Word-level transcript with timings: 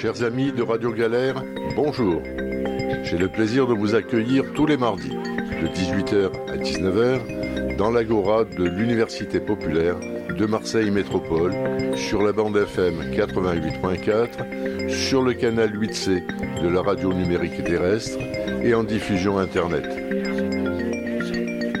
Chers 0.00 0.22
amis 0.22 0.50
de 0.50 0.62
Radio 0.62 0.92
Galère, 0.92 1.44
bonjour. 1.76 2.22
J'ai 3.02 3.18
le 3.18 3.28
plaisir 3.28 3.66
de 3.66 3.74
vous 3.74 3.94
accueillir 3.94 4.44
tous 4.54 4.64
les 4.64 4.78
mardis, 4.78 5.10
de 5.10 5.66
18h 5.66 6.30
à 6.48 6.56
19h, 6.56 7.76
dans 7.76 7.90
l'agora 7.90 8.46
de 8.46 8.64
l'Université 8.64 9.40
populaire 9.40 9.96
de 10.00 10.46
Marseille 10.46 10.90
Métropole, 10.90 11.52
sur 11.96 12.22
la 12.22 12.32
bande 12.32 12.56
FM 12.56 13.12
88.4, 13.12 14.88
sur 14.88 15.20
le 15.20 15.34
canal 15.34 15.78
8C 15.78 16.62
de 16.62 16.68
la 16.68 16.80
radio 16.80 17.12
numérique 17.12 17.62
terrestre 17.62 18.18
et 18.62 18.72
en 18.72 18.84
diffusion 18.84 19.36
Internet. 19.36 19.84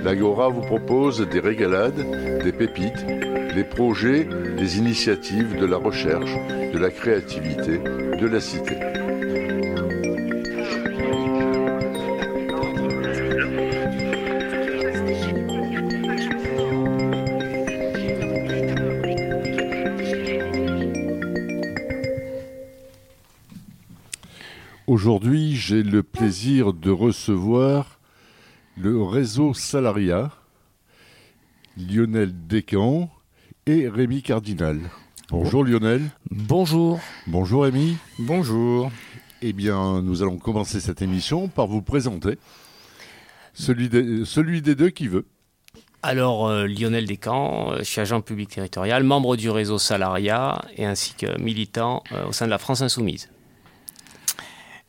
L'Agora 0.04 0.50
vous 0.50 0.60
propose 0.60 1.26
des 1.26 1.40
régalades, 1.40 2.04
des 2.42 2.52
pépites, 2.52 3.06
des 3.54 3.64
projets, 3.64 4.28
des 4.56 4.78
initiatives 4.78 5.56
de 5.56 5.66
la 5.66 5.76
recherche, 5.76 6.34
de 6.72 6.78
la 6.78 6.90
créativité, 6.90 7.78
de 7.78 8.26
la 8.26 8.40
cité. 8.40 8.76
Aujourd'hui, 24.86 25.54
j'ai 25.54 25.82
le 25.82 26.02
plaisir 26.02 26.72
de 26.72 26.90
recevoir 26.90 28.00
le 28.76 29.02
réseau 29.02 29.54
Salaria, 29.54 30.30
Lionel 31.76 32.46
Descamps 32.46 33.10
et 33.70 33.88
Rémi 33.88 34.20
Cardinal. 34.20 34.80
Bonjour 35.30 35.62
Lionel. 35.62 36.02
Bonjour. 36.30 36.98
Bonjour 37.28 37.62
Rémi. 37.62 37.96
Bonjour. 38.18 38.90
Eh 39.42 39.52
bien, 39.52 40.02
nous 40.02 40.22
allons 40.22 40.38
commencer 40.38 40.80
cette 40.80 41.02
émission 41.02 41.46
par 41.46 41.68
vous 41.68 41.80
présenter 41.80 42.36
celui 43.54 43.88
des, 43.88 44.24
celui 44.24 44.60
des 44.60 44.74
deux 44.74 44.90
qui 44.90 45.06
veut. 45.06 45.24
Alors, 46.02 46.48
euh, 46.48 46.66
Lionel 46.66 47.06
Descamps, 47.06 47.72
euh, 47.72 47.78
je 47.78 47.84
suis 47.84 48.00
agent 48.00 48.20
public 48.22 48.48
territorial, 48.48 49.04
membre 49.04 49.36
du 49.36 49.50
réseau 49.50 49.78
Salaria 49.78 50.60
et 50.76 50.84
ainsi 50.84 51.14
que 51.14 51.40
militant 51.40 52.02
euh, 52.10 52.26
au 52.26 52.32
sein 52.32 52.46
de 52.46 52.50
la 52.50 52.58
France 52.58 52.82
Insoumise. 52.82 53.30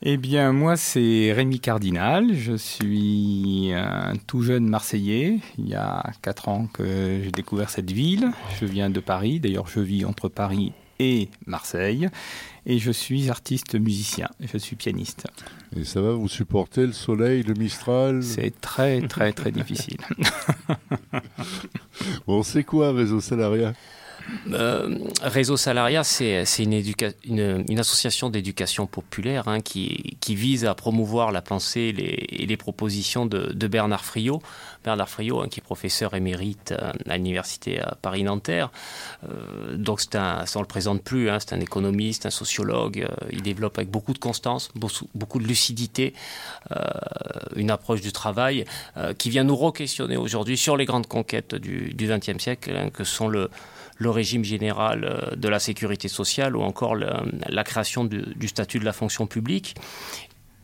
Eh 0.03 0.17
bien, 0.17 0.51
moi, 0.51 0.77
c'est 0.77 1.31
Rémi 1.31 1.59
Cardinal. 1.59 2.33
Je 2.33 2.53
suis 2.53 3.71
un 3.71 4.13
tout 4.25 4.41
jeune 4.41 4.67
Marseillais. 4.67 5.37
Il 5.59 5.69
y 5.69 5.75
a 5.75 6.03
quatre 6.23 6.49
ans 6.49 6.67
que 6.73 7.21
j'ai 7.23 7.29
découvert 7.31 7.69
cette 7.69 7.91
ville. 7.91 8.31
Je 8.59 8.65
viens 8.65 8.89
de 8.89 8.99
Paris. 8.99 9.39
D'ailleurs, 9.39 9.67
je 9.67 9.79
vis 9.79 10.03
entre 10.03 10.27
Paris 10.27 10.73
et 10.97 11.29
Marseille. 11.45 12.09
Et 12.65 12.79
je 12.79 12.89
suis 12.89 13.29
artiste 13.29 13.75
musicien. 13.75 14.27
Je 14.39 14.57
suis 14.57 14.75
pianiste. 14.75 15.27
Et 15.75 15.83
ça 15.83 16.01
va 16.01 16.13
vous 16.13 16.27
supporter 16.27 16.87
le 16.87 16.93
soleil, 16.93 17.43
le 17.43 17.53
Mistral? 17.53 18.23
C'est 18.23 18.59
très, 18.59 19.01
très, 19.01 19.33
très 19.33 19.51
difficile. 19.51 19.99
bon, 22.25 22.41
c'est 22.41 22.63
quoi 22.63 22.91
Réseau 22.91 23.21
Salaria 23.21 23.73
euh, 24.53 24.97
Réseau 25.21 25.57
Salaria, 25.57 26.03
c'est 26.03 26.43
une, 26.59 27.79
association 27.79 28.29
d'éducation 28.29 28.87
populaire 28.87 29.47
hein, 29.47 29.61
qui, 29.61 30.17
vise 30.29 30.65
à 30.65 30.73
promouvoir 30.75 31.31
la 31.31 31.41
pensée 31.41 31.93
et 31.97 32.45
les 32.45 32.57
propositions 32.57 33.25
de, 33.25 33.67
Bernard 33.67 34.05
Friot. 34.05 34.41
Bernard 34.83 35.09
Friot, 35.09 35.41
hein, 35.41 35.47
qui 35.49 35.59
est 35.59 35.63
professeur 35.63 36.15
émérite 36.15 36.71
euh, 36.71 36.91
à 37.07 37.17
l'université 37.17 37.81
Paris-Nanterre. 38.01 38.71
Euh, 39.29 39.75
donc, 39.75 40.01
un, 40.15 40.45
on 40.55 40.59
le 40.61 40.65
présente 40.65 41.03
plus, 41.03 41.29
hein, 41.29 41.37
c'est 41.39 41.53
un 41.53 41.59
économiste, 41.59 42.25
un 42.25 42.31
sociologue. 42.31 43.07
Il 43.31 43.41
développe 43.41 43.77
avec 43.77 43.89
beaucoup 43.89 44.13
de 44.13 44.19
constance, 44.19 44.69
beaucoup, 44.75 45.07
beaucoup 45.13 45.39
de 45.39 45.47
lucidité, 45.47 46.13
une 47.55 47.71
approche 47.71 48.01
du 48.01 48.11
travail 48.11 48.65
qui 49.17 49.29
vient 49.29 49.43
nous 49.43 49.55
re-questionner 49.55 50.17
aujourd'hui 50.17 50.57
sur 50.57 50.77
les 50.77 50.85
grandes 50.85 51.07
conquêtes 51.07 51.55
du 51.55 51.93
XXe 51.97 52.41
siècle, 52.41 52.89
que 52.93 53.03
sont 53.03 53.27
le 53.27 53.49
le 54.01 54.09
régime 54.09 54.43
général 54.43 55.03
euh, 55.03 55.35
de 55.35 55.47
la 55.47 55.59
sécurité 55.59 56.07
sociale 56.07 56.55
ou 56.55 56.61
encore 56.61 56.95
la 56.95 57.63
création 57.63 58.03
du, 58.03 58.23
du, 58.35 58.47
statut 58.47 58.79
de 58.79 58.85
la 58.85 58.93
fonction 58.93 59.27
publique. 59.27 59.75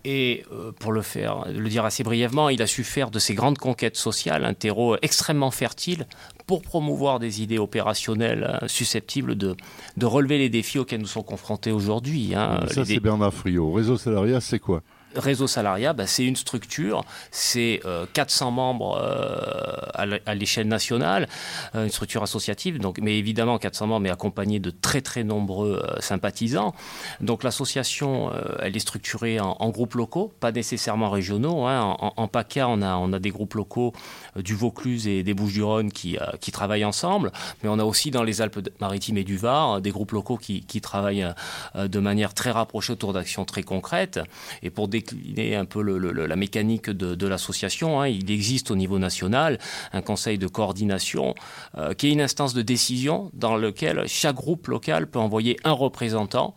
Et 0.10 0.46
euh, 0.54 0.72
pour 0.72 0.94
le 0.94 1.02
faire, 1.02 1.46
le 1.54 1.70
dire 1.70 1.84
assez 1.84 2.04
brièvement, 2.04 2.50
il 2.50 2.62
a 2.62 2.68
su 2.68 2.84
faire 2.84 3.12
de 3.12 3.20
ces 3.20 3.34
grandes 3.34 3.58
conquêtes 3.58 3.98
sociales 3.98 4.46
un 4.46 4.54
terreau 4.54 4.96
extrêmement 5.02 5.52
fertile 5.52 6.08
pour 6.46 6.62
promouvoir 6.62 7.20
des 7.20 7.42
idées 7.42 7.58
opérationnelles 7.60 8.60
euh, 8.64 8.68
susceptibles 8.68 9.36
de, 9.36 9.56
de 9.98 10.06
relever 10.06 10.38
les 10.38 10.50
défis 10.50 10.80
auxquels 10.80 11.02
nous 11.02 11.08
sommes 11.08 11.24
confrontés 11.26 11.72
aujourd'hui. 11.72 12.34
Hein. 12.36 12.62
Ça, 12.72 12.86
c'est 12.86 13.00
Bernard 13.00 13.34
Friot. 13.34 13.72
Réseau 13.72 13.98
salariat, 13.98 14.40
c'est 14.40 14.60
quoi? 14.60 14.82
Réseau 15.16 15.48
Salaria, 15.48 15.94
bah, 15.94 16.06
c'est 16.06 16.26
une 16.26 16.36
structure, 16.36 17.04
c'est 17.32 17.82
euh, 17.86 18.06
400 18.14 18.52
membres 18.52 19.00
euh, 19.02 20.18
à 20.26 20.36
l'échelle 20.36 20.68
nationale, 20.68 21.28
euh, 21.76 21.86
une 21.86 21.90
structure 21.90 22.24
associative, 22.24 22.80
donc, 22.80 23.00
mais 23.02 23.18
évidemment 23.18 23.58
400 23.58 23.88
membres, 23.88 24.02
mais 24.02 24.10
accompagnés 24.10 24.60
de 24.60 24.70
très 24.70 25.02
très 25.02 25.24
nombreux 25.24 25.82
euh, 25.84 26.00
sympathisants. 26.00 26.74
Donc 27.22 27.44
l'association, 27.44 28.32
euh, 28.34 28.58
elle 28.62 28.76
est 28.76 28.80
structurée 28.80 29.40
en, 29.40 29.70
groupes 29.70 29.96
locaux, 29.96 30.32
pas 30.40 30.52
nécessairement 30.52 31.10
régionaux. 31.10 31.66
Hein. 31.66 31.96
En, 32.00 32.14
en, 32.16 32.28
PACA, 32.28 32.68
on 32.68 32.82
a, 32.82 33.20
des 33.20 33.30
groupes 33.30 33.56
locaux 33.56 33.94
euh, 34.38 34.42
du 34.42 34.56
Vaucluse 34.56 35.08
et 35.08 35.24
des 35.24 35.34
Bouches-du-Rhône 35.34 35.92
qui, 35.92 36.18
travaillent 36.52 36.86
ensemble, 36.86 37.32
mais 37.62 37.70
on 37.70 37.78
a 37.78 37.84
aussi 37.84 38.10
dans 38.10 38.24
les 38.24 38.42
Alpes-Maritimes 38.42 39.18
et 39.18 39.24
du 39.24 39.38
Var 39.38 39.82
des 39.82 39.92
groupes 39.92 40.12
locaux 40.12 40.38
qui, 40.38 40.62
qui 40.62 40.82
travaillent 40.82 41.28
de 41.76 42.00
manière 42.00 42.34
très 42.34 42.50
rapprochée 42.50 42.94
autour 42.94 43.14
d'actions 43.14 43.46
très 43.46 43.62
concrètes. 43.62 44.20
Et 44.64 44.72
pour 44.72 44.88
décliner 44.98 45.56
un 45.56 45.66
peu 45.66 45.82
la 45.82 46.36
mécanique 46.36 46.90
de, 46.90 47.28
l'association, 47.28 48.02
hein, 48.02 48.08
il 48.08 48.32
existe 48.32 48.72
au 48.72 48.76
niveau 48.76 49.00
national 49.00 49.60
un 49.94 50.02
conseil 50.02 50.38
de 50.38 50.48
coordination 50.48 51.36
euh, 51.78 51.94
qui 51.94 52.08
est 52.08 52.12
une 52.12 52.22
instance 52.22 52.54
de 52.54 52.62
décision 52.62 53.32
dans 53.34 53.56
lequel 53.56 54.04
chaque 54.08 54.36
groupe 54.36 54.68
local 54.68 55.08
peut 55.08 55.20
envoyer 55.20 55.58
un 55.64 55.72
représentant 55.72 56.56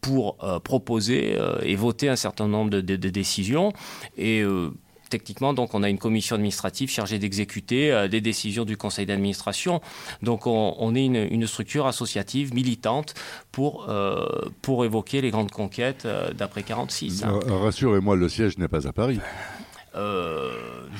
pour 0.00 0.36
euh, 0.42 0.58
proposer 0.58 1.36
euh, 1.36 1.58
et 1.62 1.74
voter 1.76 2.08
un 2.08 2.16
certain 2.16 2.46
nombre 2.46 2.70
de, 2.70 2.80
de, 2.80 3.08
décisions. 3.08 3.72
Et 4.16 4.44
techniquement, 5.08 5.54
donc, 5.54 5.74
on 5.74 5.82
a 5.82 5.88
une 5.88 5.98
commission 5.98 6.36
administrative 6.36 6.90
chargée 6.90 7.18
d'exécuter 7.18 7.92
euh, 7.92 8.08
des 8.08 8.20
décisions 8.20 8.64
du 8.64 8.76
conseil 8.76 9.06
d'administration. 9.06 9.80
Donc, 10.22 10.46
on, 10.46 10.94
est 10.94 11.04
une, 11.04 11.46
structure 11.46 11.86
associative 11.86 12.54
militante 12.54 13.14
pour, 13.52 13.86
euh, 13.88 14.50
évoquer 14.84 15.20
les 15.20 15.30
grandes 15.30 15.50
conquêtes 15.50 16.04
euh, 16.04 16.32
d'après 16.32 16.62
46. 16.62 17.24
Hein. 17.24 17.40
Rassurez-moi, 17.46 18.16
le 18.16 18.28
siège 18.28 18.58
n'est 18.58 18.68
pas 18.68 18.86
à 18.86 18.92
Paris. 18.92 19.18
Euh, 19.98 20.52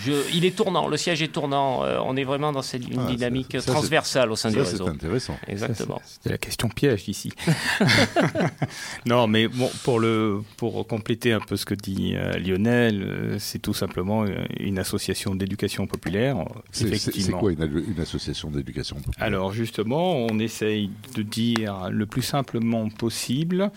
je, 0.04 0.12
il 0.34 0.44
est 0.44 0.56
tournant, 0.56 0.88
le 0.88 0.96
siège 0.96 1.22
est 1.22 1.28
tournant. 1.28 1.84
Euh, 1.84 1.98
on 2.04 2.16
est 2.16 2.24
vraiment 2.24 2.52
dans 2.52 2.62
cette 2.62 2.88
une 2.88 3.00
ah, 3.00 3.10
dynamique 3.10 3.52
ça, 3.52 3.60
ça, 3.60 3.72
transversale 3.72 4.30
au 4.30 4.36
sein 4.36 4.50
ça, 4.50 4.56
du 4.56 4.60
réseau. 4.60 4.84
C'est 4.84 4.90
intéressant. 4.90 5.36
Exactement. 5.46 6.00
C'était 6.04 6.30
la 6.30 6.38
question 6.38 6.68
piège 6.68 7.08
ici. 7.08 7.32
non, 9.06 9.26
mais 9.26 9.48
bon, 9.48 9.70
pour 9.84 10.00
le 10.00 10.42
pour 10.56 10.86
compléter 10.86 11.32
un 11.32 11.40
peu 11.40 11.56
ce 11.56 11.64
que 11.64 11.74
dit 11.74 12.14
euh, 12.14 12.38
Lionel, 12.38 13.02
euh, 13.02 13.36
c'est 13.38 13.60
tout 13.60 13.74
simplement 13.74 14.24
une 14.58 14.78
association 14.78 15.34
d'éducation 15.34 15.86
populaire. 15.86 16.36
C'est 16.72 17.32
quoi 17.32 17.52
une, 17.52 17.84
une 17.88 18.00
association 18.00 18.50
d'éducation 18.50 18.96
populaire? 18.96 19.26
Alors 19.26 19.52
justement, 19.52 20.16
on 20.16 20.38
essaye 20.38 20.90
de 21.14 21.22
dire 21.22 21.88
le 21.90 22.06
plus 22.06 22.22
simplement 22.22 22.88
possible 22.88 23.70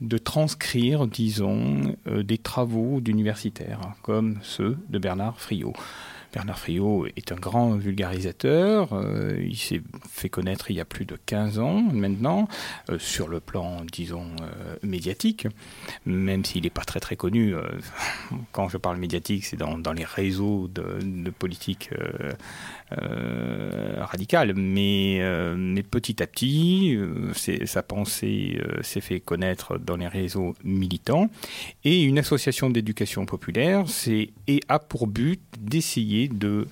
de 0.00 0.18
transcrire, 0.18 1.06
disons, 1.06 1.96
euh, 2.06 2.22
des 2.22 2.38
travaux 2.38 3.00
d'universitaires, 3.00 3.80
comme 4.02 4.38
ceux 4.42 4.78
de 4.88 4.98
Bernard 4.98 5.40
Friot. 5.40 5.74
Bernard 6.32 6.60
Friot 6.60 7.06
est 7.16 7.32
un 7.32 7.36
grand 7.36 7.74
vulgarisateur, 7.74 8.92
euh, 8.92 9.36
il 9.44 9.56
s'est 9.56 9.82
fait 10.08 10.28
connaître 10.28 10.70
il 10.70 10.76
y 10.76 10.80
a 10.80 10.84
plus 10.84 11.04
de 11.04 11.18
15 11.26 11.58
ans 11.58 11.82
maintenant, 11.92 12.46
euh, 12.88 13.00
sur 13.00 13.26
le 13.26 13.40
plan, 13.40 13.84
disons, 13.92 14.28
médiatique, 14.82 15.48
même 16.06 16.44
s'il 16.44 16.62
n'est 16.62 16.70
pas 16.70 16.84
très 16.84 17.00
très 17.00 17.16
connu. 17.16 17.54
Quand 18.52 18.68
je 18.68 18.76
parle 18.76 18.96
médiatique, 18.96 19.44
c'est 19.44 19.56
dans, 19.56 19.92
les 19.92 20.04
réseaux 20.04 20.68
de, 20.68 21.30
politique 21.30 21.90
radicale, 22.90 24.54
mais, 24.54 25.20
mais, 25.56 25.82
petit 25.82 26.22
à 26.22 26.26
petit, 26.26 26.98
sa 27.64 27.82
pensée 27.82 28.60
s'est 28.82 29.00
fait 29.00 29.20
connaître 29.20 29.78
dans 29.78 29.96
les 29.96 30.08
réseaux 30.08 30.54
militants, 30.64 31.30
et 31.84 32.02
une 32.02 32.18
association 32.18 32.70
d'éducation 32.70 33.26
populaire 33.26 33.84
c'est, 33.88 34.30
et 34.46 34.60
a 34.68 34.78
pour 34.78 35.06
but 35.06 35.40
d'essayer 35.58 36.28
de 36.28 36.66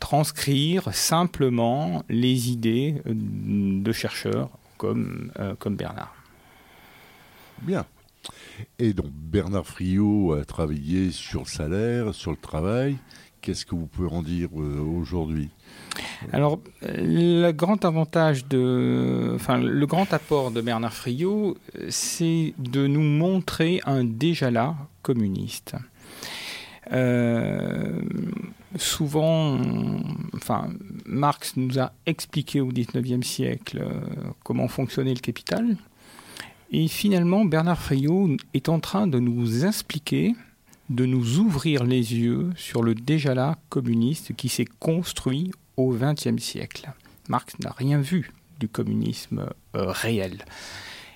transcrire 0.00 0.92
simplement 0.94 2.02
les 2.08 2.50
idées 2.50 3.02
de 3.04 3.92
chercheurs 3.92 4.50
comme, 4.78 5.30
euh, 5.38 5.54
comme 5.58 5.76
Bernard. 5.76 6.14
Bien. 7.60 7.84
Et 8.78 8.92
donc 8.94 9.10
Bernard 9.10 9.66
Friot 9.66 10.32
a 10.32 10.44
travaillé 10.44 11.10
sur 11.10 11.40
le 11.40 11.46
salaire, 11.46 12.14
sur 12.14 12.30
le 12.30 12.36
travail. 12.38 12.96
Qu'est-ce 13.40 13.64
que 13.64 13.74
vous 13.74 13.86
pouvez 13.86 14.08
en 14.08 14.22
dire 14.22 14.48
euh, 14.56 14.80
aujourd'hui 14.80 15.48
Alors, 16.32 16.60
le 16.82 17.50
grand 17.52 17.84
avantage 17.84 18.46
de, 18.46 19.32
enfin, 19.34 19.58
le 19.58 19.86
grand 19.86 20.12
apport 20.12 20.50
de 20.50 20.60
Bernard 20.60 20.92
Friot, 20.92 21.56
c'est 21.88 22.54
de 22.58 22.86
nous 22.86 23.02
montrer 23.02 23.80
un 23.86 24.04
déjà 24.04 24.50
là 24.50 24.76
communiste. 25.02 25.74
Euh, 26.92 28.00
souvent, 28.76 29.58
enfin, 30.34 30.70
Marx 31.06 31.56
nous 31.56 31.78
a 31.78 31.92
expliqué 32.06 32.60
au 32.60 32.68
XIXe 32.68 33.26
siècle 33.26 33.78
euh, 33.82 34.00
comment 34.42 34.68
fonctionnait 34.68 35.14
le 35.14 35.20
capital. 35.20 35.76
Et 36.72 36.88
finalement, 36.88 37.44
Bernard 37.44 37.80
Friot 37.80 38.36
est 38.54 38.68
en 38.68 38.80
train 38.80 39.06
de 39.06 39.18
nous 39.18 39.64
expliquer, 39.64 40.34
de 40.90 41.06
nous 41.06 41.38
ouvrir 41.38 41.84
les 41.84 42.14
yeux 42.14 42.50
sur 42.56 42.82
le 42.82 42.94
déjà 42.94 43.34
là 43.34 43.56
communiste 43.68 44.34
qui 44.34 44.48
s'est 44.48 44.66
construit 44.80 45.52
au 45.76 45.94
XXe 45.94 46.42
siècle. 46.42 46.90
Marx 47.28 47.58
n'a 47.60 47.70
rien 47.70 48.00
vu 48.00 48.32
du 48.58 48.68
communisme 48.68 49.46
euh, 49.76 49.86
réel. 49.86 50.44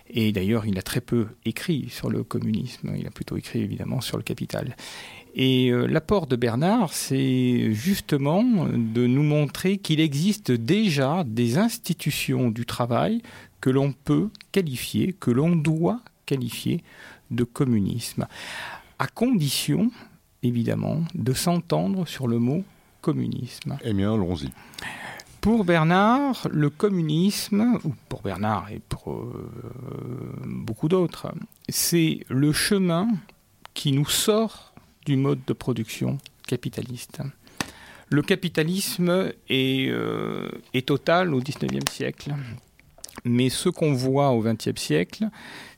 Et 0.08 0.32
d'ailleurs, 0.32 0.64
il 0.64 0.78
a 0.78 0.82
très 0.82 1.00
peu 1.00 1.26
écrit 1.44 1.88
sur 1.90 2.08
le 2.08 2.22
communisme. 2.22 2.94
Il 2.96 3.06
a 3.06 3.10
plutôt 3.10 3.36
écrit 3.36 3.60
évidemment 3.60 4.00
sur 4.00 4.16
le 4.16 4.22
capital. 4.22 4.76
Et 5.34 5.70
euh, 5.70 5.86
l'apport 5.86 6.28
de 6.28 6.36
Bernard, 6.36 6.92
c'est 6.92 7.72
justement 7.72 8.44
de 8.68 9.06
nous 9.06 9.24
montrer 9.24 9.78
qu'il 9.78 9.98
existe 9.98 10.52
déjà 10.52 11.24
des 11.26 11.58
institutions 11.58 12.50
du 12.50 12.64
travail 12.64 13.22
que 13.60 13.70
l'on 13.70 13.92
peut 13.92 14.28
qualifier, 14.52 15.14
que 15.18 15.32
l'on 15.32 15.56
doit 15.56 16.00
qualifier 16.26 16.84
de 17.30 17.42
communisme, 17.42 18.26
à 18.98 19.06
condition, 19.06 19.90
évidemment, 20.42 21.02
de 21.14 21.32
s'entendre 21.32 22.06
sur 22.06 22.26
le 22.26 22.38
mot 22.38 22.64
communisme. 23.00 23.76
Eh 23.84 23.92
bien, 23.92 24.14
allons-y. 24.14 24.50
Pour 25.40 25.64
Bernard, 25.64 26.48
le 26.50 26.70
communisme, 26.70 27.78
ou 27.84 27.94
pour 28.08 28.22
Bernard 28.22 28.70
et 28.70 28.80
pour 28.88 29.12
euh, 29.12 29.50
beaucoup 30.46 30.88
d'autres, 30.88 31.34
c'est 31.68 32.20
le 32.30 32.52
chemin 32.52 33.08
qui 33.74 33.92
nous 33.92 34.08
sort 34.08 34.72
du 35.04 35.16
mode 35.16 35.40
de 35.46 35.52
production 35.52 36.16
capitaliste. 36.46 37.20
Le 38.08 38.22
capitalisme 38.22 39.32
est, 39.50 39.88
euh, 39.90 40.48
est 40.72 40.86
total 40.86 41.34
au 41.34 41.40
XIXe 41.40 41.92
siècle. 41.92 42.34
Mais 43.24 43.48
ce 43.48 43.70
qu'on 43.70 43.94
voit 43.94 44.30
au 44.30 44.42
XXe 44.42 44.78
siècle, 44.78 45.28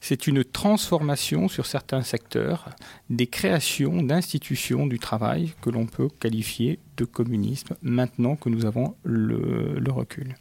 c'est 0.00 0.26
une 0.26 0.42
transformation 0.44 1.48
sur 1.48 1.66
certains 1.66 2.02
secteurs, 2.02 2.70
des 3.08 3.28
créations 3.28 4.02
d'institutions 4.02 4.86
du 4.86 4.98
travail 4.98 5.52
que 5.62 5.70
l'on 5.70 5.86
peut 5.86 6.08
qualifier 6.08 6.80
de 6.96 7.04
communisme 7.04 7.76
maintenant 7.82 8.34
que 8.34 8.48
nous 8.48 8.66
avons 8.66 8.96
le, 9.04 9.78
le 9.78 9.92
recul. 9.92 10.34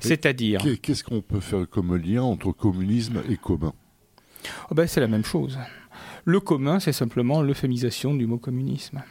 C'est-à-dire. 0.00 0.62
Qu'est-ce 0.82 1.02
qu'on 1.02 1.22
peut 1.22 1.40
faire 1.40 1.68
comme 1.68 1.96
lien 1.96 2.22
entre 2.22 2.52
communisme 2.52 3.22
et 3.28 3.36
commun? 3.36 3.72
Oh 4.70 4.74
ben, 4.74 4.86
C'est 4.86 5.00
la 5.00 5.08
même 5.08 5.24
chose. 5.24 5.58
Le 6.24 6.40
commun, 6.40 6.78
c'est 6.78 6.92
simplement 6.92 7.42
l'euphémisation 7.42 8.14
du 8.14 8.26
mot 8.26 8.38
communisme. 8.38 9.02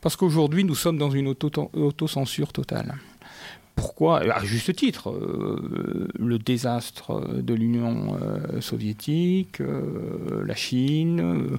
Parce 0.00 0.16
qu'aujourd'hui, 0.16 0.64
nous 0.64 0.74
sommes 0.74 0.98
dans 0.98 1.10
une 1.10 1.28
autocensure 1.28 2.52
totale. 2.52 2.94
Pourquoi 3.74 4.20
À 4.20 4.44
juste 4.44 4.74
titre, 4.74 5.10
euh, 5.10 6.08
le 6.18 6.38
désastre 6.38 7.40
de 7.40 7.54
l'Union 7.54 8.16
euh, 8.20 8.60
soviétique, 8.60 9.60
euh, 9.60 10.44
la 10.44 10.54
Chine, 10.54 11.58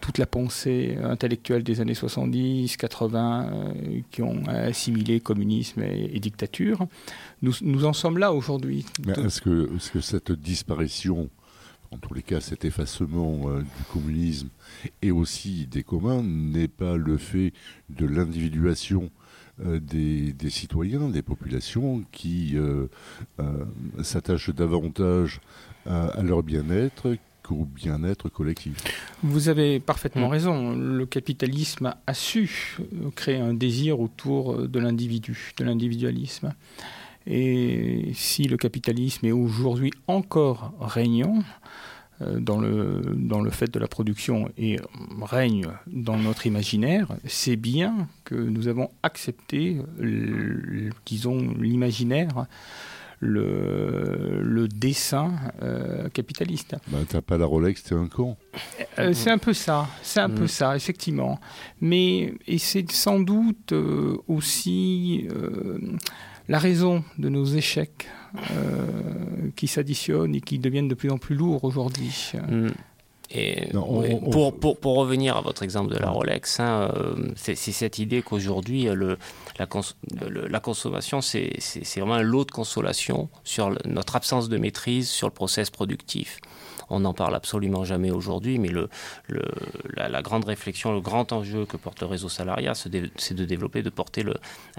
toute 0.00 0.18
la 0.18 0.26
pensée 0.26 0.98
intellectuelle 1.02 1.62
des 1.62 1.80
années 1.80 1.94
70, 1.94 2.76
80, 2.76 3.50
qui 4.10 4.22
ont 4.22 4.42
assimilé 4.46 5.20
communisme 5.20 5.82
et, 5.82 6.20
dictature, 6.20 6.86
nous, 7.42 7.84
en 7.84 7.94
sommes 7.94 8.18
là 8.18 8.32
aujourd'hui. 8.32 8.84
Est-ce 9.06 9.40
que, 9.40 9.70
est 9.74 9.78
-ce 9.78 9.90
que 9.90 10.00
cette 10.00 10.32
disparition 10.32 11.30
en 11.90 11.96
tous 11.98 12.12
les 12.12 12.22
cas, 12.22 12.40
cet 12.40 12.64
effacement 12.64 13.48
du 13.60 13.84
communisme 13.92 14.48
et 15.00 15.12
aussi 15.12 15.66
des 15.70 15.84
communs 15.84 16.22
n'est 16.24 16.68
pas 16.68 16.96
le 16.96 17.18
fait 17.18 17.52
de 17.88 18.04
l'individuation 18.04 19.10
euh, 19.64 19.78
des, 19.78 20.50
citoyens, 20.50 21.08
des 21.08 21.22
populations 21.22 22.02
qui 22.12 22.56
euh, 22.56 22.86
s'attachent 24.02 24.50
davantage 24.50 25.40
à, 25.86 26.22
leur 26.22 26.42
bien-être 26.42 27.16
qu'au 27.42 27.66
bien-être 27.66 28.28
collectif. 28.28 28.76
Vous 29.22 29.48
avez 29.48 29.80
parfaitement 29.80 30.28
mm. 30.28 30.32
raison. 30.32 30.76
Le 30.76 31.06
capitalisme 31.06 31.94
a 32.06 32.14
su 32.14 32.78
créer 33.14 33.38
un 33.38 33.54
désir 33.54 34.00
autour 34.00 34.66
de 34.66 34.78
l'individu, 34.80 35.52
de 35.58 35.64
l'individualisme. 35.64 36.54
Et 37.26 38.10
si 38.14 38.44
le 38.44 38.56
capitalisme 38.56 39.26
est 39.26 39.32
aujourd'hui 39.32 39.92
encore 40.08 40.72
régnant, 40.80 41.38
euh, 41.38 41.42
dans 42.20 42.60
le, 42.60 43.02
dans 43.16 43.40
le 43.40 43.50
fait 43.50 43.72
de 43.72 43.78
la 43.78 43.88
production 43.88 44.48
et 44.56 44.78
règne 45.20 45.66
dans 45.86 46.16
notre 46.16 46.46
imaginaire, 46.46 47.08
c'est 47.26 47.56
bien 47.56 48.08
que 48.24 48.34
nous 48.34 48.68
avons 48.68 48.90
accepté, 49.02 49.78
disons, 51.06 51.54
l'imaginaire, 51.58 52.46
le, 53.20 54.40
le, 54.42 54.68
dessin 54.68 55.32
euh, 55.62 56.08
capitaliste. 56.10 56.76
Bah, 56.88 56.98
T'as 57.08 57.22
pas 57.22 57.38
la 57.38 57.46
Rolex, 57.46 57.82
t'es 57.82 57.94
un 57.94 58.06
con. 58.06 58.36
Euh, 58.98 59.12
c'est 59.14 59.30
un 59.30 59.38
peu 59.38 59.54
ça, 59.54 59.88
c'est 60.02 60.20
un 60.20 60.30
peu 60.30 60.44
mm. 60.44 60.48
ça, 60.48 60.76
effectivement. 60.76 61.40
Mais 61.80 62.34
et 62.46 62.58
c'est 62.58 62.90
sans 62.92 63.20
doute 63.20 63.72
aussi 64.28 65.26
la 66.48 66.58
raison 66.58 67.02
de 67.18 67.28
nos 67.28 67.44
échecs 67.44 68.06
euh, 68.06 68.23
qui 69.56 69.66
s'additionnent 69.68 70.34
et 70.34 70.40
qui 70.40 70.58
deviennent 70.58 70.88
de 70.88 70.94
plus 70.94 71.10
en 71.10 71.18
plus 71.18 71.34
lourds 71.34 71.64
aujourd'hui. 71.64 72.32
Mm. 72.48 72.68
Et 73.30 73.68
pour, 73.72 74.58
pour, 74.58 74.78
pour, 74.78 74.96
revenir 74.96 75.36
à 75.36 75.40
votre 75.40 75.62
exemple 75.62 75.92
de 75.92 75.98
la 75.98 76.10
Rolex, 76.10 76.60
hein, 76.60 76.92
euh, 76.94 77.32
c'est 77.36 77.56
cette 77.56 77.98
idée 77.98 78.22
qu'aujourd'hui, 78.22 78.84
le, 78.84 79.18
la, 79.58 79.66
la, 80.48 80.60
consommation, 80.60 81.20
c'est 81.20 81.58
vraiment 81.96 82.14
un 82.14 82.22
lot 82.22 82.44
de 82.44 82.50
consolation 82.50 83.28
sur 83.42 83.74
notre 83.86 84.14
absence 84.16 84.48
de 84.48 84.58
maîtrise 84.58 85.08
sur 85.08 85.26
le 85.26 85.32
process 85.32 85.70
productif. 85.70 86.38
On 86.90 87.00
n'en 87.00 87.14
parle 87.14 87.34
absolument 87.34 87.84
jamais 87.84 88.10
aujourd'hui, 88.10 88.58
mais 88.58 88.70
la, 89.94 90.22
grande 90.22 90.44
réflexion, 90.44 90.92
le 90.92 91.00
grand 91.00 91.32
enjeu 91.32 91.66
que 91.66 91.76
porte 91.76 92.00
le 92.00 92.06
réseau 92.06 92.28
salariat, 92.28 92.74
c'est 92.74 92.90
de 92.90 93.44
développer, 93.44 93.82
de 93.82 93.90
porter 93.90 94.24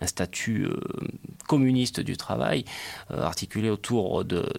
un 0.01 0.07
statut 0.07 0.65
euh, 0.65 0.79
communiste 1.47 1.99
du 1.99 2.17
travail, 2.17 2.65
euh, 3.11 3.21
articulé 3.21 3.69
autour 3.69 4.25
de, 4.25 4.51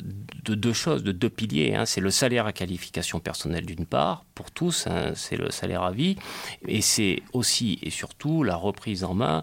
deux 0.44 0.73
choses, 0.73 1.02
de 1.02 1.12
deux 1.12 1.30
piliers. 1.30 1.75
Hein. 1.75 1.87
C'est 1.87 2.00
le 2.00 2.11
salaire 2.11 2.47
à 2.47 2.52
qualification 2.52 3.21
personnelle 3.21 3.66
d'une 3.66 3.87
part, 3.87 4.25
pour 4.35 4.50
tous, 4.50 4.87
hein, 4.87 5.12
c'est 5.14 5.37
le 5.37 5.50
salaire 5.50 5.82
à 5.82 5.92
vie, 5.92 6.16
et 6.66 6.80
c'est 6.80 7.23
aussi 7.32 7.78
et 7.82 7.90
surtout 7.90 8.42
la 8.42 8.56
reprise 8.56 9.04
en 9.04 9.14
main, 9.14 9.42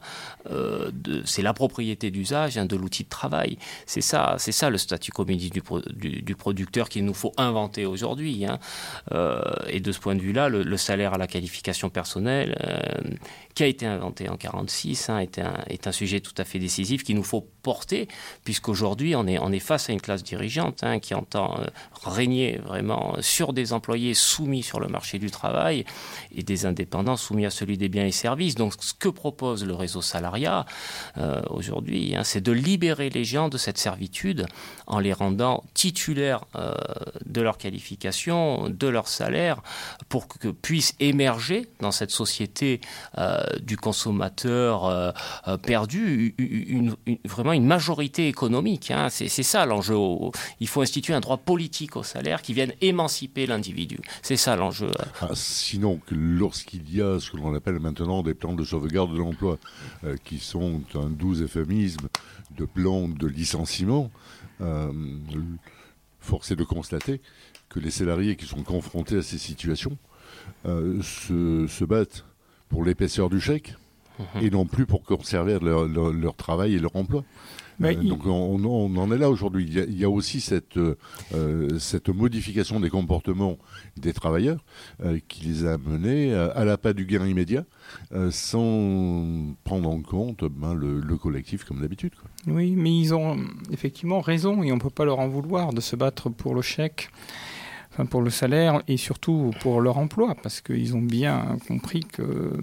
euh, 0.50 0.92
c'est 1.25 1.42
la 1.42 1.54
propriété 1.54 2.12
d'usage 2.12 2.58
hein, 2.58 2.66
de 2.66 2.75
l'outil 2.75 3.04
de 3.04 3.10
travail. 3.10 3.58
C'est 3.86 4.01
ça, 4.01 4.36
ça 4.38 4.70
le 4.70 4.78
statut 4.78 5.12
communiste 5.12 5.54
du, 5.54 6.22
du 6.22 6.36
producteur 6.36 6.89
qu'il 6.89 7.06
nous 7.06 7.13
faut 7.13 7.34
inventer 7.38 7.86
aujourd'hui. 7.94 8.46
Hein. 8.46 8.60
Euh, 9.14 9.42
et 9.68 9.80
de 9.80 9.92
ce 9.92 10.00
point 10.00 10.16
de 10.16 10.22
vue-là, 10.22 10.50
le, 10.50 10.78
salaire 10.78 11.14
à 11.14 11.18
la 11.18 11.28
qualification 11.28 11.90
personnelle, 11.90 12.58
euh, 12.64 12.80
qui 13.54 13.64
a 13.64 13.68
été 13.68 13.86
inventé 13.86 14.26
en 14.26 14.34
1946, 14.34 15.10
hein, 15.10 15.20
est, 15.20 15.88
un, 15.88 15.92
sujet 15.92 16.20
tout 16.20 16.34
à 16.38 16.44
fait 16.44 16.60
décisif 16.60 17.04
qu'il 17.04 17.16
nous 17.16 17.24
faut 17.24 17.48
porter, 17.62 18.08
puisqu'aujourd'hui, 18.44 19.16
on 19.16 19.28
est, 19.28 19.38
on 19.38 19.52
est 19.52 19.60
face 19.60 19.90
à 19.90 19.94
une 19.94 20.02
classe 20.02 20.24
dirigeante 20.24 20.84
hein, 20.84 21.00
qui 21.00 21.14
entend 21.14 21.60
euh, 21.60 21.66
régner 22.04 22.58
vraiment 22.58 23.16
sur 23.22 23.54
des 23.54 23.72
employés 23.72 24.16
soumis 24.16 24.64
sur 24.64 24.80
le 24.80 24.88
marché 24.88 25.20
du 25.20 25.30
travail 25.30 25.86
et 26.36 26.44
des 26.44 26.66
indépendants 26.66 27.16
soumis 27.16 27.46
à 27.46 27.52
celui 27.52 27.78
des 27.78 27.90
biens 27.90 28.06
et 28.06 28.12
services. 28.12 28.56
Donc, 28.56 28.74
ce 28.80 28.94
que 28.94 29.10
propose 29.10 29.64
le 29.66 29.76
réseau 29.76 30.02
salariat 30.02 30.66
aujourd'hui, 31.50 32.16
c'est 32.24 32.42
de 32.42 32.52
libérer 32.52 33.10
les 33.10 33.24
gens 33.24 33.50
de 33.50 33.58
cette 33.58 33.78
servitude 33.78 34.46
en 34.88 35.00
les 35.00 35.14
rendant 35.14 35.64
titulaires 35.74 36.46
de 37.26 37.42
leur 37.42 37.58
qualification 37.58 37.83
de 38.70 38.88
leur 38.88 39.08
salaire 39.08 39.62
pour 40.10 40.28
que 40.28 40.50
puisse 40.50 40.96
émerger 41.00 41.68
dans 41.80 41.92
cette 41.92 42.12
société 42.12 42.82
euh, 43.18 43.44
du 43.62 43.78
consommateur 43.78 44.86
euh, 44.86 45.12
euh, 45.48 45.58
perdu 45.58 46.36
une, 46.38 46.96
vraiment 47.25 47.54
une 47.54 47.66
majorité 47.66 48.28
économique. 48.28 48.92
Hein. 48.92 49.10
C'est 49.10 49.30
ça 49.30 49.66
l'enjeu. 49.66 49.98
Il 50.60 50.68
faut 50.68 50.82
instituer 50.82 51.13
un 51.13 51.20
droit 51.20 51.38
politique 51.38 51.96
au 51.96 52.04
salaire 52.04 52.42
qui 52.42 52.54
vienne 52.54 52.74
émanciper 52.82 53.46
l'individu. 53.46 54.00
C'est 54.22 54.38
ça 54.38 54.56
l'enjeu. 54.56 54.92
Ah, 55.22 55.30
sinon, 55.34 56.00
lorsqu'il 56.10 56.94
y 56.94 57.02
a 57.02 57.20
ce 57.20 57.32
que 57.32 57.38
l'on 57.38 57.54
appelle 57.54 57.80
maintenant 57.80 58.24
des 58.24 58.34
plans 58.34 58.54
de 58.54 58.63
sauvegarde 58.63 59.12
de 59.13 59.18
l'emploi, 59.18 59.58
qui 60.24 60.40
sont 60.40 60.82
un 60.96 61.10
doux 61.10 61.42
euphémisme 61.42 62.08
de 62.58 62.66
plans 62.66 63.08
de 63.08 63.28
licenciement, 63.28 64.12
force 66.20 66.52
est 66.52 66.56
de 66.56 66.63
constater 66.63 67.22
que 67.74 67.80
les 67.80 67.92
salariés 67.92 68.36
qui 68.36 68.46
sont 68.46 68.63
confrontés 68.63 69.18
à 69.18 69.22
ces 69.22 69.38
situations 69.38 69.98
euh, 70.65 71.01
se, 71.01 71.84
battent 71.84 72.25
pour 72.70 72.86
l'épaisseur 72.86 73.30
du 73.30 73.39
chèque, 73.39 73.75
et 74.42 74.50
non 74.51 74.65
plus 74.65 74.86
pour 74.86 75.03
conserver 75.03 75.58
leur 75.60 76.36
travail 76.36 76.75
et 76.75 76.80
leur 76.80 76.96
emploi. 76.96 77.24
Euh, 77.82 77.94
donc 77.96 78.25
on, 78.25 78.63
en 78.98 79.12
est 79.12 79.18
là 79.18 79.30
aujourd'hui. 79.30 79.68
Il, 79.70 79.98
y 79.98 80.03
a 80.03 80.10
aussi 80.10 80.42
cette, 80.42 80.77
euh, 80.77 81.80
cette 81.80 82.10
modification 82.10 82.80
des 82.80 82.89
comportements 82.89 83.58
des 83.98 84.13
travailleurs 84.13 84.63
euh, 85.03 85.20
qui 85.27 85.46
les 85.46 85.65
a 85.65 85.77
menés 85.77 86.34
à, 86.34 86.65
la 86.65 86.77
pas 86.77 86.94
du 86.94 87.06
gain 87.06 87.25
immédiat 87.25 87.65
sans 88.32 89.56
prendre 89.63 89.89
en 89.89 90.01
compte 90.01 90.46
ben, 90.46 90.74
le, 90.74 91.18
collectif 91.18 91.63
comme 91.63 91.82
d'habitude. 91.82 92.13
Oui, 92.48 92.74
mais 92.75 92.98
ils 92.98 93.13
ont 93.13 93.38
effectivement 93.72 94.20
raison 94.20 94.63
et 94.63 94.72
on 94.72 94.75
ne 94.75 94.82
peut 94.82 94.89
pas 94.89 95.06
leur 95.06 95.20
en 95.20 95.27
vouloir 95.27 95.74
de 95.74 95.82
se 95.82 95.96
battre 95.96 96.30
pour 96.30 96.56
le 96.56 96.62
chèque. 96.62 97.10
Pour 98.10 98.24
le 98.24 98.32
salaire 98.32 98.82
et 98.88 98.98
surtout 98.98 99.52
pour 99.62 99.80
leur 99.80 100.00
emploi, 100.00 100.36
parce 100.42 100.62
qu'ils 100.62 100.96
ont 100.96 101.02
bien 101.02 101.58
compris 101.68 102.00
que 102.02 102.58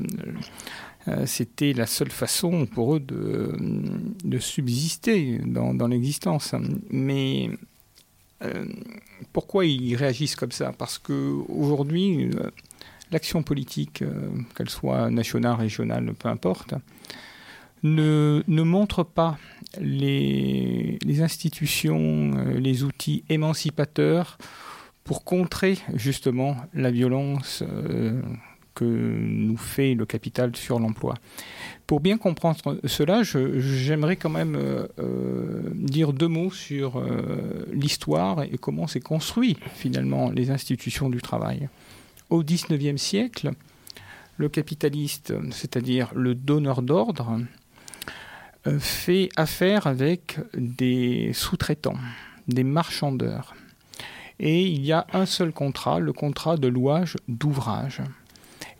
euh, 1.08 1.24
c'était 1.24 1.72
la 1.72 1.86
seule 1.86 2.10
façon 2.10 2.66
pour 2.66 2.96
eux 2.96 3.00
de, 3.00 4.38
subsister 4.38 5.40
dans, 5.44 5.86
l'existence. 5.86 6.54
Mais 6.90 7.50
euh, 8.42 8.64
pourquoi 9.32 9.64
ils 9.66 9.94
réagissent 9.96 10.36
comme 10.36 10.52
ça? 10.52 10.72
Parce 10.76 10.98
qu'aujourd'hui, 10.98 12.30
euh, 12.34 12.50
l'action 13.10 13.42
politique, 13.42 14.04
qu'elle 14.54 14.70
soit 14.70 15.10
nationale, 15.10 15.56
régionale, 15.56 16.12
peu 16.14 16.28
importe, 16.28 16.74
ne, 17.82 18.42
montre 18.46 19.02
pas 19.04 19.38
les, 19.80 20.98
institutions, 21.20 22.32
les 22.54 22.82
outils 22.82 23.24
émancipateurs 23.30 24.36
pour 25.04 25.24
contrer 25.24 25.78
justement 25.94 26.56
la 26.74 26.90
violence 26.90 27.64
que 28.74 28.84
nous 28.84 29.56
fait 29.56 29.94
le 29.94 30.06
capital 30.06 30.54
sur 30.56 30.78
l'emploi. 30.78 31.14
Pour 31.86 32.00
bien 32.00 32.18
comprendre 32.18 32.78
cela, 32.84 33.22
j'aimerais 33.22 34.16
quand 34.16 34.30
même 34.30 34.56
euh, 34.56 34.86
euh, 34.98 35.70
dire 35.74 36.12
deux 36.12 36.28
mots 36.28 36.50
sur 36.50 36.98
euh, 36.98 37.66
l'histoire 37.72 38.42
et 38.42 38.58
comment 38.58 38.86
s'est 38.86 39.00
construit 39.00 39.56
finalement 39.74 40.30
les 40.30 40.50
institutions 40.50 41.10
du 41.10 41.20
travail. 41.20 41.68
Au 42.30 42.42
XIXe 42.42 43.00
siècle, 43.00 43.50
le 44.36 44.48
capitaliste, 44.48 45.34
c'est-à-dire 45.50 46.12
le 46.14 46.34
donneur 46.34 46.82
d'ordre, 46.82 47.40
fait 48.78 49.30
affaire 49.36 49.86
avec 49.86 50.38
des 50.54 51.32
sous-traitants, 51.32 51.98
des 52.46 52.62
marchandeurs. 52.62 53.54
Et 54.42 54.66
il 54.66 54.86
y 54.86 54.92
a 54.92 55.06
un 55.12 55.26
seul 55.26 55.52
contrat, 55.52 56.00
le 56.00 56.14
contrat 56.14 56.56
de 56.56 56.66
louage 56.66 57.18
d'ouvrage. 57.28 58.00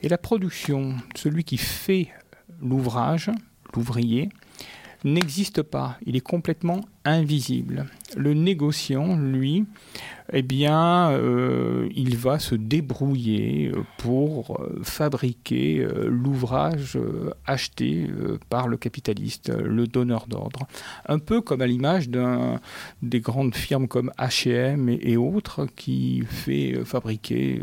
Et 0.01 0.09
la 0.09 0.17
production, 0.17 0.95
celui 1.15 1.45
qui 1.45 1.59
fait 1.59 2.09
l'ouvrage, 2.63 3.31
l'ouvrier, 3.75 4.31
n'existe 5.05 5.63
pas, 5.63 5.97
il 6.05 6.17
est 6.17 6.21
complètement 6.21 6.81
invisible. 7.05 7.87
Le 8.17 8.35
négociant, 8.35 9.17
lui, 9.17 9.65
eh 10.33 10.43
bien, 10.43 11.11
euh, 11.11 11.89
il 11.95 12.17
va 12.17 12.39
se 12.39 12.55
débrouiller 12.55 13.73
pour 13.99 14.61
euh, 14.61 14.81
fabriquer 14.83 15.81
euh, 15.81 16.09
l'ouvrage 16.09 16.99
acheté 17.47 18.07
par 18.49 18.69
le 18.69 18.77
capitaliste, 18.77 19.51
le 19.51 19.87
donneur 19.87 20.27
d'ordre. 20.27 20.67
Un 21.07 21.19
peu 21.19 21.41
comme 21.41 21.63
à 21.63 21.67
l'image 21.67 22.09
des 23.03 23.21
grandes 23.21 23.55
firmes 23.55 23.89
comme 23.89 24.13
H&M 24.19 24.89
et, 24.89 25.17
autres 25.17 25.67
qui 25.77 26.23
fait 26.27 26.85
fabriquer 26.85 27.63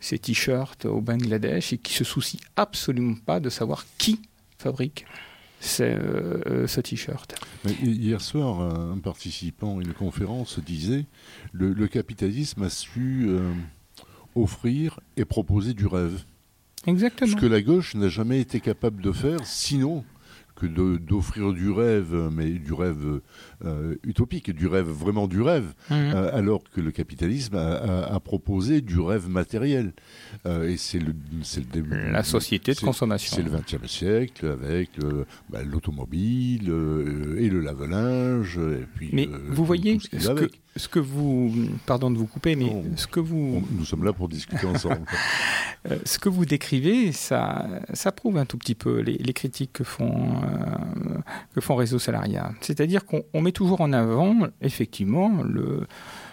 ces 0.00 0.18
t-shirts 0.18 0.86
au 0.86 1.00
Bangladesh 1.00 1.72
et 1.72 1.78
qui 1.78 1.94
se 1.94 2.04
soucient 2.04 2.40
absolument 2.56 3.16
pas 3.24 3.40
de 3.40 3.48
savoir 3.48 3.84
qui 3.98 4.20
fabrique 4.58 5.06
euh, 5.80 6.66
ce 6.66 6.80
t-shirt. 6.80 7.34
Hier 7.82 8.20
soir, 8.20 8.60
un 8.60 8.98
participant 8.98 9.78
à 9.78 9.82
une 9.82 9.92
conférence 9.92 10.58
disait 10.58 11.04
le, 11.52 11.72
le 11.72 11.88
capitalisme 11.88 12.62
a 12.62 12.70
su 12.70 13.26
euh, 13.28 13.52
offrir 14.34 15.00
et 15.16 15.24
proposer 15.24 15.74
du 15.74 15.86
rêve. 15.86 16.24
Exactement. 16.86 17.30
Ce 17.30 17.36
que 17.36 17.46
la 17.46 17.60
gauche 17.60 17.94
n'a 17.94 18.08
jamais 18.08 18.40
été 18.40 18.60
capable 18.60 19.02
de 19.02 19.12
faire, 19.12 19.44
sinon 19.44 20.04
que 20.60 20.66
d'offrir 20.66 21.52
du 21.52 21.70
rêve, 21.70 22.14
mais 22.32 22.50
du 22.50 22.72
rêve 22.72 23.20
euh, 23.64 23.94
utopique, 24.04 24.50
du 24.54 24.66
rêve 24.66 24.86
vraiment 24.86 25.26
du 25.26 25.40
rêve, 25.40 25.72
mhm. 25.90 25.96
euh, 25.96 26.36
alors 26.36 26.62
que 26.74 26.80
le 26.80 26.90
capitalisme 26.90 27.56
a, 27.56 28.20
proposé 28.20 28.82
du 28.82 29.00
rêve 29.00 29.28
matériel. 29.28 29.92
Euh, 30.46 30.68
et 30.68 30.76
c'est 30.76 30.98
le, 30.98 31.14
le, 31.32 31.64
début. 31.72 32.10
La 32.10 32.22
société 32.22 32.74
de 32.74 32.80
consommation. 32.80 33.36
C'est 33.36 33.42
le 33.42 33.50
XXe 33.50 33.90
siècle 33.90 34.46
avec 34.46 34.90
bah, 35.48 35.62
l'automobile 35.62 36.68
et 37.38 37.48
le 37.48 37.60
lave-linge. 37.60 38.60
Mais 39.12 39.28
vous 39.48 39.64
voyez 39.64 39.98
ce, 39.98 40.28
que, 40.32 40.50
ce 40.76 40.88
que 40.88 40.98
vous, 40.98 41.52
pardon 41.86 42.10
de 42.10 42.18
vous 42.18 42.26
couper, 42.26 42.54
mais 42.54 42.70
ce 42.96 43.06
que 43.06 43.20
vous, 43.20 43.66
nous 43.72 43.84
sommes 43.84 44.04
là 44.04 44.12
pour 44.12 44.28
discuter 44.28 44.66
ensemble. 44.66 45.02
ce 46.04 46.18
que 46.18 46.28
vous 46.28 46.46
décrivez, 46.46 47.12
ça, 47.12 47.66
ça 47.92 48.12
prouve 48.12 48.38
un 48.38 48.46
tout 48.46 48.58
petit 48.58 48.74
peu 48.74 49.00
les, 49.00 49.14
les 49.14 49.32
critiques 49.32 49.72
que 49.72 49.84
font 49.84 50.40
que 51.54 51.60
font 51.60 51.74
Réseau 51.74 51.98
Salariat. 51.98 52.52
C'est-à-dire 52.60 53.04
qu'on 53.04 53.40
met 53.40 53.52
toujours 53.52 53.80
en 53.80 53.92
avant, 53.92 54.48
effectivement, 54.60 55.42
le, 55.42 55.86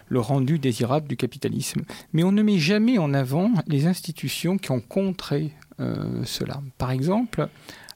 le 0.10 0.20
rendu 0.20 0.60
désirable 0.60 1.08
du 1.08 1.18
capitalisme. 1.18 1.82
Mais 2.14 2.24
on 2.24 2.32
ne 2.32 2.42
met 2.42 2.58
jamais 2.58 2.98
en 2.98 3.14
avant 3.14 3.52
les 3.68 3.88
institutions 3.88 4.58
qui 4.58 4.72
ont 4.72 4.82
contré 4.82 5.52
euh, 5.80 6.24
cela. 6.24 6.62
Par 6.78 6.92
exemple, 6.92 7.50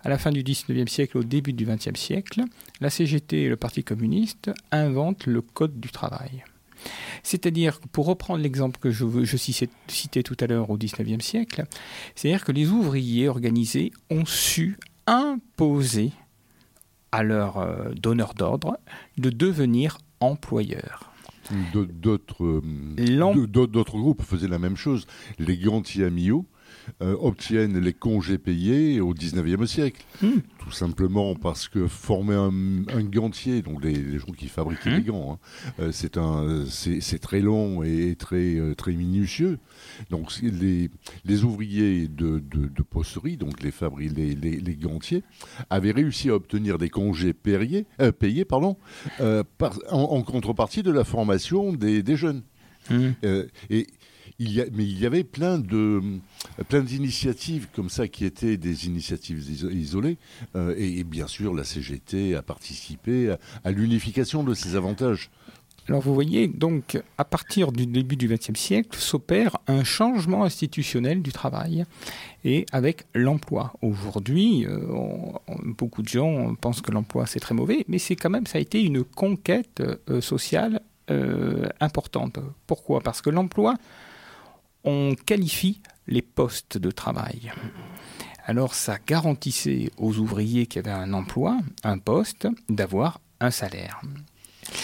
à 0.04 0.10
la 0.10 0.18
fin 0.18 0.32
du 0.32 0.44
XIXe 0.44 0.92
siècle, 0.92 1.18
au 1.18 1.24
début 1.24 1.54
du 1.54 1.66
XXe 1.66 2.00
siècle, 2.00 2.44
la 2.80 2.90
CGT 2.90 3.44
et 3.44 3.50
le 3.50 3.58
Parti 3.58 3.84
communiste 3.84 4.52
inventent 4.72 5.26
le 5.26 5.42
Code 5.42 5.80
du 5.80 5.90
travail. 5.90 6.44
C'est-à-dire, 7.24 7.80
pour 7.92 8.08
reprendre 8.08 8.42
l'exemple 8.42 8.80
que 8.80 8.90
je, 8.90 9.24
je 9.24 9.38
citais 9.38 10.24
tout 10.24 10.38
à 10.40 10.48
l'heure 10.48 10.70
au 10.70 10.78
XIXe 10.78 11.24
siècle, 11.24 11.66
c'est-à-dire 12.16 12.44
que 12.44 12.52
les 12.52 12.70
ouvriers 12.70 13.28
organisés 13.28 13.92
ont 14.10 14.26
su 14.26 14.78
imposer 15.06 16.12
à 17.12 17.24
leur 17.24 17.58
euh, 17.58 17.92
donneur 17.94 18.34
d'ordre 18.34 18.80
de 19.18 19.30
devenir 19.30 19.98
employeurs. 20.20 21.12
D'autres 21.74 22.62
groupes 23.98 24.22
faisaient 24.22 24.48
la 24.48 24.60
même 24.60 24.78
chose. 24.78 25.06
Les 25.38 25.58
Gantier 25.58 26.06
Amio 26.06 26.46
euh, 27.02 27.16
obtiennent 27.20 27.80
les 27.80 27.94
congés 27.94 28.38
payés 28.38 29.02
au 29.02 29.14
19e 29.14 29.66
siècle. 29.66 30.04
Hmm. 30.22 30.40
Tout 30.60 30.72
simplement 30.72 31.36
parce 31.36 31.68
que 31.68 31.88
former 31.88 32.36
un, 32.36 33.04
gantier, 33.04 33.62
donc 33.62 33.84
les, 33.84 34.20
gens 34.20 34.32
qui 34.38 34.48
fabriquaient 34.48 34.92
hmm. 34.92 34.98
les 34.98 35.04
gants, 35.04 35.34
hein, 35.34 35.74
euh, 35.80 35.92
c'est 35.92 36.18
un, 36.18 36.66
c'est 36.68 37.20
très 37.20 37.42
long 37.42 37.84
et 37.84 38.16
très, 38.18 38.56
euh, 38.56 38.76
très 38.76 38.94
minutieux. 38.94 39.60
Donc 40.10 40.32
les, 40.42 40.90
les 41.26 41.44
ouvriers 41.44 42.08
de, 42.08 42.40
de, 42.40 42.84
posterie, 42.84 43.38
donc 43.38 43.62
les, 43.62 43.72
les, 44.10 44.36
les, 44.36 44.76
gantiers, 44.76 45.24
avaient 45.70 45.92
réussi 45.92 46.30
à 46.30 46.36
obtenir 46.36 46.78
des 46.78 46.90
congés 46.90 47.34
payés, 47.34 47.86
payés 48.20 48.46
pardon, 48.46 48.78
en, 49.90 50.22
contrepartie 50.24 50.84
de 50.84 50.92
la 50.92 51.04
formation 51.04 51.74
des, 51.74 52.04
des 52.04 52.16
jeunes. 52.16 52.44
Hmm. 52.90 53.12
et 53.70 53.88
mais 54.74 54.84
il 54.84 55.00
y 55.00 55.06
avait 55.06 55.24
plein 55.24 55.60
de 55.60 56.02
plein 56.68 56.82
d'initiatives 56.82 57.68
comme 57.76 57.90
ça 57.90 58.08
qui 58.08 58.26
étaient 58.26 58.58
des 58.58 58.88
initiatives 58.88 59.40
isolées 59.72 60.18
euh, 60.56 60.74
et, 60.78 61.04
bien 61.04 61.28
sûr 61.28 61.54
la 61.54 61.64
CGT 61.64 62.36
a 62.36 62.42
participé 62.42 63.36
à, 63.64 63.72
l'unification 63.72 64.44
de 64.44 64.54
ces 64.54 64.76
avantages. 64.76 65.30
Alors 65.88 66.02
vous 66.02 66.14
voyez, 66.14 66.48
donc 66.48 67.02
à 67.18 67.26
partir 67.26 67.72
du 67.72 67.86
début 67.86 68.16
du 68.16 68.28
XXe 68.28 68.60
siècle 68.60 68.98
s'opère 68.98 69.58
un 69.68 69.84
changement 69.84 70.44
institutionnel 70.44 71.22
du 71.22 71.32
travail 71.32 71.86
et 72.46 72.66
avec 72.72 73.06
l'emploi. 73.14 73.74
Aujourd'hui, 73.82 74.66
euh, 74.68 74.80
beaucoup 75.66 76.02
de 76.02 76.08
gens 76.08 76.56
pensent 76.56 76.82
que 76.82 76.92
l'emploi 76.92 77.26
c'est 77.26 77.40
très 77.40 77.56
mauvais, 77.56 77.84
mais 77.88 77.98
c'est 78.00 78.16
quand 78.16 78.30
même 78.30 78.46
ça 78.46 78.58
a 78.58 78.62
été 78.62 78.82
une 78.82 79.04
conquête 79.04 79.82
euh, 80.10 80.22
sociale 80.22 80.82
importante. 81.82 82.40
Pourquoi? 82.68 83.02
Parce 83.02 83.22
que 83.22 83.30
l'emploi 83.30 83.76
on 84.84 85.16
qualifie 85.16 85.82
les 86.08 86.22
postes 86.22 86.78
de 86.78 86.92
travail. 86.92 87.52
Alors 88.46 88.74
ça 88.74 88.98
garantissait 89.06 89.92
aux 89.98 90.18
ouvriers 90.18 90.66
qui 90.66 90.80
avaient 90.80 90.92
un 90.92 91.14
emploi, 91.14 91.60
un 91.84 91.98
poste, 92.00 92.48
d'avoir 92.70 93.22
un 93.40 93.52
salaire. 93.52 94.02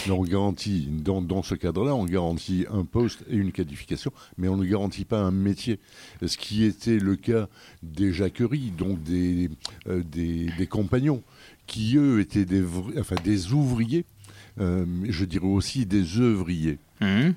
on 0.10 0.24
garantit, 0.24 0.88
dans, 0.90 1.44
ce 1.44 1.56
cadre-là, 1.56 1.96
on 1.96 2.06
garantit 2.06 2.66
un 2.72 2.86
poste 2.86 3.24
et 3.30 3.36
une 3.36 3.52
qualification, 3.52 4.12
mais 4.38 4.48
on 4.48 4.58
ne 4.58 4.66
garantit 4.66 5.06
pas 5.06 5.20
un 5.20 5.32
métier. 5.32 5.80
Ce 6.26 6.38
qui 6.38 6.64
était 6.64 6.98
le 6.98 7.16
cas 7.16 7.48
des 7.84 8.14
jacqueries, 8.14 8.72
donc 8.78 9.02
des, 9.04 9.50
euh, 9.88 10.04
des, 10.04 10.68
compagnons, 10.68 11.24
qui 11.66 11.98
eux 11.98 12.20
étaient 12.20 12.46
des, 12.46 12.64
enfin, 13.00 13.16
des 13.24 13.54
ouvriers, 13.54 14.06
euh, 14.60 14.86
je 15.10 15.26
dirais 15.26 15.48
aussi 15.48 15.86
des 15.86 16.20
œuvriers. 16.20 16.78
Mmh 17.02 17.32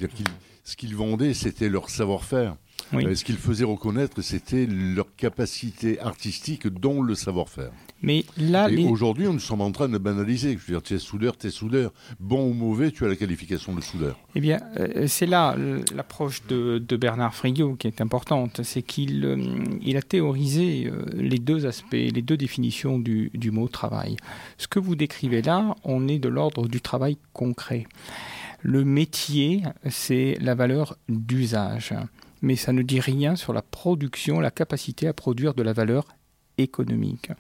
ce 0.71 0.77
qu'ils 0.77 0.95
vendaient, 0.95 1.35
c'était 1.35 1.69
leur 1.69 1.91
savoir-faire. 1.91 2.55
Euh, 2.95 3.15
ce 3.15 3.25
qu'ils 3.25 3.37
faisaient 3.37 3.65
reconnaître, 3.65 4.23
c'était 4.23 4.67
leur 4.67 5.15
capacité 5.17 6.01
artistique, 6.01 6.69
dont 6.69 7.03
le 7.03 7.15
savoir-faire. 7.15 7.71
Mais 8.03 8.25
là, 8.39 8.71
Et 8.71 8.87
aujourd'hui, 8.87 9.27
nous 9.27 9.41
sommes 9.41 9.61
en 9.61 9.73
train 9.73 9.89
de 9.89 9.99
banaliser. 9.99 10.53
Je 10.53 10.59
veux 10.59 10.79
dire, 10.79 10.83
tu 10.83 10.95
es 10.95 10.99
soudeur, 10.99 11.37
tu 11.37 11.49
es 11.49 11.51
soudeur. 11.51 11.93
Bon 12.21 12.49
ou 12.49 12.55
mauvais, 12.55 12.93
tu 12.93 13.05
as 13.05 13.09
la 13.09 13.17
qualification 13.17 13.75
de 13.75 13.81
soudeur. 13.81 14.17
Eh 14.37 14.41
bien, 14.41 14.61
euh, 14.79 15.07
c'est 15.09 15.27
là 15.27 15.57
l'approche 15.95 16.47
de, 16.47 16.97
Bernard 16.97 17.35
Friot 17.35 17.75
qui 17.75 17.89
est 17.89 18.01
importante. 18.01 18.61
C'est 18.63 18.83
qu'il 18.83 19.25
euh, 19.25 19.37
il 19.83 19.97
a 19.97 20.03
théorisé 20.03 20.91
les 21.15 21.39
deux 21.39 21.67
aspects, 21.67 21.93
les 21.93 22.23
deux 22.23 22.37
définitions 22.37 22.99
du, 22.99 23.31
du 23.35 23.51
mot 23.51 23.67
travail. 23.69 24.17
Ce 24.57 24.69
que 24.69 24.79
vous 24.79 24.95
décrivez 24.95 25.43
là, 25.43 25.75
on 25.85 26.07
est 26.09 26.21
de 26.21 26.29
l'ordre 26.29 26.69
du 26.69 26.81
travail 26.81 27.19
concret. 27.33 27.87
Le 28.63 28.85
métier, 28.85 29.63
c'est 29.89 30.37
la 30.41 30.55
valeur 30.55 30.97
d'usage 31.09 31.95
mais 32.43 32.57
ça 32.57 32.73
ne 32.73 32.83
dit 32.83 33.01
rien 33.01 33.37
sur 33.37 33.53
la 33.53 33.63
production, 33.63 34.41
la 34.41 34.51
capacité 34.51 35.07
à 35.09 35.13
produire 35.13 35.55
de 35.55 35.63
la 35.63 35.73
valeur 35.73 36.05
économique. 36.59 37.31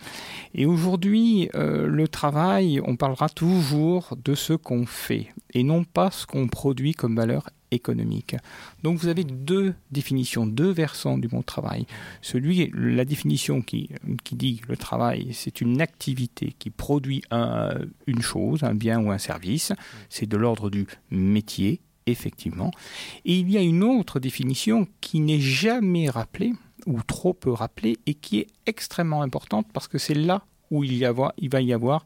Et 0.54 0.66
aujourd'hui, 0.66 1.50
euh, 1.54 1.86
le 1.86 2.08
travail, 2.08 2.80
on 2.84 2.96
parlera 2.96 3.28
toujours 3.28 4.16
de 4.22 4.34
ce 4.34 4.52
qu'on 4.52 4.86
fait 4.86 5.32
et 5.52 5.62
non 5.62 5.84
pas 5.84 6.10
ce 6.10 6.26
qu'on 6.26 6.48
produit 6.48 6.94
comme 6.94 7.16
valeur 7.16 7.50
économique. 7.70 8.36
Donc 8.82 8.98
vous 8.98 9.08
avez 9.08 9.24
deux 9.24 9.74
définitions, 9.90 10.46
deux 10.46 10.70
versants 10.70 11.18
du 11.18 11.28
mot 11.28 11.42
travail. 11.42 11.86
Celui, 12.22 12.70
la 12.74 13.04
définition 13.04 13.62
qui, 13.62 13.90
qui 14.24 14.34
dit 14.34 14.60
le 14.68 14.76
travail, 14.76 15.28
c'est 15.32 15.60
une 15.60 15.80
activité 15.80 16.54
qui 16.58 16.70
produit 16.70 17.22
une 18.06 18.22
chose, 18.22 18.62
un 18.62 18.74
bien 18.74 19.00
ou 19.00 19.10
un 19.10 19.18
service. 19.18 19.72
C'est 20.08 20.26
de 20.26 20.36
l'ordre 20.36 20.70
du 20.70 20.86
métier 21.10 21.80
effectivement. 22.06 22.70
Et 23.24 23.38
il 23.38 23.50
y 23.50 23.56
a 23.56 23.60
une 23.60 23.82
autre 23.82 24.20
définition 24.20 24.86
qui 25.00 25.20
n'est 25.20 25.40
jamais 25.40 26.08
rappelée, 26.08 26.52
ou 26.86 27.02
trop 27.02 27.34
peu 27.34 27.52
rappelée, 27.52 27.98
et 28.06 28.14
qui 28.14 28.38
est 28.38 28.48
extrêmement 28.66 29.22
importante 29.22 29.66
parce 29.72 29.88
que 29.88 29.98
c'est 29.98 30.14
là 30.14 30.44
où 30.70 30.84
il, 30.84 30.94
y 30.94 31.04
avoir, 31.04 31.32
il 31.38 31.50
va 31.50 31.60
y 31.60 31.72
avoir 31.72 32.02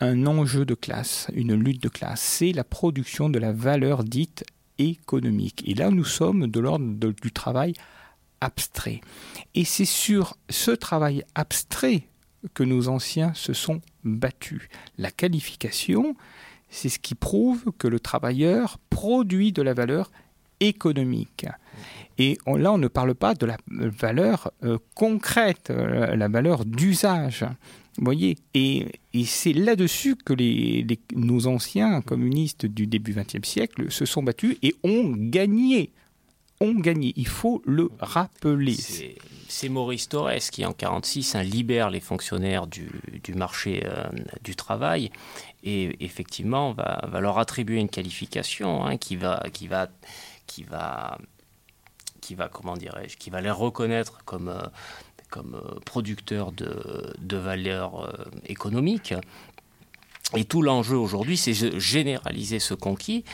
un 0.00 0.26
enjeu 0.26 0.64
de 0.64 0.74
classe, 0.74 1.28
une 1.34 1.54
lutte 1.54 1.82
de 1.82 1.88
classe. 1.88 2.20
C'est 2.20 2.52
la 2.52 2.64
production 2.64 3.28
de 3.28 3.38
la 3.38 3.52
valeur 3.52 4.04
dite 4.04 4.44
économique. 4.88 5.62
Et 5.66 5.74
là, 5.74 5.90
nous 5.90 6.04
sommes 6.04 6.46
de 6.46 6.60
l'ordre 6.60 6.84
du 6.94 7.32
travail 7.32 7.74
abstrait. 8.40 9.00
Et 9.54 9.64
c'est 9.64 9.84
sur 9.84 10.36
ce 10.48 10.70
travail 10.70 11.24
abstrait 11.34 12.04
que 12.54 12.62
nos 12.62 12.88
anciens 12.88 13.34
se 13.34 13.52
sont 13.52 13.80
battus. 14.02 14.68
La 14.96 15.10
qualification, 15.10 16.16
c'est 16.70 16.88
ce 16.88 16.98
qui 16.98 17.14
prouve 17.14 17.72
que 17.78 17.86
le 17.86 18.00
travailleur 18.00 18.78
produit 18.88 19.52
de 19.52 19.62
la 19.62 19.74
valeur 19.74 20.10
économique. 20.60 21.46
Et 22.18 22.38
là, 22.46 22.72
on 22.72 22.78
ne 22.78 22.88
parle 22.88 23.14
pas 23.14 23.34
de 23.34 23.46
la 23.46 23.56
valeur 23.68 24.52
euh, 24.62 24.78
concrète, 24.94 25.70
euh, 25.70 26.14
la 26.16 26.28
valeur 26.28 26.64
d'usage. 26.64 27.46
Voyez 28.00 28.38
Et, 28.54 28.86
c'est 29.26 29.52
là-dessus 29.52 30.16
que 30.16 30.34
nos 31.14 31.46
anciens 31.46 32.00
communistes 32.00 32.64
du 32.64 32.86
début 32.86 33.12
XXe 33.12 33.46
siècle 33.46 33.90
se 33.90 34.06
sont 34.06 34.22
battus 34.22 34.56
et 34.62 34.74
ont 34.82 35.12
gagné. 35.14 35.92
Ont 36.60 36.74
gagné. 36.74 37.12
Il 37.16 37.26
faut 37.26 37.62
le 37.66 37.90
rappeler. 38.00 38.76
C'est 39.48 39.68
Maurice 39.68 40.08
Torres 40.08 40.50
qui, 40.50 40.64
en 40.64 40.70
1946, 40.70 41.36
libère 41.42 41.90
les 41.90 42.00
fonctionnaires 42.00 42.66
du, 42.66 42.88
marché 43.34 43.82
euh, 43.84 44.08
du 44.42 44.56
travail 44.56 45.10
et 45.62 45.96
effectivement 46.04 46.72
va, 46.72 47.06
va 47.06 47.20
leur 47.20 47.38
attribuer 47.38 47.80
une 47.80 47.88
qualification 47.88 48.84
hein, 48.84 48.96
qui 48.96 49.16
va 49.16 49.42
qui 49.52 49.66
va 49.66 49.88
qui 50.46 50.62
va 50.62 51.18
qui 52.20 52.34
va 52.34 52.48
comment 52.48 52.76
dirais-je 52.76 53.16
qui 53.16 53.30
va 53.30 53.40
les 53.40 53.50
reconnaître 53.50 54.24
comme 54.24 54.48
euh, 54.48 54.62
comme 55.30 55.54
euh, 55.54 55.78
producteurs 55.84 56.52
de, 56.52 57.14
de 57.18 57.36
valeur 57.36 58.04
euh, 58.04 58.12
économique 58.46 59.14
et 60.36 60.44
tout 60.44 60.62
l'enjeu 60.62 60.96
aujourd'hui, 60.96 61.36
c'est 61.36 61.70
de 61.70 61.78
généraliser 61.80 62.60
ce 62.60 62.74
conquis 62.74 63.24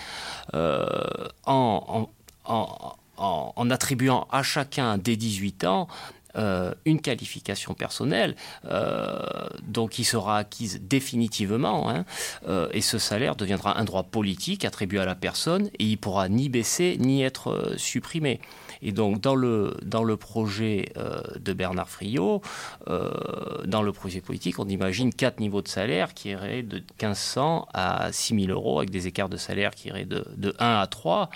en, 0.54 1.28
en, 1.46 2.08
en, 2.46 3.52
en, 3.54 3.70
attribuant 3.70 4.26
à 4.30 4.42
chacun 4.42 4.96
dès 4.96 5.16
18 5.16 5.64
ans 5.64 5.88
euh, 6.36 6.74
une 6.84 7.00
qualification 7.00 7.74
personnelle, 7.74 8.36
euh, 8.66 9.18
donc 9.62 9.90
qui 9.90 10.04
sera 10.04 10.38
acquise 10.38 10.80
définitivement, 10.82 11.88
hein, 11.88 12.04
euh, 12.48 12.68
et 12.72 12.80
ce 12.80 12.98
salaire 12.98 13.36
deviendra 13.36 13.78
un 13.78 13.84
droit 13.84 14.02
politique 14.02 14.64
attribué 14.64 14.98
à 14.98 15.06
la 15.06 15.14
personne, 15.14 15.68
et 15.78 15.84
il 15.84 15.96
pourra 15.96 16.28
ni 16.28 16.48
baisser 16.48 16.96
ni 16.98 17.22
être 17.22 17.74
supprimé. 17.76 18.40
Et 18.82 18.92
donc, 18.92 19.20
dans 19.20 19.34
le, 19.34 19.76
dans 19.82 20.04
le 20.04 20.18
projet 20.18 20.92
de 21.40 21.52
Bernard 21.54 21.88
Friot, 21.88 22.42
dans 22.86 23.82
le 23.82 23.92
projet 23.92 24.20
politique, 24.20 24.58
on 24.58 24.68
imagine 24.68 25.14
quatre 25.14 25.40
niveaux 25.40 25.62
de 25.62 25.68
salaire 25.68 26.12
qui 26.12 26.28
iraient 26.28 26.62
de 26.62 26.76
1500 26.76 27.68
à 27.72 28.12
6000 28.12 28.50
euros, 28.50 28.78
avec 28.78 28.90
des 28.90 29.06
écarts 29.06 29.30
de 29.30 29.38
salaire 29.38 29.74
qui 29.74 29.88
iraient 29.88 30.04
de, 30.04 30.26
de 30.36 30.54
1 30.58 30.80
à 30.80 30.86
3. 30.86 31.30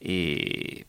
Et 0.00 0.86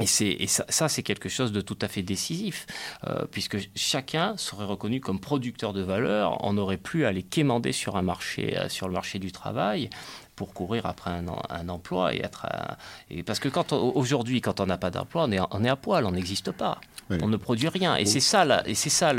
et, 0.00 0.46
ça, 0.48 0.88
c'est 0.88 1.02
quelque 1.04 1.28
chose 1.28 1.52
de 1.52 1.60
tout 1.60 1.78
à 1.80 1.88
fait 1.88 2.02
décisif, 2.02 2.66
euh, 3.06 3.26
puisque 3.30 3.58
chacun 3.76 4.36
serait 4.36 4.64
reconnu 4.64 5.00
comme 5.00 5.20
producteur 5.20 5.72
de 5.72 5.82
valeur. 5.82 6.44
On 6.44 6.54
n'aurait 6.54 6.78
plus 6.78 7.04
à 7.04 7.12
les 7.12 7.22
quémander 7.22 7.70
sur 7.70 7.96
un 7.96 8.02
marché, 8.02 8.58
euh, 8.58 8.68
sur 8.68 8.88
le 8.88 8.94
marché 8.94 9.20
du 9.20 9.30
travail, 9.30 9.90
pour 10.34 10.52
courir 10.52 10.86
après 10.86 11.12
un, 11.12 11.68
emploi 11.68 12.12
et 12.12 12.18
être. 12.18 12.46
et 13.08 13.22
parce 13.22 13.38
que 13.38 13.48
quand 13.48 13.72
aujourd'hui, 13.72 14.40
quand 14.40 14.58
on 14.58 14.66
n'a 14.66 14.76
pas 14.76 14.90
d'emploi, 14.90 15.26
on 15.28 15.32
est, 15.32 15.38
on 15.52 15.64
est 15.64 15.68
à 15.68 15.76
poil, 15.76 16.04
on 16.04 16.10
n'existe 16.10 16.50
pas. 16.50 16.80
On 17.10 17.28
ne 17.28 17.36
produit 17.36 17.68
rien. 17.68 17.96
Et 17.96 18.06
c'est 18.06 18.20
ça, 18.20 18.62
et 18.66 18.74
c'est 18.74 18.90
ça 18.90 19.12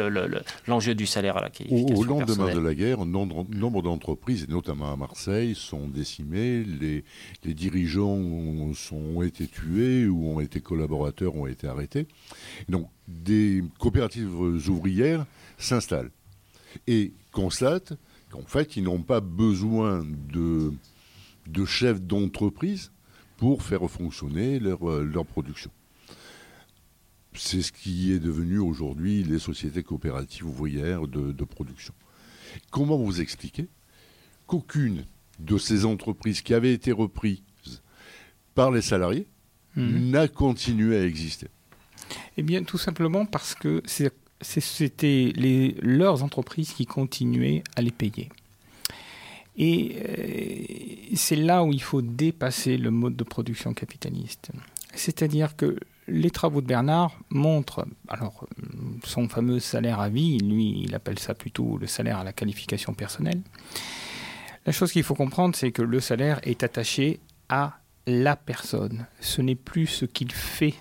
l'enjeu 0.68 0.96
du 0.96 1.06
salaire 1.06 1.38
à 1.38 1.42
la 1.42 1.50
qualification 1.50 1.96
Au, 1.96 2.04
lendemain 2.04 2.54
de 2.54 2.60
la 2.60 2.74
guerre, 2.74 3.06
nombre, 3.06 3.82
d'entreprises, 3.82 4.46
et 4.48 4.52
notamment 4.52 4.92
à 4.92 4.96
Marseille, 4.96 5.56
sont 5.56 5.88
décimées. 5.88 6.64
Les, 6.64 7.04
les 7.44 7.54
dirigeants 7.54 8.18
ont 8.18 9.22
été 9.22 9.48
tués 9.48 10.08
ou 10.08 10.30
ont 10.30 10.40
été 10.40 10.60
collaborateurs, 10.62 11.36
ont 11.36 11.48
été 11.48 11.68
arrêtés. 11.68 12.08
Donc, 12.70 12.90
des 13.08 13.64
coopératives 13.80 14.34
ouvrières 14.34 15.26
s'installent 15.58 16.12
et 16.88 17.14
constatent 17.32 17.94
qu'en 18.32 18.46
fait, 18.46 18.76
ils 18.78 18.84
n'ont 18.84 19.02
pas 19.02 19.22
besoin 19.22 20.04
de, 20.32 20.74
de 21.48 21.66
chefs 21.66 22.02
d'entreprise 22.02 22.92
pour 23.38 23.62
faire 23.62 23.88
fonctionner 23.90 24.60
leur, 24.60 25.02
leur 25.02 25.26
production 25.26 25.72
c'est 27.38 27.62
ce 27.62 27.72
qui 27.72 28.12
est 28.12 28.20
devenu 28.20 28.60
aujourd'hui 28.60 29.24
les 29.24 29.40
sociétés 29.40 29.84
coopératives 29.84 30.46
ouvrières 30.46 31.08
de, 31.08 31.44
production. 31.44 31.94
Comment 32.72 32.98
vous 32.98 33.22
expliquer 33.22 33.68
qu'aucune 34.48 35.06
de 35.40 35.58
ces 35.58 35.86
entreprises 35.86 36.42
qui 36.42 36.54
avaient 36.54 36.74
été 36.74 36.92
reprises 36.92 37.42
par 38.54 38.72
les 38.72 38.82
salariés 38.82 39.28
mhm. 39.76 40.12
n'a 40.12 40.28
continué 40.28 40.98
à 40.98 41.06
exister? 41.06 41.48
Eh 42.38 42.44
bien, 42.44 42.64
tout 42.64 42.78
simplement 42.78 43.26
parce 43.26 43.56
que 43.56 43.82
c'était 44.42 45.34
leurs 45.82 46.24
entreprises 46.24 46.74
qui 46.74 46.86
continuaient 46.86 47.64
à 47.76 47.82
les 47.82 47.92
payer. 47.92 48.30
Et 49.58 49.96
euh, 50.10 51.16
c'est 51.16 51.38
là 51.38 51.64
où 51.64 51.72
il 51.72 51.82
faut 51.82 52.02
dépasser 52.02 52.78
le 52.78 52.92
mode 52.92 53.16
de 53.16 53.24
production 53.24 53.74
capitaliste. 53.74 54.52
C'est-à-dire 54.94 55.56
que 55.56 55.78
les 56.08 56.30
travaux 56.30 56.62
de 56.62 56.68
Bernard 56.68 57.18
montrent, 57.30 57.88
alors 58.08 58.48
son 59.04 59.28
fameux 59.28 59.60
salaire 59.60 60.00
à 60.00 60.10
vie, 60.10 60.38
lui 60.38 60.82
il 60.84 60.94
appelle 60.94 61.20
ça 61.20 61.34
plutôt 61.34 61.78
le 61.78 61.88
salaire 61.88 62.20
à 62.20 62.24
la 62.24 62.34
qualification 62.34 62.94
personnelle. 62.94 63.42
La 64.66 64.72
chose 64.72 64.92
qu'il 64.92 65.04
faut 65.04 65.16
comprendre, 65.16 65.56
c'est 65.56 65.72
que 65.72 65.82
le 65.82 66.00
salaire 66.00 66.40
est 66.44 66.64
attaché 66.64 67.20
à 67.50 67.80
la 68.08 68.36
personne. 68.36 69.06
Ce 69.20 69.42
n'est 69.42 69.56
plus 69.56 69.88
ce 69.88 70.06
qu'il 70.06 70.32
fait 70.32 70.74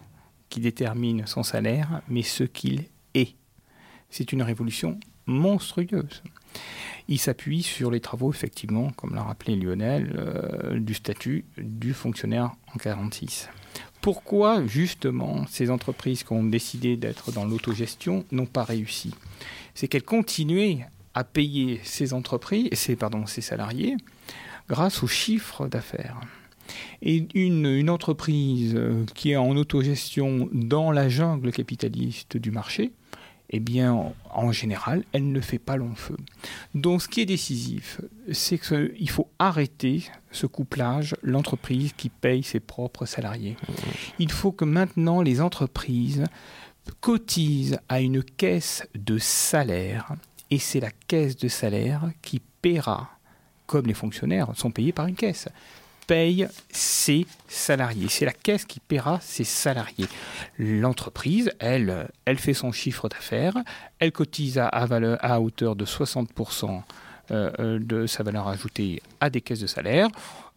qui 0.49 0.61
détermine 0.61 1.27
son 1.27 1.43
salaire, 1.43 2.03
mais 2.09 2.23
ce 2.23 2.45
qu'il 2.45 2.85
est. 3.15 3.35
C'est 4.11 4.33
une 4.33 4.43
révolution 4.43 4.99
monstrueuse. 5.27 6.23
Il 7.09 7.19
s'appuie 7.19 7.63
sur 7.63 7.91
les 7.91 8.01
travaux, 8.01 8.31
effectivement, 8.31 8.91
comme 8.93 9.15
l'a 9.15 9.23
rappelé 9.23 9.57
Lionel, 9.57 10.15
euh, 10.17 10.79
du 10.79 10.95
statut 10.95 11.45
du 11.59 11.93
fonctionnaire 11.93 12.53
en 12.69 12.79
1946 12.79 13.49
pourquoi 14.05 14.67
justement 14.67 15.47
ces 15.47 15.71
entreprises 15.71 16.25
qui 16.25 16.33
ont 16.35 16.45
décidé 16.45 16.99
d'être 16.99 17.33
dans 17.33 17.47
l'autogestion 17.47 18.27
n'ont 18.33 18.45
pas 18.45 18.63
réussi? 18.63 19.15
C'est 19.75 19.89
qu'elles 19.89 20.03
continuaient 20.03 20.85
à 21.15 21.25
payer 21.25 21.81
ces 21.85 22.13
entreprises, 22.13 22.69
ces, 22.75 22.97
pardon, 22.97 23.25
ces 23.25 23.41
salariés 23.41 23.97
grâce 24.69 25.03
aux 25.03 25.07
chiffres 25.07 25.69
d'affaires. 25.69 26.21
Et 27.01 27.27
une, 27.35 27.65
une, 27.65 27.89
entreprise 27.89 28.79
qui 29.15 29.31
est 29.31 29.37
en 29.37 29.57
autogestion 29.57 30.51
dans 30.53 30.91
la 30.91 31.09
jungle 31.09 31.51
capitaliste 31.51 32.37
du 32.37 32.51
marché, 32.51 32.93
eh 33.57 33.61
bien, 33.61 34.13
en 34.31 34.51
général, 34.51 35.05
elle 35.13 35.31
ne 35.31 35.41
fait 35.41 35.61
pas 35.61 35.77
long 35.77 35.95
feu. 35.95 36.17
Donc, 36.75 37.03
ce 37.03 37.09
qui 37.09 37.21
est 37.21 37.25
décisif, 37.25 38.01
c'est 38.33 38.59
qu'il 38.59 39.09
faut 39.09 39.29
arrêter 39.39 40.11
ce 40.33 40.47
couplage, 40.47 41.15
l'entreprise 41.23 41.93
qui 41.93 42.09
paye 42.09 42.43
ses 42.43 42.59
propres 42.59 43.07
salariés. 43.07 43.57
Il 44.19 44.33
faut 44.33 44.51
que 44.51 44.65
maintenant 44.65 45.23
les 45.23 45.41
entreprises 45.41 46.25
cotisent 47.01 47.79
à 47.89 48.01
une 48.01 48.25
caisse 48.25 48.89
de 48.97 49.19
salaire, 49.19 50.17
et 50.51 50.59
c'est 50.59 50.81
la 50.81 50.91
caisse 51.07 51.37
de 51.37 51.47
salaire 51.47 52.11
qui 52.23 52.41
paiera, 52.61 53.09
comme 53.67 53.87
les 53.87 53.95
fonctionnaires 53.95 54.51
sont 54.57 54.73
payés 54.73 54.93
par 54.93 55.07
une 55.07 55.15
caisse 55.15 55.49
paye 56.07 56.49
ses 56.71 57.27
salariés. 57.49 58.09
C'est 58.09 58.25
la 58.25 58.33
caisse 58.33 58.65
qui 58.65 58.81
paiera 58.81 59.19
ses 59.21 59.45
salariés. 59.45 60.07
L'entreprise, 60.59 61.51
elle, 61.59 62.09
elle 62.25 62.39
fait 62.39 62.55
son 62.55 62.73
chiffre 62.73 63.09
d'affaires, 63.09 63.57
elle 63.99 64.13
cotise 64.13 64.59
à, 64.59 65.41
hauteur 65.41 65.77
de 65.77 65.85
60% 65.85 66.83
euh, 67.31 67.51
euh, 67.59 67.79
de 67.79 68.07
sa 68.07 68.23
valeur 68.23 68.49
ajoutée 68.49 69.03
à 69.21 69.31
des 69.31 69.41
caisses 69.41 69.61
de 69.61 69.67
salaire. 69.67 70.09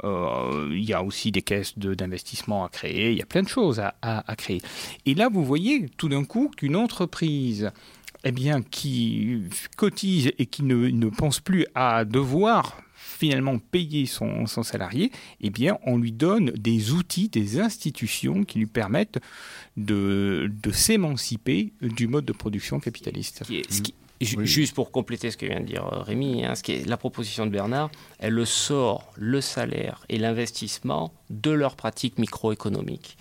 Euh, 0.04 0.70
il 0.72 0.84
y 0.84 0.94
a 0.94 1.02
aussi 1.02 1.32
des 1.32 1.42
caisses 1.42 1.78
d'investissement 1.78 2.66
à 2.66 2.70
créer, 2.70 3.12
il 3.12 3.18
y 3.18 3.22
a 3.22 3.26
plein 3.26 3.42
de 3.42 3.48
choses 3.48 3.80
à, 3.80 3.94
à 4.02 4.36
créer. 4.36 4.62
Et 5.06 5.16
là, 5.16 5.30
vous 5.32 5.44
voyez 5.44 5.88
tout 5.98 6.10
d'un 6.10 6.24
coup 6.24 6.52
qu'une 6.56 6.76
entreprise 6.76 7.72
eh 8.24 8.32
bien, 8.32 8.62
qui 8.62 9.44
cotise 9.78 10.32
et 10.38 10.46
qui 10.46 10.64
ne 10.64 11.10
pense 11.10 11.40
plus 11.40 11.66
à 11.76 12.04
devoir 12.04 12.78
finalement 13.18 13.58
payer 13.58 14.06
son, 14.06 14.46
salarié, 14.46 15.12
eh 15.42 15.50
bien, 15.50 15.78
on 15.86 15.98
lui 15.98 16.12
donne 16.12 16.52
des 16.52 16.92
outils, 16.92 17.30
des 17.30 17.60
institutions 17.60 18.44
qui 18.44 18.60
lui 18.60 18.66
permettent 18.68 19.20
de, 19.76 20.52
s'émanciper 20.72 21.74
du 21.82 22.08
mode 22.08 22.26
de 22.26 22.34
production 22.34 22.80
capitaliste. 22.80 23.44
Juste 24.22 24.74
pour 24.74 24.92
compléter 24.92 25.30
ce 25.32 25.38
que 25.38 25.46
vient 25.46 25.60
de 25.60 25.66
dire 25.66 25.86
euh, 25.94 26.02
Rémi, 26.02 26.44
hein, 26.44 26.56
ce 26.56 26.64
qui 26.64 26.72
est, 26.72 26.88
la 26.88 26.98
proposition 26.98 27.46
de 27.46 27.52
Bernard, 27.52 27.92
elle 28.18 28.48
sort 28.48 29.14
le 29.16 29.42
salaire 29.42 30.06
et 30.10 30.18
l'investissement 30.18 31.14
de 31.30 31.52
leur 31.52 31.76
pratique 31.76 32.18
microéconomique. 32.18 33.18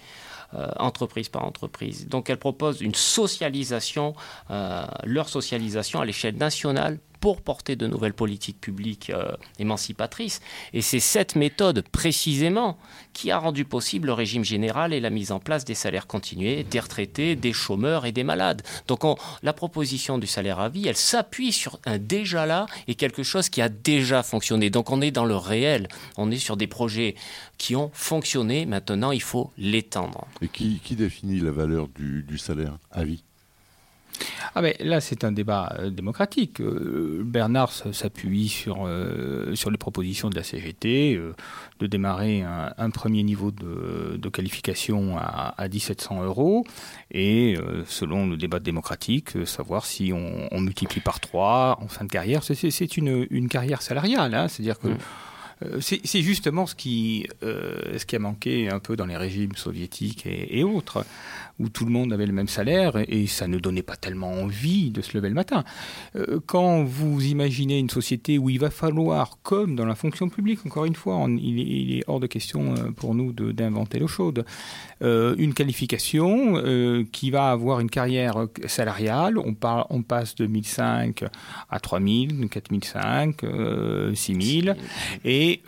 Euh, 0.55 0.69
entreprise 0.79 1.29
par 1.29 1.45
entreprise. 1.45 2.07
Donc 2.07 2.31
elle 2.31 2.37
propose 2.39 2.81
une 2.81 2.95
socialisation, 2.95 4.15
euh, 4.51 4.87
leur 5.03 5.29
socialisation 5.29 6.01
à 6.01 6.05
l'échelle 6.05 6.37
nationale 6.37 7.01
pour 7.21 7.43
porter 7.43 7.77
de 7.77 7.87
nouvelles 7.87 8.15
politiques 8.15 8.61
publiques 8.61 9.11
euh, 9.11 9.33
émancipatrices. 9.59 10.41
Et 10.73 10.83
c'est 10.83 11.01
cette 11.01 11.37
méthode 11.37 11.83
précisément 11.89 12.79
qui 13.13 13.31
a 13.31 13.39
rendu 13.39 13.65
possible 13.65 14.07
le 14.07 14.13
régime 14.13 14.45
général 14.45 14.93
et 14.93 15.01
la 15.01 15.11
mise 15.11 15.33
en 15.33 15.41
place 15.41 15.65
des 15.65 15.75
salaires 15.75 16.07
continués 16.07 16.65
des 16.65 16.81
retraités, 16.81 17.37
des 17.37 17.53
chômeurs 17.53 18.07
et 18.07 18.13
des 18.13 18.25
malades. 18.25 18.63
Donc 18.89 19.03
la 19.43 19.53
proposition 19.53 20.19
du 20.19 20.27
salaire 20.27 20.61
à 20.61 20.69
vie, 20.69 20.89
elle 20.89 20.97
s'appuie 20.97 21.53
sur 21.53 21.79
un 21.85 21.99
déjà 21.99 22.47
là 22.47 22.67
et 22.89 22.95
quelque 22.95 23.23
chose 23.23 23.49
qui 23.49 23.63
a 23.63 23.69
déjà 23.69 24.23
fonctionné. 24.23 24.71
Donc 24.71 24.91
on 24.91 25.01
est 25.01 25.11
dans 25.11 25.25
le 25.25 25.37
réel, 25.37 25.89
on 26.17 26.31
est 26.31 26.39
sur 26.39 26.57
des 26.57 26.67
projets 26.67 27.15
qui 27.59 27.77
ont 27.77 27.91
fonctionné, 27.93 28.67
maintenant 28.67 29.13
il 29.13 29.23
faut 29.23 29.53
l'étendre. 29.59 30.27
Et 30.43 30.49
qui, 30.49 30.81
définit 30.97 31.41
la 31.41 31.51
valeur 31.51 31.89
du 31.89 32.39
salaire 32.39 32.79
à 32.91 33.05
vie? 33.05 33.23
Ah 34.55 34.63
ben, 34.63 34.75
là, 34.81 35.01
c'est 35.01 35.25
un 35.25 35.33
débat 35.33 35.77
euh, 35.79 35.91
démocratique. 35.91 36.61
Euh, 36.61 37.23
Bernard 37.25 37.73
s'appuie 37.73 38.49
sur, 38.49 38.87
euh, 38.87 39.55
sur 39.55 39.71
les 39.71 39.77
propositions 39.77 40.31
de 40.31 40.35
la 40.35 40.43
CGT 40.43 41.21
de 41.79 41.87
démarrer 41.87 42.43
un, 42.43 42.91
premier 42.91 43.23
niveau 43.23 43.51
de, 43.51 44.29
qualification 44.31 45.19
à, 45.19 45.55
à, 45.57 45.69
1700 45.69 46.25
euros 46.25 46.65
et, 47.11 47.57
selon 47.87 48.27
le 48.27 48.37
débat 48.37 48.59
démocratique, 48.59 49.47
savoir 49.47 49.85
si 49.85 50.13
on, 50.13 50.61
multiplie 50.61 51.01
par 51.01 51.21
3 51.21 51.79
en 51.83 51.89
fin 51.89 52.05
de 52.05 52.11
carrière. 52.11 52.43
C'est 52.43 52.97
une, 52.97 53.27
une, 53.31 53.49
carrière 53.49 53.83
salariale, 53.83 54.35
hein. 54.35 54.49
c'est-à-dire 54.49 54.79
que. 54.79 54.89
Mmh. 54.89 55.81
c'est 55.81 56.23
justement 56.23 56.67
ce 56.67 56.75
qui, 56.75 57.27
ce 57.43 58.05
qui 58.05 58.17
a 58.17 58.19
manqué 58.19 58.71
un 58.71 58.79
peu 58.79 58.97
dans 58.97 59.07
les 59.07 59.17
régimes 59.17 59.57
soviétiques 59.57 60.25
et 60.27 60.65
autres 60.65 61.05
où 61.59 61.69
tout 61.69 61.85
le 61.85 61.91
monde 61.91 62.13
avait 62.13 62.27
le 62.27 62.33
même 62.33 62.49
salaire 62.49 62.97
et 63.09 63.27
ça 63.27 63.49
ne 63.49 63.59
donnait 63.59 63.83
pas 63.83 63.97
tellement 63.97 64.33
envie 64.33 64.91
de 64.91 65.01
se 65.01 65.17
lever 65.17 65.29
le 65.29 65.35
matin. 65.35 65.65
Euh, 66.17 66.41
quand 66.45 66.85
vous 66.85 67.25
imaginez 67.25 67.79
une 67.79 67.91
société 67.91 68.39
où 68.39 68.51
il 68.51 68.59
va 68.59 68.71
falloir, 68.71 69.39
comme 69.43 69.75
dans 69.77 69.87
la 69.87 69.95
fonction 69.95 70.29
publique, 70.29 70.65
encore 70.67 70.85
une 70.85 70.95
fois, 70.95 71.27
il, 71.29 71.99
est, 71.99 72.05
hors 72.07 72.21
de 72.21 72.27
question 72.27 72.75
euh, 72.75 72.91
pour 72.91 73.15
nous 73.15 73.33
d'inventer 73.33 73.99
l'eau 73.99 74.09
chaude, 74.09 74.45
euh, 75.03 75.35
une 75.39 75.55
qualification 75.55 76.27
qui 77.13 77.31
va 77.31 77.51
avoir 77.51 77.81
une 77.81 77.91
carrière 77.91 78.47
salariale, 78.67 79.39
on, 79.39 79.55
on 79.91 80.03
passe 80.03 80.35
de 80.35 80.47
1005 80.47 81.25
à 81.71 81.81
3000, 81.81 82.49
4005, 82.49 83.45
6000, 84.15 84.77
et 85.25 85.63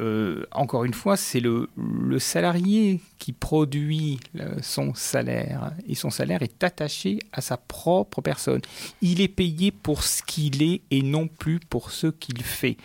encore 0.52 0.84
une 0.84 0.94
fois, 0.94 1.16
c'est 1.16 1.40
le, 1.40 1.68
le 1.76 2.18
salarié 2.18 3.00
qui 3.18 3.32
produit 3.32 4.20
son 4.62 4.94
salaire 4.94 5.72
et 5.86 5.94
son 5.94 6.10
salaire 6.10 6.42
est 6.42 6.62
attaché 6.64 7.18
à 7.32 7.40
sa 7.40 7.56
propre 7.56 8.20
personne. 8.20 8.60
Il 9.02 9.20
est 9.20 9.28
payé 9.28 9.70
pour 9.70 10.02
ce 10.02 10.22
qu'il 10.22 10.62
est 10.62 10.82
et 10.90 11.02
non 11.02 11.28
plus 11.28 11.60
pour 11.60 11.90
ce 11.90 12.08
qu'il 12.08 12.42
fait. 12.42 12.76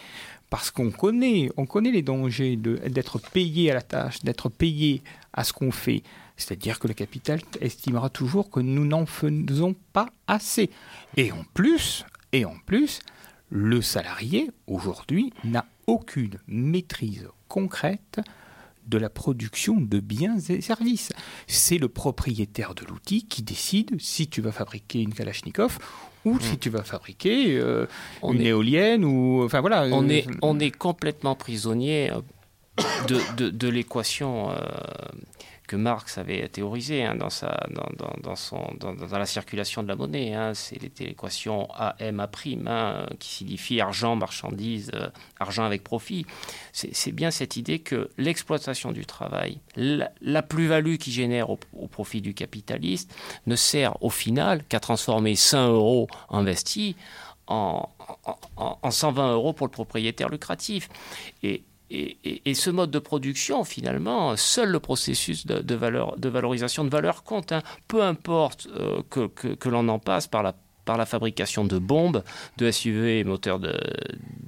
Parce 0.49 0.69
qu'on 0.69 0.91
connaît, 0.91 1.49
on 1.57 1.65
connaît 1.65 1.91
les 1.91 2.03
dangers 2.03 2.55
d'être 2.55 3.19
payé 3.19 3.71
à 3.71 3.73
la 3.73 3.81
tâche, 3.81 4.21
d'être 4.21 4.49
payé 4.49 5.01
à 5.33 5.43
ce 5.43 5.51
qu'on 5.51 5.71
fait. 5.71 6.03
C'est-à-dire 6.37 6.79
que 6.79 6.87
le 6.87 6.93
capital 6.93 7.39
estimera 7.61 8.09
toujours 8.09 8.49
que 8.49 8.59
nous 8.59 8.85
n'en 8.85 9.05
faisons 9.05 9.75
pas 9.93 10.09
assez. 10.27 10.69
Et 11.17 11.31
en 11.31 11.43
plus, 11.53 12.05
et 12.31 12.45
en 12.45 12.55
plus, 12.65 12.99
le 13.49 13.81
salarié 13.81 14.51
aujourd'hui 14.67 15.33
n'a 15.43 15.65
aucune 15.87 16.37
maîtrise 16.47 17.27
concrète 17.47 18.19
de 18.87 18.97
la 18.97 19.09
production 19.09 19.79
de 19.79 19.99
biens 19.99 20.37
et 20.49 20.61
services. 20.61 21.11
C'est 21.47 21.77
le 21.77 21.89
propriétaire 21.89 22.75
de 22.75 22.85
l'outil 22.85 23.25
qui 23.25 23.43
décide 23.43 23.99
si 23.99 24.27
tu 24.27 24.41
vas 24.41 24.51
fabriquer 24.51 25.01
une 25.01 25.13
Kalachnikov 25.13 25.79
ou 26.25 26.39
si 26.39 26.53
hmm. 26.53 26.57
tu 26.57 26.69
vas 26.69 26.83
fabriquer 26.83 27.57
euh, 27.57 27.85
une 28.23 28.41
éolienne 28.41 29.03
ou 29.03 29.43
enfin 29.43 29.61
voilà. 29.61 29.87
On 29.91 30.07
est 30.09 30.25
on 30.41 30.59
est 30.59 30.71
complètement 30.71 31.35
prisonnier 31.35 32.11
euh, 32.11 32.21
de, 33.37 33.49
de, 33.49 33.67
l'équation 33.67 34.51
euh, 34.51 34.55
que 35.67 35.75
Marx 35.75 36.17
avait 36.17 36.47
théorisé 36.49 37.03
hein, 37.03 37.15
dans, 37.15 37.29
sa, 37.29 37.67
dans, 37.69 37.89
dans, 38.21 38.35
son, 38.35 38.73
dans, 38.79 38.95
la 38.95 39.25
circulation 39.25 39.81
de 39.83 39.87
la 39.87 39.95
monnaie. 39.95 40.33
Hein. 40.33 40.53
C'est 40.53 40.79
l'équation 40.81 41.69
AM 41.73 42.19
à 42.19 42.27
prime, 42.27 42.67
hein, 42.67 43.07
qui 43.19 43.29
signifie 43.29 43.79
argent, 43.79 44.15
marchandise, 44.15 44.91
euh, 44.93 45.09
argent 45.39 45.63
avec 45.63 45.83
profit. 45.83 46.25
C'est 46.73 47.11
bien 47.11 47.31
cette 47.31 47.55
idée 47.55 47.79
que 47.79 48.09
l'exploitation 48.17 48.91
du 48.91 49.05
travail, 49.05 49.59
la, 49.75 50.41
plus-value 50.41 50.97
qui 50.97 51.11
génère 51.11 51.49
au, 51.49 51.57
profit 51.87 52.21
du 52.21 52.33
capitaliste, 52.33 53.13
ne 53.47 53.55
sert 53.55 54.01
au 54.03 54.09
final 54.09 54.63
qu'à 54.65 54.79
transformer 54.79 55.35
100 55.35 55.69
euros 55.69 56.07
investis 56.29 56.95
en, 57.47 57.89
en, 58.57 58.79
en, 58.81 58.91
120 58.91 59.33
euros 59.33 59.53
pour 59.53 59.67
le 59.67 59.71
propriétaire 59.71 60.29
lucratif. 60.29 60.89
Et, 61.41 61.63
et, 61.93 62.53
ce 62.53 62.69
mode 62.69 62.91
de 62.91 62.99
production, 62.99 63.63
finalement, 63.63 64.35
seul 64.35 64.69
le 64.69 64.79
processus 64.79 65.45
de, 65.45 65.75
valorisation 66.27 66.83
de 66.83 66.89
valeur 66.89 67.23
compte. 67.23 67.51
Hein. 67.51 67.61
Peu 67.87 68.03
importe 68.03 68.67
euh, 68.75 69.01
que, 69.09 69.27
que 69.27 69.69
l'on 69.69 69.87
en 69.87 69.99
passe 69.99 70.27
par 70.27 70.43
la 70.43 70.55
par 70.85 70.97
la 70.97 71.05
fabrication 71.05 71.65
de 71.65 71.77
bombes, 71.77 72.23
de 72.57 72.69
SUV 72.69 73.19
et 73.19 73.23
moteurs 73.23 73.59
de, 73.59 73.79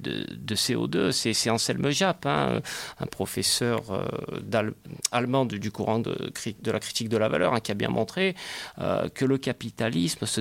de, 0.00 0.54
CO2. 0.54 1.12
C'est 1.12 1.50
Anselme 1.50 1.90
Japp, 1.90 2.26
hein, 2.26 2.60
un 2.98 3.06
professeur 3.06 3.82
euh, 3.90 4.70
allemand 5.12 5.44
du, 5.44 5.70
courant 5.70 5.98
de, 5.98 6.32
la 6.64 6.80
critique 6.80 7.08
de 7.08 7.16
la 7.16 7.28
valeur, 7.28 7.54
hein, 7.54 7.60
qui 7.60 7.72
a 7.72 7.74
bien 7.74 7.88
montré 7.88 8.34
euh, 8.78 9.08
que 9.08 9.24
le 9.24 9.38
capitalisme 9.38 10.26
se, 10.26 10.40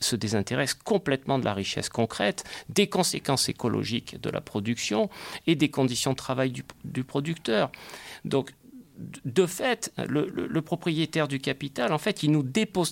se, 0.00 0.16
désintéresse 0.16 0.74
complètement 0.74 1.38
de 1.38 1.44
la 1.44 1.54
richesse 1.54 1.88
concrète, 1.88 2.44
des 2.68 2.86
conséquences 2.86 3.48
écologiques 3.48 4.20
de 4.20 4.30
la 4.30 4.40
production 4.40 5.10
et 5.46 5.54
des 5.54 5.70
conditions 5.70 6.12
de 6.12 6.16
travail 6.16 6.50
du, 6.50 6.64
du 6.84 7.04
producteur. 7.04 7.70
Donc, 8.24 8.52
de 9.24 9.46
fait, 9.46 9.92
le, 10.08 10.60
propriétaire 10.60 11.28
du 11.28 11.40
capital, 11.40 11.92
en 11.92 11.98
fait, 11.98 12.22
il 12.22 12.30
nous, 12.30 12.46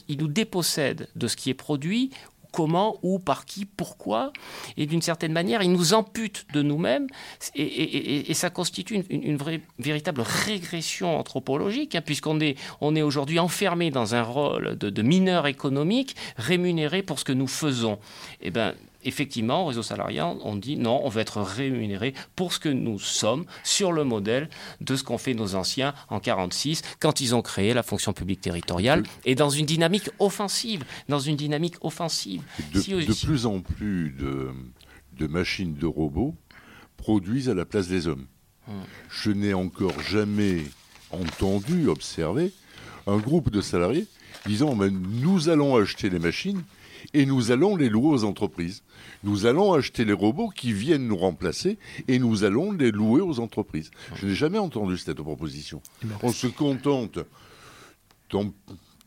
il 0.09 0.19
nous 0.19 0.29
dépossède 0.29 1.09
de 1.15 1.29
ce 1.29 1.37
qui 1.37 1.51
est 1.51 1.55
produit 1.55 2.11
comment, 2.51 2.99
où, 3.03 3.19
par 3.19 3.45
qui, 3.45 3.65
pourquoi. 3.65 4.33
Et 4.77 4.87
d'une 4.87 5.03
certaine 5.03 5.33
manière, 5.33 5.63
il 5.63 5.73
nous 5.73 5.95
ampute 5.95 6.47
de 6.53 6.63
nous-mêmes 6.63 7.07
et, 7.55 8.33
ça 8.35 8.51
constitue 8.51 9.05
une, 9.11 9.39
véritable 9.79 10.23
régression 10.23 11.19
anthropologique, 11.19 11.95
hein, 11.95 12.03
puisqu'on 12.03 12.41
est, 12.41 12.57
aujourd'hui 13.03 13.39
enfermé 13.39 13.91
dans 13.91 14.15
un 14.15 14.23
rôle 14.23 14.77
de, 14.77 15.03
mineur 15.03 15.47
économique 15.47 16.17
rémunéré 16.37 17.03
pour 17.03 17.19
ce 17.19 17.25
que 17.25 17.33
nous 17.33 17.47
faisons. 17.47 17.99
Eh 18.41 18.51
ben, 18.51 18.75
effectivement, 19.05 19.65
au 19.65 19.67
réseau 19.67 19.83
salarial, 19.83 20.37
on 20.43 20.57
dit 20.57 20.77
non, 20.77 21.01
on 21.05 21.09
veut 21.09 21.21
être 21.21 21.41
rémunéré 21.41 22.15
pour 22.37 22.53
ce 22.53 22.59
que 22.59 22.69
nous 22.69 22.99
sommes 22.99 23.45
sur 23.65 23.93
le 23.93 24.05
modèle 24.05 24.49
de 24.81 24.97
ce 24.97 25.03
qu'ont 25.03 25.19
fait 25.19 25.35
nos 25.35 25.55
anciens 25.55 25.95
en 26.09 26.21
46 26.21 26.83
quand 26.99 27.21
ils 27.21 27.35
ont 27.35 27.43
créé 27.43 27.75
la 27.75 27.83
fonction 27.83 28.13
publique 28.13 28.41
territoriale 28.41 29.03
et 29.25 29.35
dans 29.35 29.51
une 29.51 29.67
dynamique 29.67 30.11
offensive, 30.19 30.85
dans 31.09 31.21
une 31.21 31.37
dynamique 31.37 31.77
offensive. 31.81 32.43
De, 32.75 33.27
plus 33.27 33.47
en 33.47 33.61
plus 33.61 34.11
de, 34.11 35.27
machines, 35.27 35.75
de 35.75 35.87
robots 35.87 36.35
produisent 36.97 37.49
à 37.49 37.55
la 37.55 37.65
place 37.65 37.89
des 37.89 38.07
hommes. 38.07 38.27
Hmm. 38.67 38.73
Je 39.11 39.31
n'ai 39.31 39.55
encore 39.55 39.99
jamais 40.01 40.65
entendu, 41.11 41.89
observé 41.89 42.53
un 43.07 43.19
groupe 43.19 43.51
de 43.51 43.61
salariés 43.61 44.07
disant 44.47 44.75
nous 44.75 45.49
allons 45.49 45.77
acheter 45.77 46.09
les 46.11 46.19
machines 46.19 46.63
et 47.15 47.27
nous 47.27 47.51
allons 47.51 47.77
les 47.77 47.89
louer 47.89 48.15
aux 48.15 48.25
entreprises. 48.25 48.83
Nous 49.25 49.47
allons 49.47 49.73
acheter 49.73 50.05
les 50.05 50.13
robots 50.13 50.49
qui 50.49 50.73
viennent 50.73 51.07
nous 51.07 51.17
remplacer 51.17 51.79
et 52.09 52.19
nous 52.19 52.45
allons 52.45 52.73
les 52.73 52.91
louer 52.91 53.21
aux 53.21 53.41
entreprises. 53.41 53.91
Je 54.15 54.27
n'ai 54.27 54.35
jamais 54.35 54.59
entendu 54.59 54.97
cette 54.97 55.21
proposition. 55.21 55.83
On 56.23 56.33
se 56.33 56.47
contente, 56.47 57.19
tant, 58.29 58.53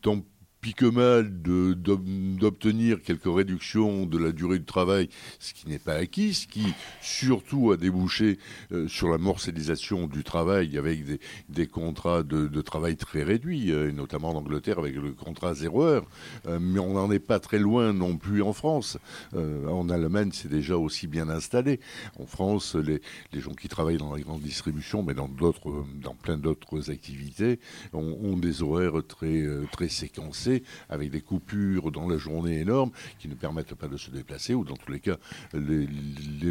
tant 0.02 0.22
que 0.72 0.86
mal 0.86 1.30
d'obtenir 1.42 3.02
quelques 3.02 3.24
réductions 3.26 4.06
de 4.06 4.18
la 4.18 4.32
durée 4.32 4.58
du 4.58 4.64
travail, 4.64 5.08
ce 5.38 5.52
qui 5.52 5.68
n'est 5.68 5.78
pas 5.78 5.94
acquis, 5.94 6.34
ce 6.34 6.46
qui 6.46 6.64
surtout 7.02 7.72
a 7.72 7.76
débouché 7.76 8.38
euh, 8.72 8.88
sur 8.88 9.08
la 9.08 9.18
morcellisation 9.18 10.06
du 10.06 10.24
travail 10.24 10.78
avec 10.78 11.04
des, 11.48 11.66
contrats 11.66 12.22
de, 12.22 12.60
travail 12.62 12.96
très 12.96 13.22
réduits, 13.22 13.72
euh, 13.72 13.92
notamment 13.92 14.30
en 14.30 14.36
Angleterre 14.36 14.78
avec 14.78 14.94
le 14.94 15.12
contrat 15.12 15.54
zéro 15.54 15.82
heure. 15.82 16.06
Euh, 16.46 16.58
mais 16.60 16.78
on 16.78 16.94
n'en 16.94 17.10
est 17.10 17.18
pas 17.18 17.40
très 17.40 17.58
loin 17.58 17.92
non 17.92 18.16
plus 18.16 18.42
en 18.42 18.52
France. 18.52 18.98
en 19.34 19.88
Allemagne, 19.88 20.30
c'est 20.32 20.48
déjà 20.48 20.76
aussi 20.76 21.06
bien 21.06 21.28
installé. 21.28 21.80
En 22.18 22.26
France, 22.26 22.76
les, 22.76 23.00
gens 23.40 23.52
qui 23.52 23.68
travaillent 23.68 23.98
dans 23.98 24.14
la 24.14 24.20
grande 24.20 24.40
distribution, 24.40 25.02
mais 25.02 25.14
dans 25.14 25.28
dans 25.28 26.14
plein 26.14 26.38
d'autres 26.38 26.90
activités, 26.90 27.58
ont, 27.92 28.36
des 28.36 28.62
horaires 28.62 29.02
très 29.06 29.88
séquencés 29.88 30.53
avec 30.88 31.10
des 31.10 31.20
coupures 31.20 31.90
dans 31.90 32.08
la 32.08 32.18
journée 32.18 32.60
énormes 32.60 32.90
qui 33.18 33.28
ne 33.28 33.34
permettent 33.34 33.74
pas 33.74 33.88
de 33.88 33.96
se 33.96 34.10
déplacer, 34.10 34.54
ou 34.54 34.64
dans 34.64 34.76
tous 34.76 34.92
les 34.92 35.00
cas, 35.00 35.16
les, 35.52 35.86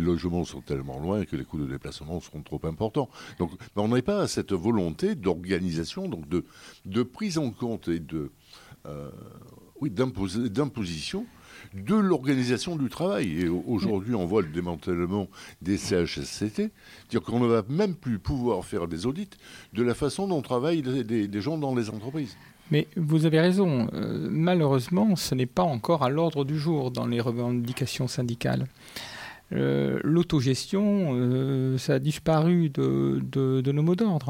logements 0.02 0.44
sont 0.44 0.62
tellement 0.62 1.00
loin 1.00 1.26
que 1.26 1.36
les 1.36 1.46
coûts 1.46 1.60
de 1.60 1.68
déplacement 1.68 2.20
seront 2.20 2.42
trop 2.42 2.62
importants. 2.66 3.10
Donc 3.40 3.52
on 3.76 3.88
n'est 3.90 4.02
pas 4.02 4.22
à 4.22 4.28
cette 4.28 4.54
volonté 4.54 5.16
d'organisation, 5.16 6.08
donc 6.08 6.28
de, 6.28 7.04
prise 7.04 7.38
en 7.38 7.52
compte 7.52 7.88
et 7.88 8.00
de... 8.00 8.32
Euh, 8.86 9.10
oui, 9.80 9.90
d'imposition 9.90 11.26
de 11.74 11.96
l'organisation 11.96 12.76
du 12.76 12.90
travail. 12.90 13.42
Et 13.42 13.48
aujourd'hui, 13.50 14.16
on 14.16 14.26
voit 14.26 14.42
le 14.42 14.50
démantèlement 14.50 15.28
des 15.62 15.78
CHSCT, 15.78 16.72
dire 17.10 17.22
qu'on 17.22 17.40
ne 17.40 17.48
va 17.48 17.64
même 17.68 17.96
plus 17.96 18.20
pouvoir 18.20 18.64
faire 18.66 18.88
des 18.88 19.06
audits 19.06 19.30
de 19.74 19.84
la 19.84 19.94
façon 19.94 20.28
dont 20.28 20.42
travaillent 20.42 20.82
des 20.82 21.42
gens 21.42 21.58
dans 21.58 21.76
les 21.76 21.90
entreprises. 21.90 22.38
Mais 22.72 22.88
vous 22.96 23.26
avez 23.26 23.40
raison, 23.40 23.88
euh, 23.94 24.28
malheureusement, 24.30 25.16
ce 25.16 25.36
n'est 25.36 25.46
pas 25.46 25.64
encore 25.64 26.04
à 26.04 26.10
l'ordre 26.10 26.46
du 26.46 26.58
jour 26.58 26.92
dans 26.92 27.06
les 27.06 27.20
revendications 27.20 28.08
syndicales. 28.08 28.66
Euh, 29.52 30.00
l'autogestion, 30.04 31.12
euh, 31.14 31.78
ça 31.78 31.96
a 31.96 32.00
disparu 32.00 32.70
de, 32.70 33.62
nos 33.72 33.84
mots 33.84 33.96
d'ordre. 33.96 34.30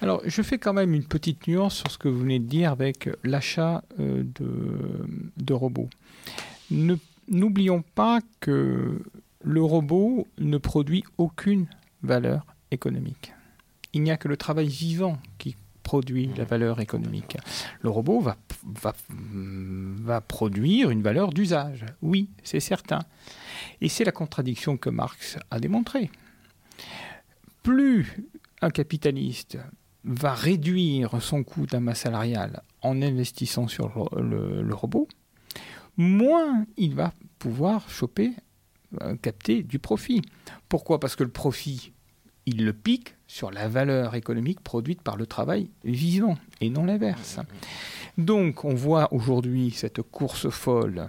Alors, 0.00 0.22
je 0.24 0.42
fais 0.42 0.58
quand 0.58 0.72
même 0.72 0.94
une 0.94 1.04
petite 1.04 1.46
nuance 1.46 1.76
sur 1.76 1.90
ce 1.90 1.98
que 1.98 2.08
vous 2.08 2.20
venez 2.20 2.38
de 2.38 2.46
dire 2.46 2.70
avec 2.70 3.10
l'achat 3.24 3.82
de, 3.98 5.52
robots. 5.52 5.90
N'oublions 7.28 7.82
pas 7.94 8.20
que 8.40 9.02
le 9.44 9.62
robot 9.62 10.26
ne 10.38 10.56
produit 10.56 11.04
aucune 11.18 11.66
valeur 12.02 12.46
économique. 12.70 13.34
Il 13.92 14.02
n'y 14.02 14.10
a 14.10 14.16
que 14.16 14.28
le 14.28 14.38
travail 14.38 14.68
vivant 14.68 15.18
qui 15.36 15.56
produit 15.92 16.30
la 16.38 16.44
valeur 16.44 16.80
économique. 16.80 17.36
Le 17.82 17.90
robot 17.90 18.22
va, 18.22 20.20
produire 20.22 20.88
une 20.88 21.02
valeur 21.02 21.34
d'usage. 21.34 21.84
Oui, 22.00 22.30
c'est 22.42 22.60
certain. 22.60 23.00
Et 23.82 23.90
c'est 23.90 24.04
la 24.04 24.10
contradiction 24.10 24.78
que 24.78 24.88
Marx 24.88 25.36
a 25.50 25.60
démontrée. 25.60 26.10
Plus 27.62 28.26
un 28.62 28.70
capitaliste 28.70 29.58
va 30.04 30.32
réduire 30.32 31.20
son 31.20 31.44
coût 31.44 31.66
d'un 31.66 31.80
masse 31.80 32.00
salarial 32.00 32.62
en 32.80 33.02
investissant 33.02 33.68
sur 33.68 34.08
le, 34.16 34.62
le, 34.62 34.74
robot, 34.74 35.06
moins 35.98 36.64
il 36.78 36.94
va 36.94 37.12
pouvoir 37.38 37.90
choper, 37.90 38.32
euh, 39.02 39.14
capter 39.16 39.62
du 39.62 39.78
profit. 39.78 40.22
Pourquoi? 40.70 40.98
Parce 41.00 41.16
que 41.16 41.24
le 41.24 41.30
profit, 41.30 41.92
il 42.46 42.64
le 42.64 42.72
pique 42.72 43.14
sur 43.26 43.50
la 43.50 43.68
valeur 43.68 44.14
économique 44.14 44.60
produite 44.60 45.02
par 45.02 45.16
le 45.16 45.26
travail 45.26 45.70
vivant 45.84 46.36
et 46.60 46.70
non 46.70 46.84
l'inverse. 46.84 47.38
Donc 48.18 48.64
on 48.64 48.74
voit 48.74 49.12
aujourd'hui 49.12 49.70
cette 49.70 50.02
course 50.02 50.48
folle 50.50 51.06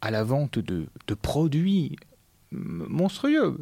à 0.00 0.10
la 0.10 0.24
vente 0.24 0.58
de, 0.58 0.88
produits 1.14 1.96
monstrueux. 2.50 3.56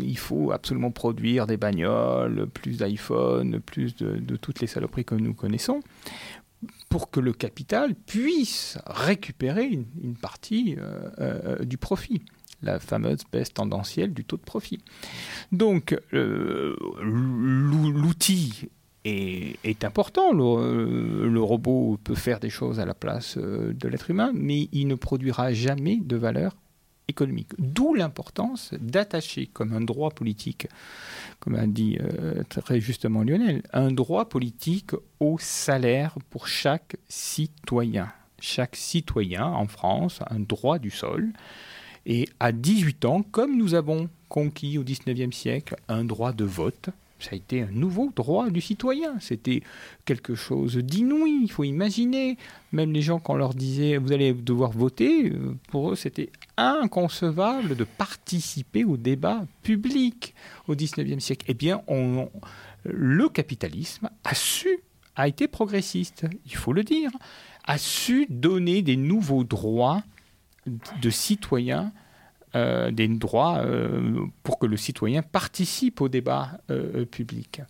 Il 0.00 0.18
faut 0.18 0.50
absolument 0.52 0.90
produire 0.90 1.46
des 1.46 1.56
bagnoles, 1.56 2.48
plus 2.48 2.78
d'iPhone, 2.78 3.60
plus 3.60 3.94
de, 3.96 4.36
toutes 4.36 4.60
les 4.60 4.66
saloperies 4.66 5.04
que 5.04 5.14
nous 5.14 5.34
connaissons, 5.34 5.80
pour 6.88 7.10
que 7.10 7.20
le 7.20 7.32
capital 7.32 7.94
puisse 7.94 8.78
récupérer 8.86 9.66
une, 9.66 10.16
partie 10.16 10.76
euh, 10.78 11.10
euh, 11.20 11.64
du 11.64 11.76
profit 11.76 12.22
la 12.62 12.78
fameuse 12.78 13.20
baisse 13.30 13.52
tendancielle 13.52 14.12
du 14.12 14.24
taux 14.24 14.36
de 14.36 14.42
profit. 14.42 14.80
Donc 15.52 15.98
euh, 16.12 16.76
l'outil 17.02 18.68
est, 19.04 19.84
important. 19.84 20.32
Le, 20.32 21.40
robot 21.40 21.98
peut 22.02 22.14
faire 22.14 22.40
des 22.40 22.50
choses 22.50 22.80
à 22.80 22.84
la 22.84 22.94
place 22.94 23.36
euh, 23.38 23.72
de 23.72 23.88
l'être 23.88 24.10
humain, 24.10 24.32
mais 24.34 24.68
il 24.72 24.86
ne 24.86 24.94
produira 24.94 25.52
jamais 25.52 25.98
de 26.02 26.16
valeur 26.16 26.56
économique. 27.06 27.52
D'où 27.58 27.94
l'importance 27.94 28.74
d'attacher 28.78 29.46
comme 29.46 29.72
un 29.72 29.80
droit 29.80 30.10
politique, 30.10 30.68
comme 31.40 31.54
a 31.54 31.66
dit 31.66 31.98
euh, 32.00 32.42
très 32.48 32.80
justement 32.80 33.22
Lionel, 33.22 33.62
un 33.72 33.90
droit 33.90 34.28
politique 34.28 34.90
au 35.20 35.38
salaire 35.38 36.16
pour 36.28 36.46
chaque 36.48 36.96
citoyen. 37.08 38.08
Chaque 38.40 38.76
citoyen 38.76 39.46
en 39.46 39.66
France 39.66 40.20
a 40.22 40.34
un 40.34 40.40
droit 40.40 40.78
du 40.78 40.90
sol 40.90 41.32
et 42.06 42.28
à 42.40 42.52
18 42.52 43.04
ans, 43.04 43.22
comme 43.22 43.56
nous 43.56 43.74
avons 43.74 44.08
conquis 44.28 44.78
au 44.78 44.84
19e 44.84 45.32
siècle 45.32 45.76
un 45.88 46.04
droit 46.04 46.32
de 46.32 46.44
vote, 46.44 46.90
ça 47.20 47.30
a 47.32 47.34
été 47.34 47.62
un 47.62 47.70
nouveau 47.72 48.12
droit 48.14 48.48
du 48.48 48.60
citoyen. 48.60 49.18
C'était 49.20 49.62
quelque 50.04 50.34
chose 50.34 50.76
d'inouï. 50.76 51.40
Il 51.42 51.50
faut 51.50 51.64
imaginer, 51.64 52.36
même 52.72 52.92
les 52.92 53.02
gens, 53.02 53.18
quand 53.18 53.34
on 53.34 53.36
leur 53.36 53.54
disait 53.54 53.96
vous 53.96 54.12
allez 54.12 54.32
devoir 54.32 54.70
voter, 54.70 55.30
euh, 55.30 55.56
pour 55.68 55.90
eux, 55.90 55.96
c'était 55.96 56.30
inconcevable 56.56 57.76
de 57.76 57.84
participer 57.84 58.84
au 58.84 58.96
débat 58.96 59.44
public 59.62 60.34
au 60.68 60.74
19e 60.74 61.20
siècle. 61.20 61.46
Eh 61.48 61.54
bien, 61.54 61.82
le 62.84 63.28
capitalisme 63.28 64.10
a 64.24 64.34
su, 64.34 64.80
a 65.16 65.26
été 65.26 65.48
progressiste, 65.48 66.26
il 66.46 66.54
faut 66.54 66.72
le 66.72 66.84
dire, 66.84 67.10
a 67.64 67.78
su 67.78 68.26
donner 68.30 68.82
des 68.82 68.96
nouveaux 68.96 69.44
droits 69.44 70.02
de 71.02 71.10
citoyens, 71.10 71.92
euh, 72.54 72.90
des 72.90 73.08
droits 73.08 73.58
euh, 73.58 74.24
pour 74.42 74.58
que 74.58 74.64
le 74.64 74.78
citoyen 74.78 75.20
participe 75.20 76.00
au 76.00 76.08
débat 76.08 76.52
euh, 76.70 77.04
public. 77.04 77.60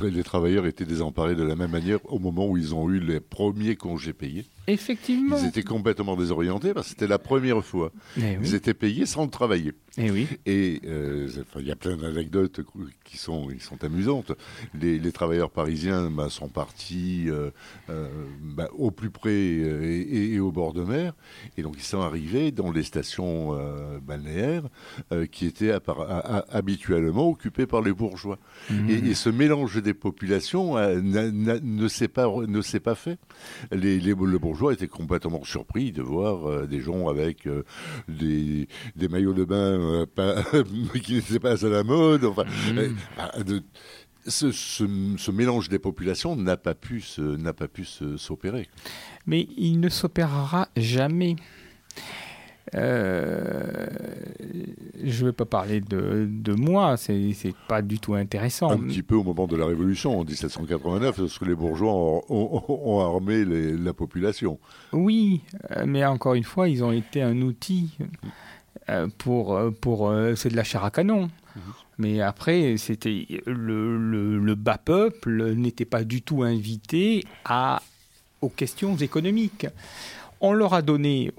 Les, 0.00 0.22
travailleurs 0.22 0.64
étaient 0.66 0.84
désemparés 0.84 1.34
de 1.34 1.42
la 1.42 1.56
même 1.56 1.72
manière 1.72 1.98
au 2.04 2.20
moment 2.20 2.46
où 2.46 2.56
ils 2.56 2.72
ont 2.72 2.88
eu 2.88 3.00
les 3.00 3.18
premiers 3.18 3.74
congés 3.74 4.12
payés. 4.12 4.46
Effectivement. 4.66 5.36
Ils 5.38 5.48
étaient 5.48 5.62
complètement 5.62 6.16
désorientés 6.16 6.72
parce 6.72 6.86
que 6.86 6.90
c'était 6.90 7.08
la 7.08 7.18
première 7.18 7.64
fois. 7.64 7.92
Eh 8.16 8.36
ils 8.40 8.54
étaient 8.54 8.74
payés 8.74 9.06
sans 9.06 9.26
travailler. 9.28 9.72
Et 9.98 10.06
eh 10.06 10.10
oui. 10.10 10.26
Et 10.46 10.80
euh, 10.86 11.28
il 11.58 11.66
y 11.66 11.70
a 11.70 11.76
plein 11.76 11.96
d'anecdotes 11.96 12.60
qui 13.04 13.18
sont, 13.18 13.48
qui 13.48 13.60
sont 13.60 13.82
amusantes. 13.84 14.32
Les, 14.80 15.12
travailleurs 15.12 15.50
parisiens 15.50 16.10
bah, 16.10 16.30
sont 16.30 16.48
partis 16.48 17.24
euh, 17.28 17.50
euh, 17.90 18.08
bah, 18.40 18.68
au 18.72 18.90
plus 18.90 19.10
près 19.10 19.34
et, 19.34 20.40
au 20.40 20.50
bord 20.50 20.72
de 20.72 20.82
mer. 20.82 21.12
Et 21.58 21.62
donc 21.62 21.74
ils 21.76 21.82
sont 21.82 22.00
arrivés 22.00 22.52
dans 22.52 22.70
les 22.70 22.84
stations 22.84 23.58
balnéaires 24.02 24.68
qui 25.30 25.46
étaient 25.46 25.72
habituellement 26.48 27.28
occupées 27.28 27.66
par 27.66 27.82
les 27.82 27.92
bourgeois. 27.92 28.38
Mmh. 28.70 28.90
Et, 28.90 29.14
ce 29.14 29.28
mélange 29.28 29.82
des 29.82 29.94
populations 29.94 30.76
ne 30.76 31.88
s'est 31.88 32.08
pas, 32.08 32.28
ne 32.28 32.78
pas 32.78 32.94
fait. 32.94 33.18
Les, 33.70 34.00
les, 34.00 34.14
les 34.14 34.38
bourgeois 34.52 34.72
étaient 34.72 34.88
complètement 34.88 35.44
surpris 35.44 35.92
de 35.92 36.02
voir 36.02 36.66
des 36.66 36.80
gens 36.80 37.08
avec 37.08 37.46
des, 38.08 38.68
des 38.96 39.08
maillots 39.08 39.32
de 39.34 39.44
bain 39.44 39.56
euh, 39.56 40.06
pas, 40.06 40.42
qui 41.02 41.14
n'était 41.14 41.38
pas 41.38 41.64
à 41.64 41.68
la 41.68 41.84
mode. 41.84 42.24
Enfin, 42.24 42.44
mmh. 42.44 42.78
euh, 42.78 42.90
bah, 43.16 43.32
ce, 44.26 45.30
mélange 45.30 45.68
des 45.68 45.78
populations 45.78 46.36
n'a 46.36 46.56
pas 46.56 46.74
pu 46.74 47.02
n'a 47.18 47.52
pas 47.52 47.68
pu 47.68 47.84
s'opérer. 48.16 48.68
Mais 49.26 49.48
il 49.56 49.80
ne 49.80 49.88
s'opérera 49.88 50.68
jamais. 50.76 51.36
Euh, 52.74 53.86
je 55.02 55.22
ne 55.22 55.28
vais 55.28 55.32
pas 55.32 55.44
parler 55.44 55.80
de, 55.80 56.26
de 56.30 56.54
moi, 56.54 56.96
c'est 56.96 57.34
pas 57.68 57.82
du 57.82 57.98
tout 57.98 58.14
intéressant. 58.14 58.70
Un 58.70 58.78
petit 58.78 59.02
peu 59.02 59.14
au 59.14 59.22
moment 59.22 59.46
de 59.46 59.56
la 59.56 59.66
Révolution, 59.66 60.18
en 60.18 60.24
1789, 60.24 61.18
lorsque 61.18 61.46
les 61.46 61.54
bourgeois 61.54 61.92
ont, 62.30 63.00
armé 63.00 63.44
la 63.44 63.92
population. 63.92 64.58
Oui, 64.92 65.42
mais 65.86 66.04
encore 66.04 66.34
une 66.34 66.44
fois, 66.44 66.68
ils 66.68 66.82
ont 66.82 66.92
été 66.92 67.22
un 67.22 67.40
outil 67.42 67.96
euh, 68.88 69.08
pour... 69.18 69.58
pour 69.80 70.12
c'est 70.36 70.48
de 70.48 70.56
la 70.56 70.64
chair 70.64 70.84
à 70.84 70.90
canon. 70.90 71.22
Mhm. 71.54 71.62
Mais 71.98 72.20
après, 72.20 72.76
c'était 72.78 73.26
le, 73.46 74.38
le, 74.38 74.54
bas 74.54 74.78
peuple 74.78 75.52
n'était 75.54 75.84
pas 75.84 76.04
du 76.04 76.22
tout 76.22 76.42
invité 76.42 77.22
à, 77.44 77.82
aux 78.40 78.48
questions 78.48 78.96
économiques. 78.96 79.66
On 80.40 80.52
leur 80.52 80.74
a 80.74 80.82
donné, 80.82 81.30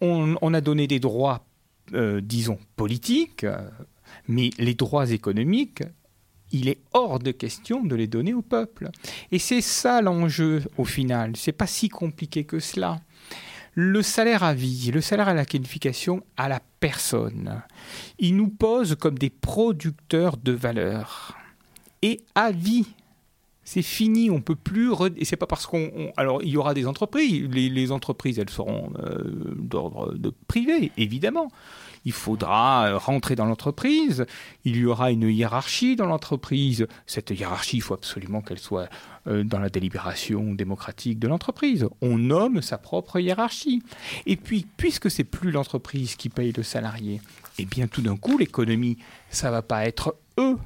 on, 0.00 0.54
a 0.54 0.60
donné 0.60 0.86
des 0.86 1.00
droits, 1.00 1.44
euh, 1.94 2.20
disons, 2.20 2.58
politiques, 2.76 3.46
mais 4.28 4.50
les 4.58 4.74
droits 4.74 5.10
économiques, 5.10 5.82
il 6.52 6.68
est 6.68 6.78
hors 6.92 7.18
de 7.18 7.32
question 7.32 7.82
de 7.82 7.94
les 7.96 8.06
donner 8.06 8.34
au 8.34 8.42
peuple. 8.42 8.90
Et 9.32 9.38
c'est 9.38 9.60
ça 9.60 10.00
l'enjeu 10.00 10.62
au 10.76 10.84
final. 10.84 11.36
C'est 11.36 11.52
pas 11.52 11.66
si 11.66 11.88
compliqué 11.88 12.44
que 12.44 12.60
cela. 12.60 13.00
Le 13.74 14.00
salaire 14.00 14.42
à 14.42 14.54
vie, 14.54 14.90
le 14.90 15.02
salaire 15.02 15.28
à 15.28 15.34
la 15.34 15.44
qualification 15.44 16.22
à 16.38 16.48
la 16.48 16.60
personne, 16.80 17.62
il 18.18 18.36
nous 18.36 18.48
pose 18.48 18.94
comme 18.94 19.18
des 19.18 19.28
producteurs 19.28 20.38
de 20.38 20.52
valeur. 20.52 21.36
Et 22.00 22.22
à 22.34 22.52
vie, 22.52 22.86
c'est 23.66 23.82
fini, 23.82 24.30
on 24.30 24.40
peut 24.40 24.54
plus. 24.54 24.92
Et 25.16 25.26
c'est 25.26 25.36
pas 25.36 25.46
parce 25.46 25.66
qu'on. 25.66 26.12
Alors, 26.16 26.42
il 26.42 26.48
y 26.48 26.56
aura 26.56 26.72
des 26.72 26.86
entreprises. 26.86 27.46
Les, 27.50 27.92
entreprises, 27.92 28.38
elles 28.38 28.48
seront 28.48 28.92
euh, 28.98 29.54
d'ordre 29.56 30.14
de 30.14 30.32
privé, 30.48 30.92
évidemment 30.96 31.50
il 32.06 32.12
faudra 32.12 32.86
euh, 32.86 32.98
rentrer 32.98 33.34
dans 33.34 33.44
l'entreprise, 33.44 34.24
il 34.64 34.76
y 34.76 34.86
aura 34.86 35.10
une 35.10 35.28
hiérarchie 35.28 35.96
dans 35.96 36.06
l'entreprise. 36.06 36.86
Cette 37.04 37.30
hiérarchie, 37.30 37.78
il 37.78 37.80
faut 37.80 37.94
absolument 37.94 38.40
qu'elle 38.40 38.60
soit 38.60 38.88
euh, 39.26 39.42
dans 39.42 39.58
la 39.58 39.68
délibération 39.68 40.54
démocratique 40.54 41.18
de 41.18 41.26
l'entreprise. 41.26 41.86
On 42.00 42.16
nomme 42.16 42.62
sa 42.62 42.78
propre 42.78 43.18
hiérarchie. 43.18 43.82
Et 44.24 44.36
puis, 44.36 44.66
puisque 44.76 45.10
c'est 45.10 45.24
plus 45.24 45.50
l'entreprise 45.50 46.14
qui 46.14 46.28
paye 46.28 46.52
le 46.52 46.62
salarié, 46.62 47.20
eh 47.58 47.64
bien 47.64 47.88
tout 47.88 48.02
d'un 48.02 48.16
coup, 48.16 48.38
l'économie, 48.38 48.98
ça 49.28 49.50
va 49.50 49.62
pas 49.62 49.84
être 49.84 50.14
eux, 50.38 50.56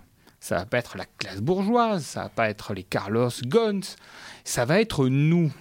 ça 0.41 0.57
va 0.57 0.67
pas 0.67 0.79
être 0.79 0.97
la 0.97 1.05
classe 1.19 1.41
bourgeoise, 1.41 2.05
ça 2.05 2.23
va 2.25 2.29
pas 2.31 2.49
être 2.49 2.73
les 2.75 2.83
Carlos 2.83 3.31
Ghosn, 3.45 3.83
ça 4.45 4.65
va 4.65 4.81
être 4.81 5.07
nous. 5.09 5.53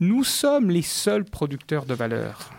Nous 0.00 0.24
sommes 0.24 0.70
les 0.70 0.82
seuls 0.82 1.24
producteurs 1.24 1.86
de 1.86 1.94
valeur. 1.94 2.50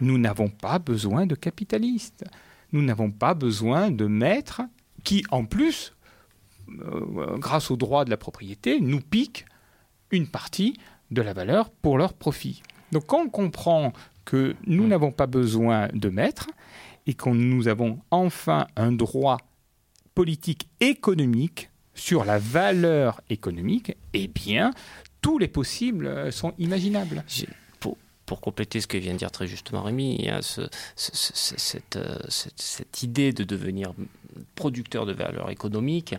Nous 0.00 0.18
n'avons 0.18 0.48
pas 0.48 0.78
besoin 0.78 1.26
de 1.26 1.34
capitalistes. 1.34 2.24
Nous 2.72 2.82
n'avons 2.82 3.10
pas 3.10 3.34
besoin 3.34 3.90
de 3.90 4.06
maîtres 4.06 4.62
qui, 5.04 5.24
en 5.30 5.44
plus, 5.44 5.94
euh, 6.68 7.36
grâce 7.38 7.70
au 7.70 7.76
droit 7.76 8.04
de 8.04 8.10
la 8.10 8.16
propriété, 8.16 8.80
nous 8.80 9.00
piquent 9.00 9.46
une 10.10 10.26
partie 10.26 10.78
de 11.10 11.22
la 11.22 11.32
valeur 11.32 11.70
pour 11.70 11.98
leur 11.98 12.14
profit. 12.14 12.62
Donc 12.92 13.06
quand 13.06 13.22
on 13.22 13.28
comprend 13.28 13.92
que 14.24 14.56
nous 14.66 14.86
n'avons 14.86 15.12
pas 15.12 15.26
besoin 15.26 15.88
de 15.92 16.08
maîtres 16.08 16.48
et 17.06 17.14
que 17.14 17.28
nous 17.28 17.68
avons 17.68 17.98
enfin 18.10 18.66
un 18.76 18.92
droit 18.92 19.38
politique 20.14 20.68
économique 20.80 21.70
sur 21.94 22.24
la 22.24 22.38
valeur 22.38 23.20
économique, 23.30 23.96
eh 24.12 24.28
bien, 24.28 24.72
tous 25.20 25.38
les 25.38 25.48
possibles 25.48 26.32
sont 26.32 26.54
imaginables 26.58 27.24
pour 28.26 28.40
compléter 28.40 28.80
ce 28.80 28.86
que 28.86 28.96
vient 28.96 29.12
de 29.12 29.18
dire 29.18 29.30
très 29.30 29.46
justement 29.46 29.82
Rémi, 29.82 30.28
cette, 30.96 31.98
idée 33.02 33.32
de 33.32 33.44
devenir 33.44 33.92
producteur 34.54 35.06
de 35.06 35.12
valeur 35.12 35.50
économique, 35.50 36.14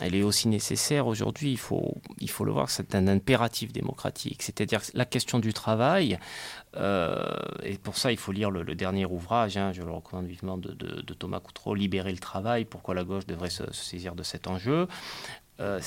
elle 0.00 0.14
est 0.14 0.22
aussi 0.22 0.48
nécessaire 0.48 1.06
aujourd'hui, 1.06 1.50
il 1.50 1.58
faut, 1.58 1.96
il 2.20 2.30
faut 2.30 2.44
le 2.44 2.52
voir, 2.52 2.70
c'est 2.70 2.94
un 2.94 3.08
impératif 3.08 3.72
démocratique. 3.72 4.42
C'est-à-dire 4.42 4.80
la 4.94 5.04
question 5.04 5.38
du 5.38 5.52
travail, 5.52 6.18
euh, 6.76 7.34
et 7.62 7.78
pour 7.78 7.96
ça 7.96 8.12
il 8.12 8.18
faut 8.18 8.32
lire 8.32 8.50
le, 8.50 8.64
dernier 8.74 9.06
ouvrage, 9.06 9.56
hein, 9.56 9.72
je 9.72 9.82
le 9.82 9.90
recommande 9.90 10.26
vivement, 10.26 10.58
de, 10.58 10.72
Thomas 11.14 11.40
Coutreau, 11.40 11.74
Libérer 11.74 12.12
le 12.12 12.18
travail, 12.18 12.64
pourquoi 12.64 12.94
la 12.94 13.04
gauche 13.04 13.26
devrait 13.26 13.50
se 13.50 13.70
saisir 13.72 14.14
de 14.14 14.22
cet 14.22 14.46
enjeu. 14.46 14.86
Euh, 15.60 15.80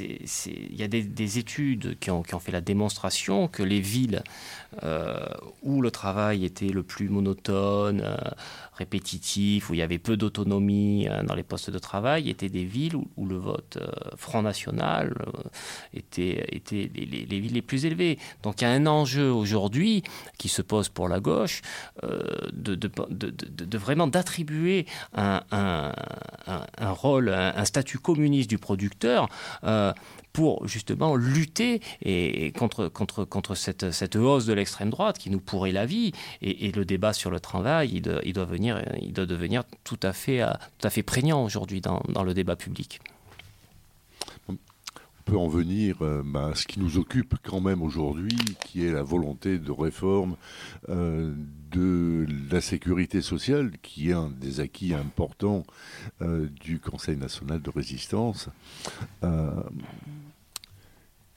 il 0.00 0.76
y 0.76 0.82
a 0.82 0.88
des, 0.88 1.38
études 1.38 1.96
qui 2.00 2.10
ont, 2.10 2.24
fait 2.24 2.50
la 2.50 2.60
démonstration 2.60 3.46
que 3.46 3.62
les 3.62 3.80
villes 3.80 4.24
euh, 4.82 5.24
où 5.62 5.82
le 5.82 5.92
travail 5.92 6.44
était 6.44 6.68
le 6.68 6.82
plus 6.82 7.08
monotone, 7.08 8.02
euh, 8.04 8.16
répétitif, 8.72 9.70
où 9.70 9.74
il 9.74 9.78
y 9.78 9.82
avait 9.82 9.98
peu 9.98 10.16
d'autonomie 10.16 11.06
dans 11.24 11.36
les 11.36 11.44
postes 11.44 11.70
de 11.70 11.78
travail, 11.78 12.28
étaient 12.28 12.48
des 12.48 12.64
villes 12.64 12.96
où, 12.96 13.26
le 13.26 13.36
vote 13.36 13.78
Front 14.16 14.42
National 14.42 15.14
était, 15.94 16.44
les, 16.72 17.40
villes 17.40 17.54
les 17.54 17.62
plus 17.62 17.86
élevées. 17.86 18.18
Donc 18.42 18.60
il 18.60 18.64
y 18.64 18.66
a 18.66 18.70
un 18.70 18.86
enjeu 18.86 19.30
aujourd'hui 19.30 20.02
qui 20.38 20.48
se 20.48 20.60
pose 20.60 20.88
pour 20.88 21.08
la 21.08 21.20
gauche 21.20 21.62
de, 22.02 23.78
vraiment 23.78 24.08
d'attribuer 24.08 24.86
un, 25.14 25.92
rôle, 26.80 27.28
un 27.28 27.64
statut 27.64 27.98
communiste 27.98 28.50
du 28.50 28.58
producteur 28.58 29.03
euh, 29.64 29.92
pour 30.32 30.66
justement 30.66 31.14
lutter 31.14 31.80
et, 32.02 32.52
contre, 32.52 32.88
contre, 32.88 33.24
contre 33.24 33.54
cette, 33.54 33.92
cette 33.92 34.16
hausse 34.16 34.46
de 34.46 34.52
l'extrême 34.52 34.90
droite 34.90 35.18
qui 35.18 35.30
nous 35.30 35.40
pourrait 35.40 35.72
la 35.72 35.86
vie. 35.86 36.12
Et, 36.42 36.72
le 36.72 36.84
débat 36.84 37.12
sur 37.12 37.30
le 37.30 37.38
travail, 37.38 37.90
il 37.92 38.02
doit, 38.02 38.44
venir, 38.44 38.82
il 39.00 39.12
doit 39.12 39.26
devenir 39.26 39.62
tout 39.84 40.00
à 40.02 40.12
fait, 40.12 40.42
euh, 40.42 40.50
tout 40.78 40.86
à 40.86 40.90
fait 40.90 41.02
prégnant 41.02 41.44
aujourd'hui 41.44 41.80
dans 41.80 42.24
le 42.24 42.34
débat 42.34 42.56
public 42.56 43.00
peut 45.24 45.36
en 45.36 45.48
venir 45.48 45.96
euh, 46.02 46.22
bah, 46.24 46.48
à 46.48 46.54
ce 46.54 46.66
qui 46.66 46.80
nous 46.80 46.98
occupe 46.98 47.34
quand 47.42 47.60
même 47.60 47.82
aujourd'hui, 47.82 48.36
qui 48.64 48.84
est 48.84 48.92
la 48.92 49.02
volonté 49.02 49.58
de 49.58 49.70
réforme 49.72 50.36
euh, 50.88 51.34
de 51.70 52.26
la 52.50 52.60
sécurité 52.60 53.22
sociale, 53.22 53.72
qui 53.82 54.10
est 54.10 54.14
un 54.14 54.30
des 54.30 54.60
acquis 54.60 54.94
importants 54.94 55.64
euh, 56.22 56.48
du 56.60 56.78
Conseil 56.78 57.16
national 57.16 57.60
de 57.62 57.70
résistance. 57.70 58.48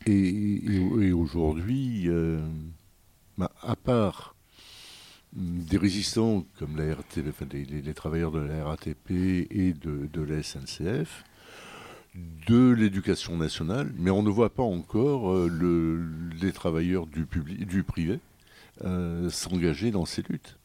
et, 0.05 1.11
aujourd'hui, 1.11 2.09
bah, 3.37 3.51
à 3.61 3.75
part 3.75 4.35
des 5.33 5.77
résistants 5.77 6.45
comme 6.57 6.77
la 6.77 6.95
les, 7.51 7.93
travailleurs 7.93 8.31
de 8.31 8.39
la 8.39 8.63
RATP 8.63 9.11
et 9.11 9.73
de, 9.73 10.07
de 10.11 10.21
la 10.21 10.41
SNCF, 10.41 11.25
de 12.15 12.71
l'éducation 12.71 13.37
nationale, 13.37 13.91
mais 13.97 14.09
on 14.11 14.23
ne 14.23 14.29
voit 14.29 14.53
pas 14.53 14.63
encore 14.63 15.31
euh, 15.31 16.01
les 16.41 16.51
travailleurs 16.51 17.05
du, 17.05 17.27
du 17.65 17.83
privé 17.83 18.19
euh, 18.85 19.29
s'engager 19.29 19.91
dans 19.91 20.05
ces 20.05 20.23
luttes. 20.23 20.57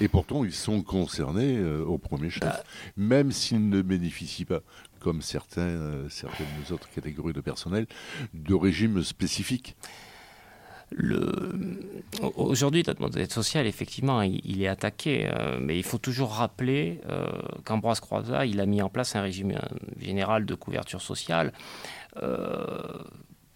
Et 0.00 0.08
pourtant, 0.08 0.44
ils 0.44 0.54
sont 0.54 0.82
concernés 0.82 1.58
euh, 1.58 1.84
au 1.84 1.98
premier 1.98 2.30
chef, 2.30 2.42
bah. 2.42 2.64
même 2.96 3.30
s'ils 3.30 3.68
ne 3.68 3.82
bénéficient 3.82 4.46
pas, 4.46 4.60
comme 5.00 5.20
certains, 5.20 6.08
certaines 6.08 6.46
autres 6.70 6.88
catégories 6.90 7.34
de 7.34 7.40
personnel, 7.40 7.86
de 8.32 8.54
régimes 8.54 9.02
spécifiques. 9.02 9.76
Aujourd'hui, 12.36 12.82
notre 12.86 13.00
modèle 13.00 13.30
social, 13.30 13.66
effectivement, 13.66 14.22
il, 14.22 14.62
est 14.62 14.68
attaqué, 14.68 15.26
euh, 15.26 15.58
mais 15.60 15.78
il 15.78 15.82
faut 15.82 15.98
toujours 15.98 16.32
rappeler 16.32 17.00
euh, 17.08 17.26
qu'Ambroise 17.64 18.00
Croizat, 18.00 18.46
il 18.46 18.60
a 18.60 18.66
mis 18.66 18.82
en 18.82 18.88
place 18.88 19.16
un 19.16 19.22
régime 19.22 19.58
général 19.98 20.44
de 20.44 20.54
couverture 20.54 21.00
sociale. 21.00 21.52
Euh, 22.22 22.98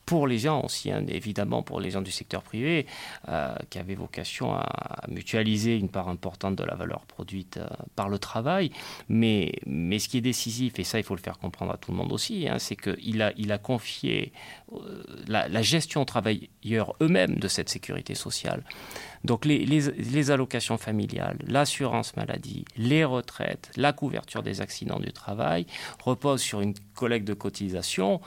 pour 0.07 0.29
les 0.29 0.39
gens 0.39 0.63
aussi, 0.63 0.93
hein, 0.93 1.05
évidemment 1.09 1.63
pour 1.63 1.81
les 1.81 1.91
gens 1.91 2.01
du 2.01 2.13
secteur 2.13 2.43
privé, 2.43 2.87
euh, 3.29 3.55
qui 3.71 3.79
avaient 3.79 3.97
vocation 3.97 4.55
à, 4.55 5.03
mutualiser 5.09 5.77
une 5.77 5.89
part 5.89 6.09
importante 6.09 6.55
de 6.55 6.65
la 6.65 6.77
valeur 6.77 7.05
produite 7.07 7.57
euh, 7.57 7.67
par 7.97 8.09
le 8.09 8.19
travail. 8.19 8.71
Mais, 9.09 9.53
mais 9.67 9.99
ce 9.99 10.09
qui 10.09 10.19
est 10.19 10.23
décisif, 10.23 10.79
et 10.79 10.85
ça 10.85 10.99
il 10.99 11.05
faut 11.05 11.17
le 11.17 11.21
faire 11.21 11.39
comprendre 11.39 11.73
à 11.73 11.77
tout 11.77 11.91
le 11.91 11.97
monde 11.97 12.13
aussi, 12.13 12.49
hein, 12.49 12.59
c'est 12.61 12.77
qu'il 12.77 13.21
a, 13.21 13.33
il 13.37 13.51
a 13.51 13.59
confié 13.59 14.33
euh, 14.73 15.03
la, 15.27 15.49
la, 15.49 15.63
gestion 15.63 16.03
aux 16.03 16.05
travailleurs 16.05 16.95
eux-mêmes 17.03 17.37
de 17.41 17.49
cette 17.49 17.69
sécurité 17.69 18.15
sociale. 18.15 18.63
Donc 19.25 19.45
les, 19.45 20.31
allocations 20.31 20.79
familiales, 20.79 21.39
l'assurance 21.47 22.17
maladie, 22.17 22.65
les 22.77 23.05
retraites, 23.05 23.71
la 23.77 23.93
couverture 23.93 24.43
des 24.43 24.61
accidents 24.61 25.01
du 25.01 25.13
travail 25.13 25.67
reposent 26.03 26.43
sur 26.43 26.61
une 26.61 26.75
collecte 26.95 27.27
de 27.27 27.35
cotisation 27.35 28.21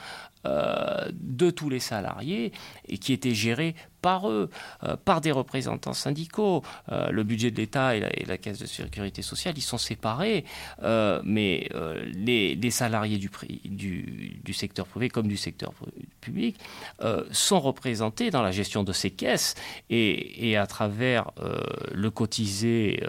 euh, 0.46 1.10
de 1.14 1.50
tous 1.50 1.70
les 1.70 1.80
salariés 1.80 2.54
et 2.88 2.98
qui 2.98 3.14
était 3.14 3.34
géré 3.34 3.76
par 4.02 4.30
eux, 4.30 4.50
euh, 4.84 4.96
par 5.04 5.22
des 5.22 5.32
représentants 5.32 5.94
syndicaux. 5.94 6.64
Euh, 6.92 7.10
le 7.12 7.24
budget 7.24 7.52
de 7.52 7.58
l'État 7.58 7.96
et, 7.96 8.26
la 8.26 8.38
caisse 8.38 8.60
de 8.60 8.66
sécurité 8.66 9.22
sociale, 9.22 9.56
ils 9.58 9.62
sont 9.62 9.78
séparés, 9.78 10.46
mais 11.24 11.70
les, 12.14 12.56
les, 12.56 12.72
salariés 12.72 13.18
du, 13.18 13.30
du, 13.66 14.40
du, 14.44 14.54
secteur 14.54 14.86
privé 14.86 15.10
comme 15.10 15.28
du 15.28 15.38
secteur 15.38 15.74
public, 16.22 16.58
sont 17.32 17.60
représentés 17.60 18.30
dans 18.30 18.42
la 18.42 18.52
gestion 18.52 18.84
de 18.84 18.94
ces 18.94 19.12
caisses 19.12 19.56
et, 19.90 20.58
à 20.58 20.68
travers 20.68 21.32
le 21.92 22.10
cotisé, 22.12 23.04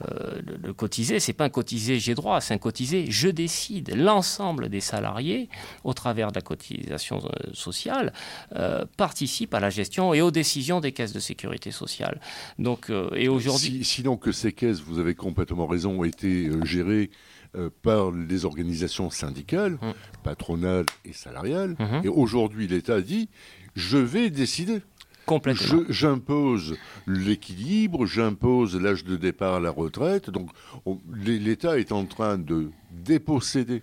le, 0.00 0.56
le 0.62 0.72
cotisé, 0.72 1.20
c'est 1.20 1.32
pas 1.32 1.44
un 1.44 1.50
cotisé 1.50 1.98
j'ai 1.98 2.14
droit, 2.14 2.40
c'est 2.40 2.54
un 2.54 2.58
cotisé 2.58 3.10
je 3.10 3.28
décide. 3.28 3.94
L'ensemble 3.96 4.68
des 4.68 4.80
salariés, 4.80 5.48
au 5.84 5.94
travers 5.94 6.30
de 6.30 6.36
la 6.36 6.42
cotisation 6.42 7.20
sociale, 7.52 8.12
participent 8.96 9.54
à 9.54 9.60
la 9.60 9.70
gestion 9.70 9.81
et 10.14 10.22
aux 10.22 10.30
décisions 10.30 10.80
des 10.80 10.92
caisses 10.92 11.12
de 11.12 11.20
sécurité 11.20 11.70
sociale. 11.70 12.20
Donc, 12.58 12.90
et 13.14 13.28
aujourd'hui. 13.28 13.84
sinon 13.84 14.16
que 14.16 14.32
ces 14.32 14.52
caisses, 14.52 14.80
vous 14.80 14.98
avez 14.98 15.14
complètement 15.14 15.66
raison, 15.66 16.00
ont 16.00 16.04
été 16.04 16.50
gérées 16.64 17.10
euh, 17.54 17.68
par 17.82 18.12
les 18.12 18.46
organisations 18.46 19.10
syndicales, 19.10 19.72
mmh. 19.72 19.92
patronales 20.24 20.86
et 21.04 21.12
salariales. 21.12 21.76
Mmh. 21.78 22.00
Et 22.04 22.08
aujourd'hui, 22.08 22.66
l'État 22.66 23.02
dit 23.02 23.28
je 23.74 23.98
vais 23.98 24.30
décider. 24.30 24.80
Complètement. 25.26 25.82
J'impose 25.90 26.78
l'équilibre, 27.06 28.06
j'impose 28.06 28.80
l'âge 28.80 29.04
de 29.04 29.16
départ 29.16 29.56
à 29.56 29.60
la 29.60 29.68
retraite. 29.68 30.30
Donc 30.30 30.48
l'État 31.12 31.78
est 31.78 31.92
en 31.92 32.06
train 32.06 32.38
de 32.38 32.70
déposséder 32.90 33.82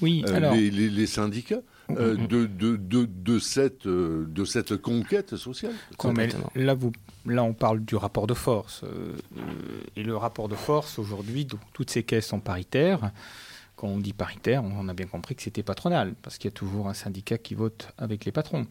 oui, 0.00 0.24
euh, 0.26 0.50
les, 0.52 1.06
syndicats 1.06 1.62
euh, 1.90 2.16
mmh, 2.16 2.26
de, 2.26 2.46
de, 2.46 3.04
de, 3.06 3.38
cette, 3.38 3.86
de 3.86 4.44
cette 4.44 4.76
conquête 4.76 5.36
sociale. 5.36 5.74
là, 6.54 6.74
vous, 6.74 6.92
là, 7.26 7.42
on 7.42 7.54
parle 7.54 7.80
du 7.80 7.96
rapport 7.96 8.26
de 8.26 8.34
force. 8.34 8.82
Euh, 8.84 9.16
et 9.96 10.02
le 10.02 10.16
rapport 10.16 10.48
de 10.48 10.54
force, 10.54 10.98
aujourd'hui, 10.98 11.46
toutes 11.72 11.90
ces 11.90 12.02
caisses 12.02 12.26
sont 12.26 12.40
paritaires. 12.40 13.10
Quand 13.76 13.88
on 13.88 13.98
dit 13.98 14.12
paritaire, 14.12 14.62
on 14.64 14.88
a 14.88 14.94
bien 14.94 15.06
compris 15.06 15.34
que 15.34 15.42
c'était 15.42 15.62
patronal, 15.62 16.14
parce 16.22 16.38
qu'il 16.38 16.48
y 16.48 16.52
a 16.52 16.56
toujours 16.56 16.88
un 16.88 16.94
syndicat 16.94 17.38
qui 17.38 17.54
vote 17.54 17.88
avec 17.98 18.24
les 18.24 18.32
patrons. 18.32 18.66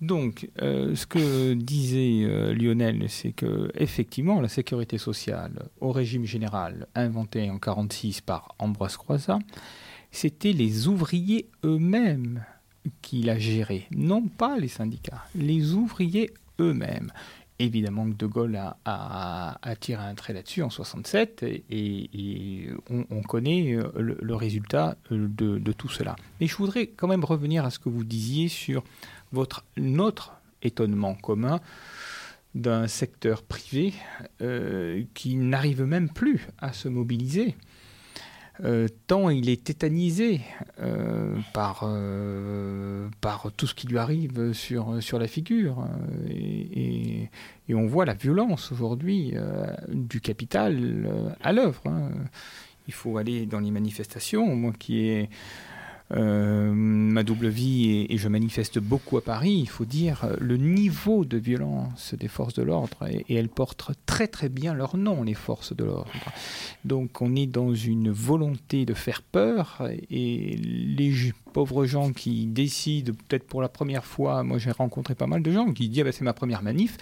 Donc, 0.00 0.48
euh, 0.60 0.94
ce 0.96 1.06
que 1.06 1.54
disait 1.54 2.24
euh, 2.24 2.52
Lionel, 2.52 3.08
c'est 3.08 3.32
que 3.32 3.70
effectivement, 3.74 4.40
la 4.40 4.48
sécurité 4.48 4.98
sociale, 4.98 5.68
au 5.80 5.92
régime 5.92 6.24
général, 6.24 6.88
inventé 6.94 7.40
en 7.40 7.54
1946 7.54 8.20
par 8.20 8.54
Ambroise 8.58 8.96
Croizat, 8.96 9.38
c'était 10.14 10.52
les 10.52 10.86
ouvriers 10.86 11.48
eux-mêmes 11.64 12.44
qui 13.02 13.22
la 13.22 13.38
géraient, 13.38 13.86
non 13.90 14.28
pas 14.28 14.58
les 14.58 14.68
syndicats, 14.68 15.24
les 15.34 15.72
ouvriers 15.72 16.32
eux-mêmes. 16.60 17.10
Évidemment 17.58 18.10
que 18.10 18.16
De 18.16 18.26
Gaulle 18.26 18.60
a, 18.84 19.74
tiré 19.80 20.02
un 20.02 20.14
trait 20.14 20.32
là-dessus 20.32 20.62
en 20.62 20.70
67 20.70 21.44
et, 21.70 22.68
on, 22.90 23.22
connaît 23.22 23.74
euh, 23.74 23.90
le, 23.96 24.34
résultat 24.34 24.96
euh, 25.12 25.28
de, 25.28 25.72
tout 25.72 25.88
cela. 25.88 26.16
Mais 26.40 26.46
je 26.46 26.56
voudrais 26.56 26.88
quand 26.88 27.06
même 27.06 27.24
revenir 27.24 27.64
à 27.64 27.70
ce 27.70 27.78
que 27.78 27.88
vous 27.88 28.04
disiez 28.04 28.48
sur 28.48 28.82
votre, 29.32 29.64
notre 29.76 30.34
étonnement 30.62 31.14
commun 31.14 31.60
d'un 32.54 32.86
secteur 32.86 33.42
privé 33.42 33.94
euh, 34.42 35.02
qui 35.14 35.36
n'arrive 35.36 35.82
même 35.82 36.08
plus 36.08 36.46
à 36.58 36.72
se 36.72 36.88
mobiliser. 36.88 37.54
Euh, 38.62 38.86
tant 39.08 39.30
il 39.30 39.48
est 39.48 39.64
tétanisé 39.64 40.40
euh, 40.80 41.36
par, 41.52 41.80
euh, 41.82 43.08
par 43.20 43.50
tout 43.56 43.66
ce 43.66 43.74
qui 43.74 43.88
lui 43.88 43.98
arrive 43.98 44.52
sur, 44.52 45.02
sur 45.02 45.18
la 45.18 45.26
figure. 45.26 45.84
Et, 46.30 47.28
on 47.70 47.86
voit 47.86 48.04
la 48.04 48.14
violence 48.14 48.70
aujourd'hui 48.70 49.34
du 49.88 50.20
capital 50.20 51.08
à 51.40 51.52
l'œuvre. 51.52 51.82
Hein. 51.86 52.10
Il 52.86 52.94
faut 52.94 53.16
aller 53.16 53.46
dans 53.46 53.58
les 53.58 53.70
manifestations. 53.70 54.54
Moi 54.54 54.72
qui 54.78 55.06
ai 55.06 55.30
euh, 56.12 56.70
ma 56.74 57.22
double 57.22 57.48
vie 57.48 58.06
et, 58.08 58.18
je 58.18 58.28
manifeste 58.28 58.78
beaucoup 58.78 59.16
à 59.16 59.22
Paris, 59.22 59.54
il 59.54 59.68
faut 59.68 59.86
dire 59.86 60.28
le 60.38 60.56
niveau 60.56 61.24
de 61.24 61.38
violence 61.38 62.14
des 62.14 62.28
forces 62.28 62.54
de 62.54 62.62
l'ordre 62.62 63.08
et, 63.08 63.34
elles 63.34 63.48
portent 63.48 63.92
très 64.06 64.28
très 64.28 64.48
bien 64.48 64.74
leur 64.74 64.96
nom, 64.96 65.22
les 65.22 65.34
forces 65.34 65.74
de 65.74 65.84
l'ordre. 65.84 66.10
Donc 66.84 67.22
on 67.22 67.34
est 67.34 67.46
dans 67.46 67.74
une 67.74 68.10
volonté 68.10 68.84
de 68.84 68.94
faire 68.94 69.22
peur 69.22 69.82
et 70.10 70.56
les 70.56 71.10
pauvres 71.54 71.86
gens 71.86 72.12
qui 72.12 72.46
décident 72.46 73.12
peut-être 73.28 73.46
pour 73.46 73.62
la 73.62 73.70
première 73.70 74.04
fois, 74.04 74.42
moi 74.42 74.58
j'ai 74.58 74.72
rencontré 74.72 75.14
pas 75.14 75.26
mal 75.26 75.42
de 75.42 75.50
gens 75.50 75.72
qui 75.72 75.88
disent 75.88 76.00
ah 76.00 76.04
ben, 76.04 76.12
c'est 76.12 76.24
ma 76.24 76.34
première 76.34 76.62
manif 76.62 76.98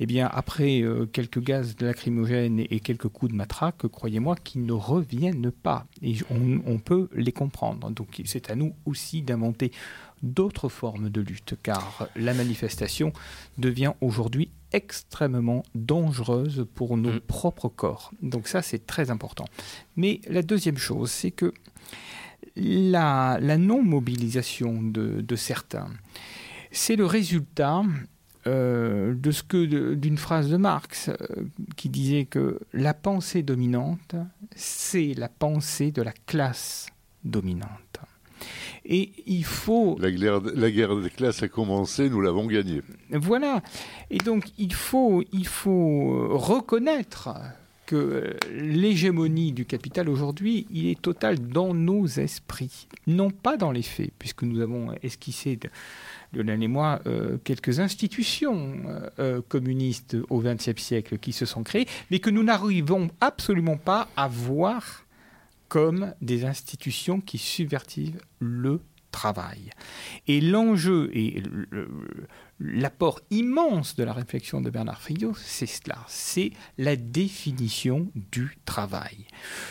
eh 0.00 0.06
bien, 0.06 0.28
après 0.32 0.80
euh, 0.82 1.06
quelques 1.06 1.40
gaz 1.40 1.74
lacrymogènes 1.80 2.60
et, 2.60 2.80
quelques 2.80 3.08
coups 3.08 3.32
de 3.32 3.36
matraque, 3.36 3.86
croyez-moi 3.88 4.36
qu'ils 4.36 4.64
ne 4.64 4.72
reviennent 4.72 5.50
pas. 5.50 5.86
Et 6.02 6.16
on, 6.30 6.78
peut 6.78 7.08
les 7.12 7.32
comprendre. 7.32 7.90
Donc, 7.90 8.22
c'est 8.24 8.50
à 8.50 8.54
nous 8.54 8.74
aussi 8.86 9.22
d'inventer 9.22 9.72
d'autres 10.22 10.68
formes 10.68 11.10
de 11.10 11.20
lutte, 11.20 11.56
car 11.62 12.08
la 12.14 12.32
manifestation 12.32 13.12
devient 13.56 13.92
aujourd'hui 14.00 14.50
extrêmement 14.72 15.64
dangereuse 15.74 16.66
pour 16.74 16.96
nos 16.96 17.14
mm. 17.14 17.20
propres 17.20 17.68
corps. 17.68 18.12
Donc 18.22 18.46
ça, 18.46 18.62
c'est 18.62 18.86
très 18.86 19.10
important. 19.10 19.46
Mais 19.96 20.20
la 20.28 20.42
deuxième 20.42 20.78
chose, 20.78 21.10
c'est 21.10 21.30
que 21.30 21.52
la, 22.58 23.38
non-mobilisation 23.40 24.82
de 24.82 25.36
certains, 25.36 25.90
c'est 26.70 26.96
le 26.96 27.06
résultat 27.06 27.82
euh, 28.46 29.14
de 29.14 29.30
ce 29.30 29.42
que 29.42 29.94
d'une 29.94 30.16
phrase 30.16 30.48
de 30.48 30.56
Marx 30.56 31.08
euh, 31.08 31.14
qui 31.76 31.88
disait 31.88 32.24
que 32.24 32.60
la 32.72 32.94
pensée 32.94 33.42
dominante, 33.42 34.14
c'est 34.54 35.12
la 35.14 35.28
pensée 35.28 35.90
de 35.90 36.02
la 36.02 36.12
classe 36.12 36.86
dominante. 37.24 37.98
Et 38.86 39.10
il 39.26 39.44
faut... 39.44 39.98
La 40.00 40.10
guerre, 40.10 40.40
la 40.40 40.70
guerre 40.70 40.96
des 40.96 41.10
classes 41.10 41.42
a 41.42 41.48
commencé, 41.48 42.08
nous 42.08 42.20
l'avons 42.20 42.46
gagnée. 42.46 42.82
Voilà. 43.10 43.60
Et 44.08 44.18
donc 44.18 44.44
il 44.56 44.72
faut, 44.72 45.22
il 45.32 45.46
faut 45.46 46.38
reconnaître 46.38 47.30
que 47.88 48.36
l'hégémonie 48.52 49.52
du 49.52 49.64
capital 49.64 50.10
aujourd'hui, 50.10 50.66
il 50.70 50.88
est 50.88 51.00
total 51.00 51.38
dans 51.38 51.72
nos 51.72 52.06
esprits, 52.06 52.86
non 53.06 53.30
pas 53.30 53.56
dans 53.56 53.72
les 53.72 53.80
faits, 53.80 54.12
puisque 54.18 54.42
nous 54.42 54.60
avons 54.60 54.92
esquissé 55.02 55.58
Lionel 56.34 56.62
et 56.62 56.68
moi, 56.68 57.00
euh, 57.06 57.38
quelques 57.44 57.80
institutions 57.80 58.76
euh, 58.84 59.08
euh, 59.18 59.40
communistes 59.48 60.18
au 60.28 60.40
XXe 60.42 60.76
siècle 60.76 61.16
qui 61.16 61.32
se 61.32 61.46
sont 61.46 61.62
créées, 61.62 61.88
mais 62.10 62.18
que 62.18 62.28
nous 62.28 62.42
n'arrivons 62.42 63.08
absolument 63.22 63.78
pas 63.78 64.08
à 64.18 64.28
voir 64.28 65.06
comme 65.68 66.12
des 66.20 66.44
institutions 66.44 67.22
qui 67.22 67.38
subvertivent 67.38 68.20
le 68.38 68.80
Et 70.26 70.40
l'enjeu 70.40 71.10
et 71.12 71.42
l'apport 72.60 73.20
immense 73.30 73.96
de 73.96 74.04
la 74.04 74.12
réflexion 74.12 74.60
de 74.60 74.70
Bernard 74.70 75.00
Friot, 75.00 75.34
c'est 75.34 75.66
cela, 75.66 75.98
c'est 76.08 76.52
la 76.76 76.96
définition 76.96 78.10
du 78.14 78.56
travail. 78.64 79.26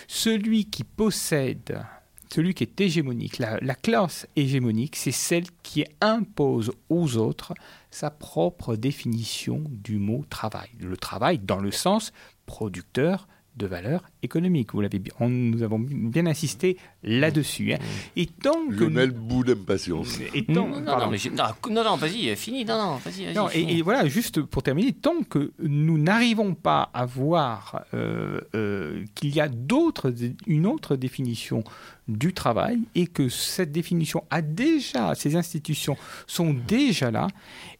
Celui 0.07 0.65
qui 0.65 0.83
possède 0.83 1.81
celui 2.29 2.53
qui 2.53 2.63
est 2.63 2.81
hégémonique, 2.81 3.39
la, 3.39 3.75
classe 3.75 4.27
hégémonique, 4.35 4.97
c'est 4.97 5.13
celle 5.13 5.45
qui 5.63 5.85
impose 6.01 6.73
aux 6.89 7.15
autres 7.15 7.53
sa 7.89 8.09
propre 8.09 8.75
définition 8.75 9.63
du 9.69 9.97
mot 9.97 10.25
travail. 10.29 10.67
Le 10.81 10.97
travail 10.97 11.39
dans 11.39 11.59
le 11.59 11.71
sens 11.71 12.11
producteur, 12.45 13.29
de 13.57 13.65
valeur 13.65 14.03
économique. 14.21 14.73
Vous 14.73 14.81
l'avez 14.81 15.01
nous 15.19 15.63
avons 15.63 15.79
bien 15.79 16.25
insisté 16.27 16.77
là-dessus. 17.03 17.73
Hein. 17.73 17.79
Et 18.15 18.27
tant 18.27 18.67
que 18.67 18.83
Lionel 18.83 19.11
bout 19.11 19.43
d'impatience. 19.43 20.19
non, 20.47 20.79
non, 20.79 21.83
non, 21.83 21.95
vas-y, 21.97 22.35
fini. 22.35 22.65
Non, 22.65 22.77
non, 22.77 22.95
vas-y. 22.97 23.33
non, 23.33 23.49
et, 23.49 23.81
voilà, 23.81 24.07
juste 24.07 24.41
pour 24.41 24.63
terminer, 24.63 24.93
tant 24.93 25.23
que 25.23 25.51
nous 25.59 25.97
n'arrivons 25.97 26.53
pas 26.53 26.89
à 26.93 27.05
voir 27.05 27.85
euh, 27.93 28.41
euh, 28.55 29.03
qu'il 29.15 29.35
y 29.35 29.41
a 29.41 29.47
d'autres, 29.47 30.13
une 30.45 30.65
autre 30.65 30.95
définition 30.95 31.63
du 32.07 32.33
travail 32.33 32.79
et 32.95 33.07
que 33.07 33.27
cette 33.29 33.71
définition 33.71 34.23
a 34.29 34.41
déjà, 34.41 35.15
ces 35.15 35.35
institutions 35.35 35.97
sont 36.25 36.53
déjà 36.53 37.11
là, 37.11 37.27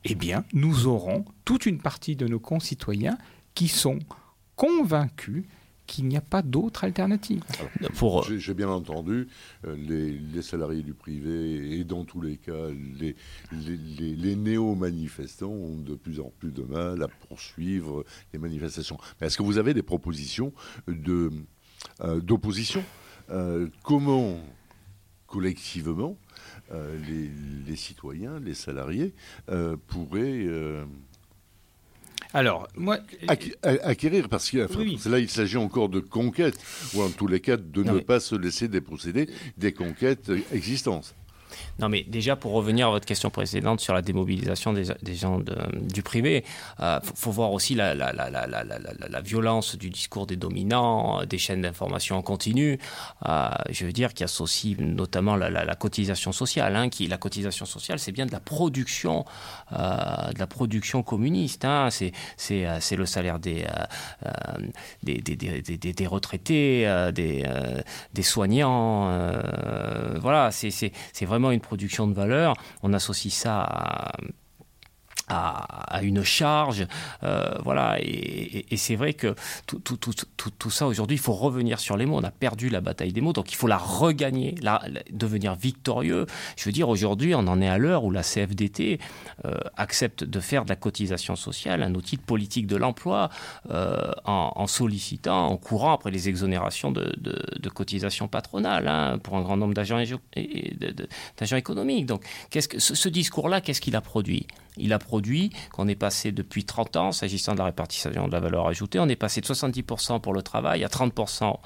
eh 0.03 0.15
bien, 0.15 0.43
nous 0.53 0.88
aurons 0.88 1.23
toute 1.45 1.65
une 1.65 1.80
partie 1.80 2.15
de 2.15 2.28
nos 2.28 2.39
concitoyens 2.39 3.17
qui 3.53 3.67
sont 3.67 3.99
convaincus 4.55 5.45
qu'il 5.88 6.05
n'y 6.07 6.17
a 6.17 6.21
pas 6.21 6.41
d'autre 6.41 6.83
alternative. 6.83 7.41
Pour... 7.95 8.23
J'ai 8.23 8.53
bien 8.53 8.67
entendu, 8.67 9.27
euh, 9.65 9.75
les, 9.75 10.41
salariés 10.41 10.83
du 10.83 10.93
privé 10.93 11.79
et 11.79 11.83
dans 11.83 12.03
tous 12.03 12.21
les 12.21 12.38
cas, 12.38 12.69
les, 12.99 13.15
les, 13.51 14.35
néo-manifestants 14.35 15.49
ont 15.49 15.77
de 15.77 15.95
plus 15.95 16.19
en 16.19 16.31
plus 16.38 16.51
de 16.51 16.61
mal 16.61 17.01
à 17.01 17.07
poursuivre 17.07 18.05
les 18.33 18.39
manifestations. 18.39 18.97
est-ce 19.19 19.38
que 19.38 19.43
vous 19.43 19.57
avez 19.57 19.73
des 19.73 19.81
propositions 19.81 20.53
euh, 20.89 21.31
d'opposition? 22.21 22.83
Euh, 23.29 23.67
Comment, 23.83 24.39
collectivement, 25.25 26.17
les, 26.69 27.75
citoyens, 27.75 28.39
les 28.39 28.53
salariés 28.53 29.13
pourraient 29.88 30.45
alors, 32.34 32.67
moi. 32.75 32.99
acquérir, 33.28 34.30
parce 34.30 34.49
que 34.49 35.09
là, 35.09 35.19
il 35.19 35.30
s'agit 35.30 35.57
encore 35.57 35.89
de 35.89 35.99
conquête, 35.99 36.57
ou 36.93 37.01
en 37.01 37.09
tous 37.09 37.28
les 37.28 37.39
cas, 37.39 37.57
de 37.57 37.84
ne 37.84 37.99
pas 37.99 38.19
se 38.19 38.36
laisser 38.36 38.67
déposséder 38.67 39.30
des 39.57 39.73
conquêtes 39.73 40.32
existantes. 40.51 41.15
Non, 41.80 41.89
mais 41.89 42.04
déjà, 42.04 42.36
pour 42.36 42.54
revenir 42.54 42.88
à 42.88 42.89
votre 42.89 43.06
question 43.06 43.30
précédente 43.30 43.80
sur 43.82 43.93
la 43.93 44.02
démobilisation 44.02 44.74
des, 44.74 45.16
gens 45.16 45.39
du 45.74 46.02
privé, 46.02 46.43
il 46.80 46.84
euh, 46.84 47.00
faut, 47.16 47.32
voir 47.32 47.52
aussi 47.52 47.76
la, 47.76 47.93
violence 49.24 49.76
du 49.76 49.89
discours 49.89 50.26
des 50.26 50.36
dominants, 50.36 51.24
des 51.26 51.38
chaînes 51.38 51.62
d'information 51.62 52.18
en 52.18 52.22
continu. 52.22 52.80
Euh, 53.28 53.50
je 53.70 53.86
veux 53.86 53.91
dire, 53.91 54.14
qui 54.14 54.24
associe 54.24 54.78
notamment 54.80 55.36
la, 55.36 55.76
cotisation 55.76 56.32
sociale. 56.32 56.76
Hein, 56.76 56.89
la 57.08 57.18
cotisation 57.18 57.66
sociale, 57.66 58.00
c'est 58.00 58.12
bien 58.12 58.26
de 58.26 58.32
la 58.32 58.39
production, 58.39 59.26
euh, 59.74 60.32
de 60.34 60.39
la 60.39 60.48
production 60.48 61.04
communiste. 61.04 61.66
Hein, 61.66 61.89
c'est, 61.91 62.12
le 62.98 63.06
salaire 63.06 63.38
des, 63.38 63.66
retraités, 66.08 67.12
des, 67.14 67.45
des 68.14 68.24
soignants. 68.24 69.12
voilà, 70.20 70.50
c'est, 70.52 70.72
c'est, 70.72 70.91
c'est 71.14 71.26
vraiment 71.26 71.36
une 71.51 71.61
production 71.61 72.07
de 72.07 72.13
valeur, 72.13 72.55
on 72.83 72.93
associe 72.93 73.33
ça 73.33 73.61
à 73.61 74.11
à, 75.28 76.01
une 76.03 76.23
charge. 76.23 76.88
Euh, 77.23 77.55
voilà, 77.63 77.97
et, 77.99 78.65
c'est 78.78 78.95
vrai 78.95 79.13
que 79.13 79.36
tout, 79.65 79.80
tout, 79.80 79.97
tout, 79.97 80.51
tout 80.51 80.69
ça 80.69 80.88
aujourd'hui, 80.88 81.17
il 81.17 81.19
faut 81.19 81.34
revenir 81.34 81.80
sur 81.80 81.97
les 81.97 82.05
mots. 82.05 82.17
On 82.17 82.23
a 82.23 82.32
perdu 82.32 82.69
la 82.69 82.82
bataille 82.82 83.13
des 83.13 83.21
mots, 83.21 83.34
donc 83.34 83.51
il 83.51 83.55
faut 83.55 83.67
la 83.67 83.78
regagner, 83.78 84.55
la, 84.61 84.82
devenir 85.11 85.55
victorieux. 85.55 86.25
Je 86.55 86.65
veux 86.65 86.71
dire, 86.71 86.89
aujourd'hui, 86.89 87.36
on 87.36 87.47
en 87.47 87.61
est 87.61 87.67
à 87.67 87.78
l'heure 87.78 88.03
où 88.03 88.11
la 88.11 88.23
CFDT 88.23 88.99
euh, 89.45 89.55
accepte 89.75 90.23
de 90.23 90.39
faire 90.39 90.63
de 90.63 90.69
la 90.69 90.75
cotisation 90.75 91.36
sociale 91.36 91.84
un 91.84 91.93
outil 91.95 92.17
de 92.17 92.21
politique 92.21 92.67
de 92.67 92.75
l'emploi 92.75 93.30
euh, 93.69 94.11
en, 94.25 94.67
sollicitant, 94.67 95.47
en 95.47 95.57
courant 95.57 95.93
après 95.93 96.11
les 96.11 96.30
exonérations 96.30 96.91
de, 96.91 97.13
de, 97.17 97.69
cotisations 97.69 98.28
patronales 98.28 98.88
hein, 98.88 99.19
pour 99.19 99.36
un 99.36 99.41
grand 99.41 99.57
nombre 99.57 99.73
d'agents 99.73 99.99
économiques. 101.57 102.05
Donc, 102.05 102.23
qu'est-ce 102.49 102.67
que 102.67 102.80
ce 102.80 103.09
discours-là, 103.09 103.61
qu'est-ce 103.61 103.82
qu'il 103.82 103.95
a 103.95 104.01
produit? 104.01 104.47
Il 104.78 104.93
a 104.93 104.99
produit 104.99 105.51
qu'on 105.71 105.88
est 105.88 105.95
passé 105.95 106.32
depuis 106.32 106.65
30 106.65 106.95
ans, 106.95 107.11
s'agissant 107.11 107.53
de 107.53 107.59
la 107.59 107.65
répartition 107.65 108.28
de 108.28 108.32
la 108.32 108.39
valeur 108.39 108.67
ajoutée, 108.67 108.99
on 108.99 109.07
est 109.07 109.15
passé 109.15 109.41
de 109.41 109.45
70% 109.45 110.21
pour 110.21 110.34
le 110.34 110.41
travail 110.41 110.84
à 110.84 110.88
30% 110.88 111.57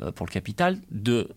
euh, 0.00 0.12
pour 0.12 0.26
le 0.26 0.32
capital, 0.32 0.78
de, 0.90 1.28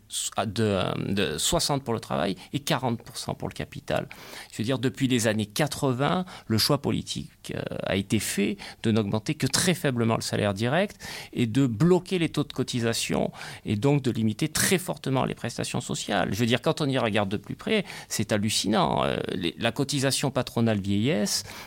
de, 0.45 1.37
60% 1.37 1.79
pour 1.79 1.93
le 1.93 1.99
travail 1.99 2.35
et 2.53 2.59
40% 2.59 3.35
pour 3.35 3.47
le 3.47 3.53
capital. 3.53 4.07
Je 4.51 4.57
veux 4.57 4.63
dire, 4.63 4.79
depuis 4.79 5.07
les 5.07 5.27
années 5.27 5.45
80, 5.45 6.25
le 6.47 6.57
choix 6.57 6.81
politique 6.81 7.53
euh, 7.55 7.61
a 7.85 7.95
été 7.95 8.19
fait 8.19 8.57
de 8.83 8.91
n'augmenter 8.91 9.35
que 9.35 9.47
très 9.47 9.73
faiblement 9.73 10.15
le 10.15 10.21
salaire 10.21 10.53
direct 10.53 10.97
et 11.33 11.47
de 11.47 11.67
bloquer 11.67 12.19
les 12.19 12.29
taux 12.29 12.43
de 12.43 12.53
cotisation 12.53 13.31
et 13.65 13.75
donc 13.75 14.01
de 14.01 14.11
limiter 14.11 14.47
très 14.47 14.77
fortement 14.77 15.25
les 15.25 15.35
prestations 15.35 15.81
sociales. 15.81 16.29
Je 16.31 16.39
veux 16.39 16.45
dire, 16.45 16.61
quand 16.61 16.81
on 16.81 16.87
y 16.87 16.97
regarde 16.97 17.29
de 17.29 17.37
plus 17.37 17.55
près, 17.55 17.85
c'est 18.07 18.31
hallucinant. 18.31 19.03
Euh, 19.03 19.17
la 19.57 19.71
cotisation 19.71 20.31
patronale 20.31 20.79
vieillesse, 20.79 21.22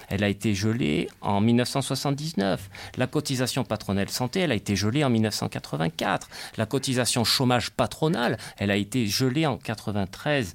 elle 0.08 0.24
a 0.24 0.28
été 0.28 0.54
gelée 0.54 1.08
en 1.20 1.40
1979. 1.40 2.70
La 2.96 3.06
cotisation 3.06 3.64
patronale 3.64 4.08
santé, 4.08 4.40
elle 4.40 4.52
a 4.52 4.54
été 4.54 4.76
gelée 4.76 5.04
en 5.04 5.10
1984. 5.10 6.28
La 6.56 6.66
cotisation 6.66 7.24
chômage 7.24 7.70
patronale, 7.70 8.38
elle 8.58 8.70
a 8.70 8.76
été 8.76 9.06
gelée 9.06 9.46
en 9.46 9.56
93. 9.56 10.54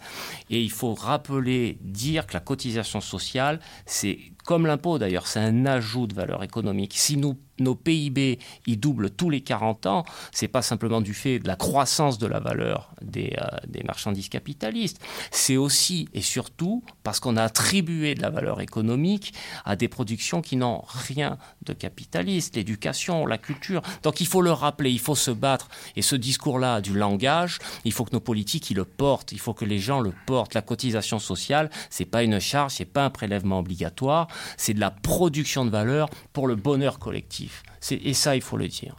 Et 0.50 0.62
il 0.62 0.72
faut 0.72 0.94
rappeler, 0.94 1.78
dire 1.82 2.28
que 2.28 2.34
la 2.34 2.40
cotisation 2.40 3.02
sociale, 3.02 3.60
c'est 3.86 4.20
comme 4.46 4.66
l'impôt 4.66 4.98
d'ailleurs, 4.98 5.28
c'est 5.28 5.40
un 5.40 5.66
ajout 5.66 6.08
de 6.08 6.14
valeur 6.14 6.44
économique. 6.44 6.94
Si 6.96 7.18
nos 7.18 7.36
PIB 7.76 8.40
ils 8.66 8.80
doublent 8.80 9.12
tous 9.12 9.30
les 9.30 9.42
40 9.42 9.86
ans, 9.86 10.04
c'est 10.32 10.48
pas 10.48 10.62
simplement 10.62 11.02
du 11.02 11.14
fait 11.14 11.40
de 11.40 11.48
la 11.48 11.56
croissance 11.56 12.18
de 12.18 12.28
la 12.28 12.40
valeur 12.40 12.92
des, 13.02 13.36
euh, 13.40 13.58
des 13.68 13.84
marchandises 13.84 14.30
capitalistes, 14.30 15.00
c'est 15.30 15.58
aussi 15.58 16.10
et 16.14 16.22
surtout 16.22 16.84
parce 17.04 17.20
qu'on 17.20 17.38
a 17.38 17.44
attribué 17.44 18.16
de 18.16 18.22
la 18.22 18.30
valeur 18.30 18.62
économique 18.62 19.34
à 19.66 19.76
des 19.76 19.88
productions 19.88 20.42
qui 20.42 20.56
n'ont 20.56 20.84
rien 20.86 21.38
de 21.64 21.74
capitaliste, 21.74 22.56
l'éducation, 22.56 23.26
la 23.26 23.38
culture. 23.38 23.82
Donc 24.04 24.22
il 24.22 24.28
faut 24.28 24.42
le 24.42 24.52
rappeler, 24.52 24.92
il 24.92 25.00
faut 25.00 25.16
se 25.16 25.32
battre. 25.32 25.70
Et 25.96 26.02
ce 26.02 26.16
discours-là 26.16 26.82
du 26.82 26.94
langage, 26.94 27.60
il 27.86 27.92
faut 27.92 28.06
que 28.06 28.14
nos 28.14 28.20
politiques 28.20 28.72
le 28.72 28.86
portent, 28.86 29.32
il 29.32 29.40
faut 29.40 29.54
que 29.54 29.66
les 29.66 29.80
gens 29.80 30.00
le 30.00 30.14
portent. 30.26 30.54
La 30.54 30.62
cotisation 30.62 31.20
sociale, 31.20 31.70
c'est 31.90 32.06
pas 32.06 32.24
une 32.24 32.40
charge, 32.40 32.74
c'est 32.74 32.86
pas 32.86 33.06
un 33.06 33.10
prélèvement 33.10 33.60
obligatoire, 33.60 34.28
c'est 34.58 34.74
de 34.74 34.80
la 34.80 34.92
production 34.92 35.66
de 35.66 35.70
valeur 35.70 36.10
pour 36.34 36.48
le 36.48 36.56
bonheur 36.56 37.00
collectif. 37.00 37.64
Et 37.90 38.14
ça, 38.14 38.36
il 38.36 38.42
faut 38.42 38.58
le 38.58 38.68
dire. 38.68 38.96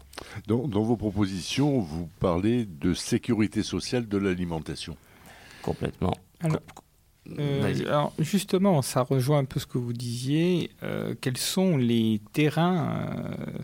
Dans, 0.47 0.67
vos 0.67 0.97
propositions, 0.97 1.81
vous 1.81 2.09
parlez 2.21 2.65
de 2.65 2.95
sécurité 2.95 3.63
sociale 3.63 4.09
de 4.09 4.19
l'alimentation. 4.19 4.97
Complètement. 5.63 6.15
Euh, 7.39 7.87
alors, 7.87 8.13
justement, 8.19 8.83
ça 8.83 9.03
rejoint 9.03 9.39
un 9.39 9.45
peu 9.45 9.61
ce 9.61 9.67
que 9.67 9.79
vous 9.79 9.93
disiez. 9.93 10.71
Euh, 10.83 11.15
quels 11.21 11.37
sont 11.37 11.77
les 11.77 12.21
terrains 12.33 13.15
euh, 13.17 13.59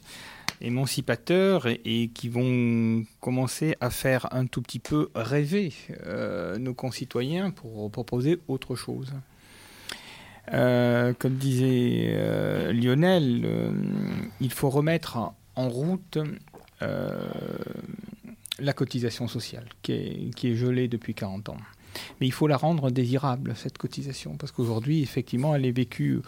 émancipateurs 0.61 1.67
et, 1.67 2.11
qui 2.15 2.29
vont 2.29 3.05
commencer 3.21 3.77
à 3.81 3.91
faire 3.91 4.33
un 4.33 4.47
tout 4.47 4.63
petit 4.63 4.79
peu 4.79 5.11
rêver 5.15 5.73
nos 6.59 6.75
concitoyens 6.75 7.51
pour 7.51 7.91
proposer 7.91 8.39
autre 8.49 8.77
chose? 8.77 9.13
Euh, 10.53 11.13
comme 11.19 11.35
disait 11.35 12.11
euh, 12.13 12.73
Lionel, 12.73 13.43
euh, 13.45 13.71
il 14.41 14.53
faut 14.53 14.71
remettre 14.71 15.19
en 15.57 15.69
route 15.69 16.19
la 18.61 18.73
cotisation 18.73 19.27
sociale 19.29 19.67
qui 19.83 19.93
est, 19.93 20.35
qui 20.35 20.49
est, 20.49 20.55
gelée 20.55 20.89
depuis 20.89 21.15
40 21.15 21.49
ans. 21.51 21.57
Mais 22.21 22.27
il 22.27 22.33
faut 22.33 22.47
la 22.47 22.57
rendre 22.57 22.91
désirable, 22.91 23.55
cette 23.57 23.79
cotisation, 23.79 24.37
parce 24.37 24.53
qu'aujourd'hui, 24.53 25.03
effectivement, 25.03 25.57
elle 25.57 25.67
est 25.67 25.73
vécue 25.73 26.21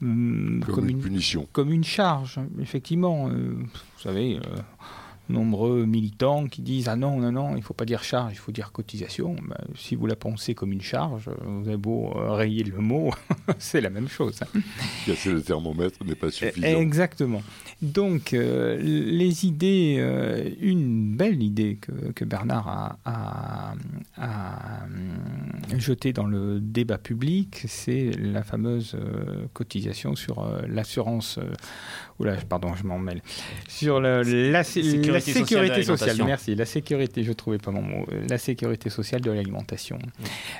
hum, 0.00 0.64
comme, 0.72 0.88
une, 0.88 1.00
punition. 1.00 1.46
Comme 1.52 1.72
une 1.72 1.84
charge, 1.84 2.40
effectivement. 2.60 3.28
vous 3.28 3.68
savez 4.02 4.40
nombreux 5.32 5.86
militants 5.86 6.46
qui 6.46 6.62
disent 6.62 6.88
ah 6.88 6.96
non 6.96 7.18
non 7.18 7.32
non 7.32 7.56
il 7.56 7.62
faut 7.62 7.74
pas 7.74 7.84
dire 7.84 8.04
charge 8.04 8.32
il 8.32 8.38
faut 8.38 8.52
dire 8.52 8.70
cotisation. 8.72 9.34
Ben, 9.48 9.56
si 9.74 9.96
vous 9.96 10.06
la 10.06 10.16
pensez 10.16 10.54
comme 10.54 10.72
une 10.72 10.80
charge 10.82 11.30
vous 11.44 11.68
avez 11.68 11.76
beau 11.76 12.12
euh, 12.16 12.32
rayer 12.32 12.62
le 12.62 12.78
mot 12.78 13.12
c'est 13.58 13.80
la 13.80 13.90
même 13.90 14.08
chose 14.08 14.40
hein. 14.42 14.60
casser 15.06 15.32
le 15.32 15.42
thermomètre 15.42 16.04
n'est 16.04 16.14
pas 16.14 16.30
suffisant. 16.30 16.66
exactement. 16.66 17.42
Donc 17.80 18.34
euh, 18.34 18.76
les 18.80 19.46
idées 19.46 19.96
euh, 19.98 20.50
une 20.60 21.16
belle 21.16 21.42
idée 21.42 21.76
que, 21.80 22.12
que 22.12 22.24
Bernard 22.24 22.68
a, 22.68 22.98
a, 23.04 23.74
a, 24.18 25.78
jetée 25.78 26.12
dans 26.12 26.26
le 26.26 26.60
débat 26.60 26.98
public 26.98 27.64
c'est 27.66 28.10
la 28.18 28.42
fameuse 28.42 28.96
cotisation 29.52 30.14
sur 30.14 30.46
l'assurance 30.68 31.38
oula 32.22 32.36
pardon 32.48 32.74
je 32.74 32.84
m'en 32.84 32.98
mêle 32.98 33.20
sur 33.82 34.00
la, 34.00 34.22
sécurité 34.64 35.82
sociale, 35.82 36.16
merci. 36.24 36.54
La 36.54 36.66
sécurité, 36.66 37.24
je 37.24 37.32
trouvais 37.32 37.58
pas 37.58 37.70
mon 37.70 37.82
mot. 37.82 38.06
La 38.28 38.38
sécurité 38.38 38.90
sociale 38.90 39.20
de 39.20 39.30
l'alimentation. 39.30 39.98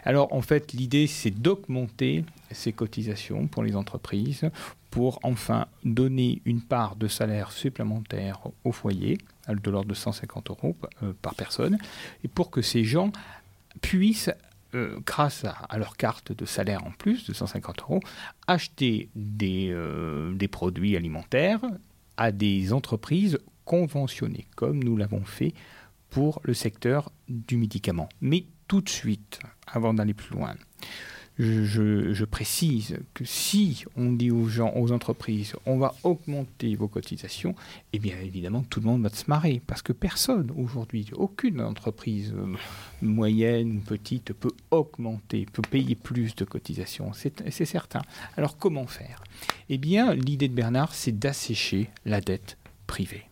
Alors, 0.04 0.32
en 0.32 0.42
fait, 0.42 0.72
l'idée, 0.72 1.06
c'est 1.06 1.30
d'augmenter 1.30 2.24
ces 2.50 2.72
cotisations 2.72 3.46
pour 3.46 3.62
les 3.62 3.76
entreprises 3.76 4.50
pour 4.90 5.20
enfin 5.22 5.66
donner 5.84 6.42
une 6.44 6.60
part 6.60 6.96
de 6.96 7.08
salaire 7.08 7.52
supplémentaire 7.52 8.40
au 8.64 8.72
foyer, 8.72 9.18
de 9.48 9.70
l'ordre 9.70 9.88
de 9.88 9.94
150 9.94 10.50
euros 10.50 10.76
euh, 11.02 11.12
par 11.22 11.34
personne, 11.34 11.78
et 12.24 12.28
pour 12.28 12.50
que 12.50 12.60
ces 12.60 12.84
gens 12.84 13.10
puissent 13.80 14.30
euh, 14.74 14.98
grâce 15.04 15.44
à, 15.44 15.78
leur 15.78 15.96
carte 15.96 16.32
de 16.32 16.44
salaire 16.44 16.84
en 16.84 16.90
plus 16.90 17.26
de 17.26 17.32
150 17.32 17.82
euros, 17.82 18.00
acheter 18.46 19.10
des, 19.14 19.68
euh, 19.70 20.32
des 20.34 20.48
produits 20.48 20.96
alimentaires 20.96 21.60
à 22.16 22.32
des 22.32 22.72
entreprises 22.72 23.38
conventionné, 23.64 24.46
comme 24.56 24.82
nous 24.82 24.96
l'avons 24.96 25.24
fait 25.24 25.54
pour 26.10 26.40
le 26.44 26.54
secteur 26.54 27.10
du 27.28 27.56
médicament. 27.56 28.08
Mais 28.20 28.46
tout 28.68 28.80
de 28.80 28.88
suite, 28.88 29.40
avant 29.66 29.94
d'aller 29.94 30.14
plus 30.14 30.34
loin, 30.34 30.54
je, 31.38 32.24
précise 32.24 32.98
que 33.14 33.24
si 33.24 33.84
on 33.96 34.12
dit 34.12 34.30
aux 34.30 34.48
gens, 34.48 34.72
aux 34.76 34.92
entreprises, 34.92 35.54
on 35.66 35.78
va 35.78 35.94
augmenter 36.02 36.74
vos 36.76 36.88
cotisations, 36.88 37.54
eh 37.92 37.98
bien 37.98 38.16
évidemment 38.22 38.62
tout 38.68 38.80
le 38.80 38.86
monde 38.86 39.02
va 39.02 39.08
se 39.08 39.24
marrer 39.28 39.60
parce 39.66 39.82
que 39.82 39.92
personne 39.92 40.52
aujourd'hui, 40.56 41.10
aucune 41.14 41.60
entreprise 41.60 42.32
euh, 42.36 42.54
moyenne 43.00 43.80
petite 43.80 44.32
peut 44.32 44.52
augmenter, 44.70 45.46
peut 45.52 45.62
payer 45.62 45.94
plus 45.94 46.34
de 46.34 46.44
cotisations, 46.44 47.12
c'est 47.12 47.64
certain. 47.64 48.02
Alors 48.36 48.56
comment 48.56 48.86
faire? 48.86 49.22
Eh 49.68 49.78
bien 49.78 50.14
l'idée 50.14 50.48
de 50.48 50.54
Bernard, 50.54 50.94
c'est 50.94 51.18
d'assécher 51.18 51.90
la 52.04 52.20
dette 52.20 52.56
privée 52.86 53.24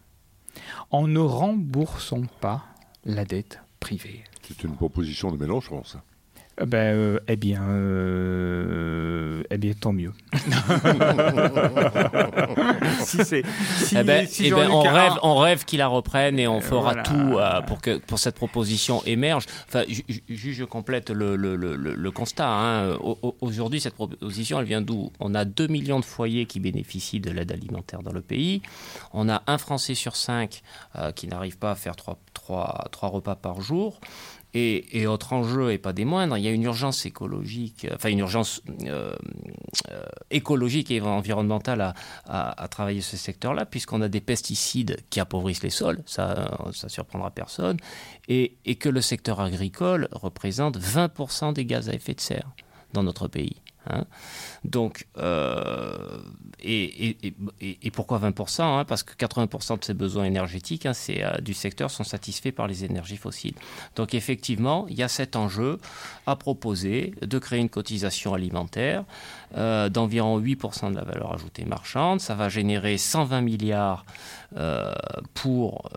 en 0.91 1.07
ne 1.07 1.21
remboursant 1.21 2.23
pas 2.41 2.65
la 3.05 3.25
dette 3.25 3.61
privée. 3.79 4.25
C'est 4.43 4.65
une 4.65 4.75
proposition 4.75 5.31
de 5.31 5.37
Mélenchon, 5.37 5.85
ça. 5.85 6.03
Euh, 6.61 6.67
ben, 6.67 6.97
euh, 6.97 7.21
eh 7.29 7.37
bien, 7.37 7.63
euh, 7.63 9.43
eh 9.51 9.59
bien, 9.59 9.73
tant 9.79 9.93
mieux. 9.93 10.13
si 13.01 13.25
c'est, 13.25 13.43
eh 13.93 14.03
ben, 14.03 14.27
eh 14.41 14.51
ben, 14.51 14.71
on, 14.71 14.81
rêve, 14.81 15.13
on 15.23 15.37
rêve 15.37 15.65
qu'il 15.65 15.79
la 15.79 15.87
reprenne 15.87 16.39
et 16.39 16.49
on 16.49 16.61
fera 16.61 16.97
tout 16.97 17.39
pour 17.67 17.81
que 17.81 17.99
pour 17.99 18.19
cette 18.19 18.35
proposition 18.35 19.03
émerge. 19.05 19.47
Enfin, 19.69 19.85
juste 20.29 20.59
je 20.59 20.65
complète 20.65 21.11
le, 21.11 21.37
le, 21.37 21.57
le, 21.57 21.77
le 21.77 22.11
constat. 22.11 22.49
Hein. 22.49 22.99
Aujourd'hui, 23.41 23.81
cette 23.81 23.95
proposition, 23.95 24.61
elle 24.61 24.67
vient 24.67 24.83
d'où? 24.83 25.13
On 25.21 25.35
a 25.35 25.45
2 25.45 25.69
millions 25.69 26.01
de 26.01 26.05
foyers 26.05 26.47
qui 26.47 26.61
bénéficient 26.61 27.21
de 27.21 27.31
l'aide 27.31 27.53
alimentaire 27.53 28.03
dans 28.03 28.13
le 28.13 28.23
pays. 28.23 28.63
On 29.13 29.29
a 29.29 29.43
un 29.47 29.59
Français 29.59 29.95
sur 29.95 30.17
cinq 30.17 30.63
qui 31.15 31.29
n'arrive 31.29 31.59
pas 31.59 31.73
à 31.73 31.75
faire 31.75 31.97
trois, 31.97 32.19
trois, 32.35 32.89
trois 32.91 33.09
repas 33.09 33.37
par 33.37 33.61
jour. 33.61 34.01
Et, 34.53 35.07
autre 35.07 35.33
enjeu, 35.33 35.73
et 35.73 35.79
pas 35.79 35.93
des 35.93 36.05
moindres, 36.05 36.37
il 36.37 36.45
y 36.45 36.49
a 36.49 36.51
une 36.51 36.65
urgence 36.65 37.07
écologique, 37.07 37.87
enfin 37.95 38.09
une 38.09 38.19
urgence 38.19 38.63
euh, 38.85 39.15
euh, 39.91 40.05
écologique 40.31 40.91
et 40.91 41.01
environnementale 41.01 41.95
à, 42.27 42.69
travailler 42.69 43.01
ce 43.01 43.17
secteur-là, 43.17 43.65
puisqu'on 43.65 44.01
a 44.01 44.09
des 44.09 44.21
pesticides 44.21 44.99
qui 45.09 45.21
appauvrissent 45.21 45.63
les 45.63 45.71
sols, 45.71 46.03
ça, 46.05 46.59
ça 46.73 46.89
surprendra 46.89 47.31
personne, 47.31 47.77
et, 48.29 48.57
que 48.81 48.89
le 48.89 49.01
secteur 49.01 49.41
agricole 49.41 50.09
représente 50.13 50.79
20% 50.79 51.53
des 51.53 51.65
gaz 51.65 51.89
à 51.89 51.95
effet 51.95 52.15
de 52.15 52.21
serre 52.21 52.51
dans 52.93 53.03
notre 53.03 53.29
pays. 53.29 53.57
Hein. 53.87 54.05
Donc, 54.65 55.07
euh, 55.19 56.23
et, 56.63 57.91
pourquoi 57.93 58.19
20% 58.19 58.63
hein, 58.63 58.85
Parce 58.85 59.03
que 59.03 59.15
80% 59.15 59.79
de 59.81 59.85
ces 59.85 59.95
besoins 59.95 60.25
énergétiques 60.25 60.87
hein, 60.87 60.93
euh, 61.11 61.39
du 61.39 61.55
secteur 61.55 61.91
sont 61.91 62.05
satisfaits 62.05 62.53
par 62.53 62.67
les 62.67 62.85
énergies 62.85 63.17
fossiles. 63.17 63.55
Donc, 63.97 64.15
effectivement, 64.15 64.87
il 64.89 64.97
y 64.97 65.03
a 65.03 65.09
cet 65.09 65.37
enjeu 65.37 65.79
à 66.27 66.37
proposer 66.37 67.15
de 67.21 67.39
créer 67.39 67.61
une 67.61 67.69
cotisation 67.69 68.35
alimentaire 68.35 69.05
euh, 69.57 69.89
d'environ 69.89 70.39
8% 70.41 70.91
de 70.91 70.97
la 70.97 71.05
valeur 71.05 71.35
ajoutée 71.35 71.65
marchande. 71.65 72.21
Ça 72.21 72.35
va 72.35 72.49
générer 72.49 72.99
120 72.99 73.41
milliards 73.41 74.05
euh, 74.57 74.93
pour 75.35 75.89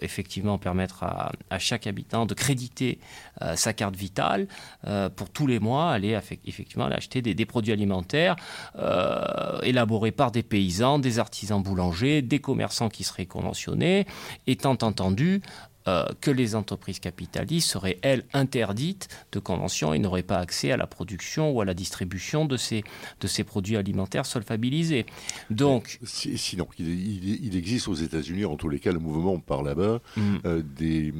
effectivement 0.00 0.58
permettre 0.58 1.04
à, 1.04 1.58
chaque 1.58 1.86
habitant 1.86 2.26
de 2.26 2.34
créditer 2.34 2.98
sa 3.54 3.72
carte 3.72 3.94
vitale 3.94 4.46
pour 5.16 5.30
tous 5.30 5.46
les 5.46 5.58
mois 5.58 5.90
aller 5.90 6.18
effectivement 6.44 6.86
acheter 6.86 7.22
des, 7.22 7.34
des 7.34 7.46
produits 7.46 7.72
alimentaires 7.72 8.36
élaborés 9.62 9.99
par 10.10 10.30
des 10.30 10.42
paysans, 10.42 10.98
des 10.98 11.18
artisans 11.18 11.62
boulangers, 11.62 12.22
des 12.22 12.38
commerçants 12.38 12.88
qui 12.88 13.04
seraient 13.04 13.26
conventionnés, 13.26 14.06
étant 14.46 14.78
entendu 14.80 15.42
euh, 15.88 16.04
que 16.20 16.30
les 16.30 16.54
entreprises 16.54 17.00
capitalistes 17.00 17.70
seraient, 17.70 17.98
elles, 18.02 18.24
interdites 18.34 19.08
de 19.32 19.38
convention 19.38 19.94
et 19.94 19.98
n'auraient 19.98 20.22
pas 20.22 20.38
accès 20.38 20.72
à 20.72 20.76
la 20.76 20.86
production 20.86 21.52
ou 21.52 21.62
à 21.62 21.64
la 21.64 21.72
distribution 21.72 22.44
de 22.44 22.58
ces, 22.58 22.84
de 23.20 23.26
ces 23.26 23.44
produits 23.44 23.78
alimentaires 23.78 24.26
solvabilisés. 24.26 25.06
Donc, 25.48 25.98
sinon, 26.04 26.68
il, 26.78 27.56
existe 27.56 27.88
aux 27.88 27.94
États-Unis, 27.94 28.44
en 28.44 28.56
tous 28.56 28.68
les 28.68 28.78
cas, 28.78 28.92
le 28.92 28.98
mouvement 28.98 29.38
par 29.38 29.62
là-bas, 29.62 30.00
mm. 30.16 30.36
euh, 30.44 30.62
des 30.62 31.14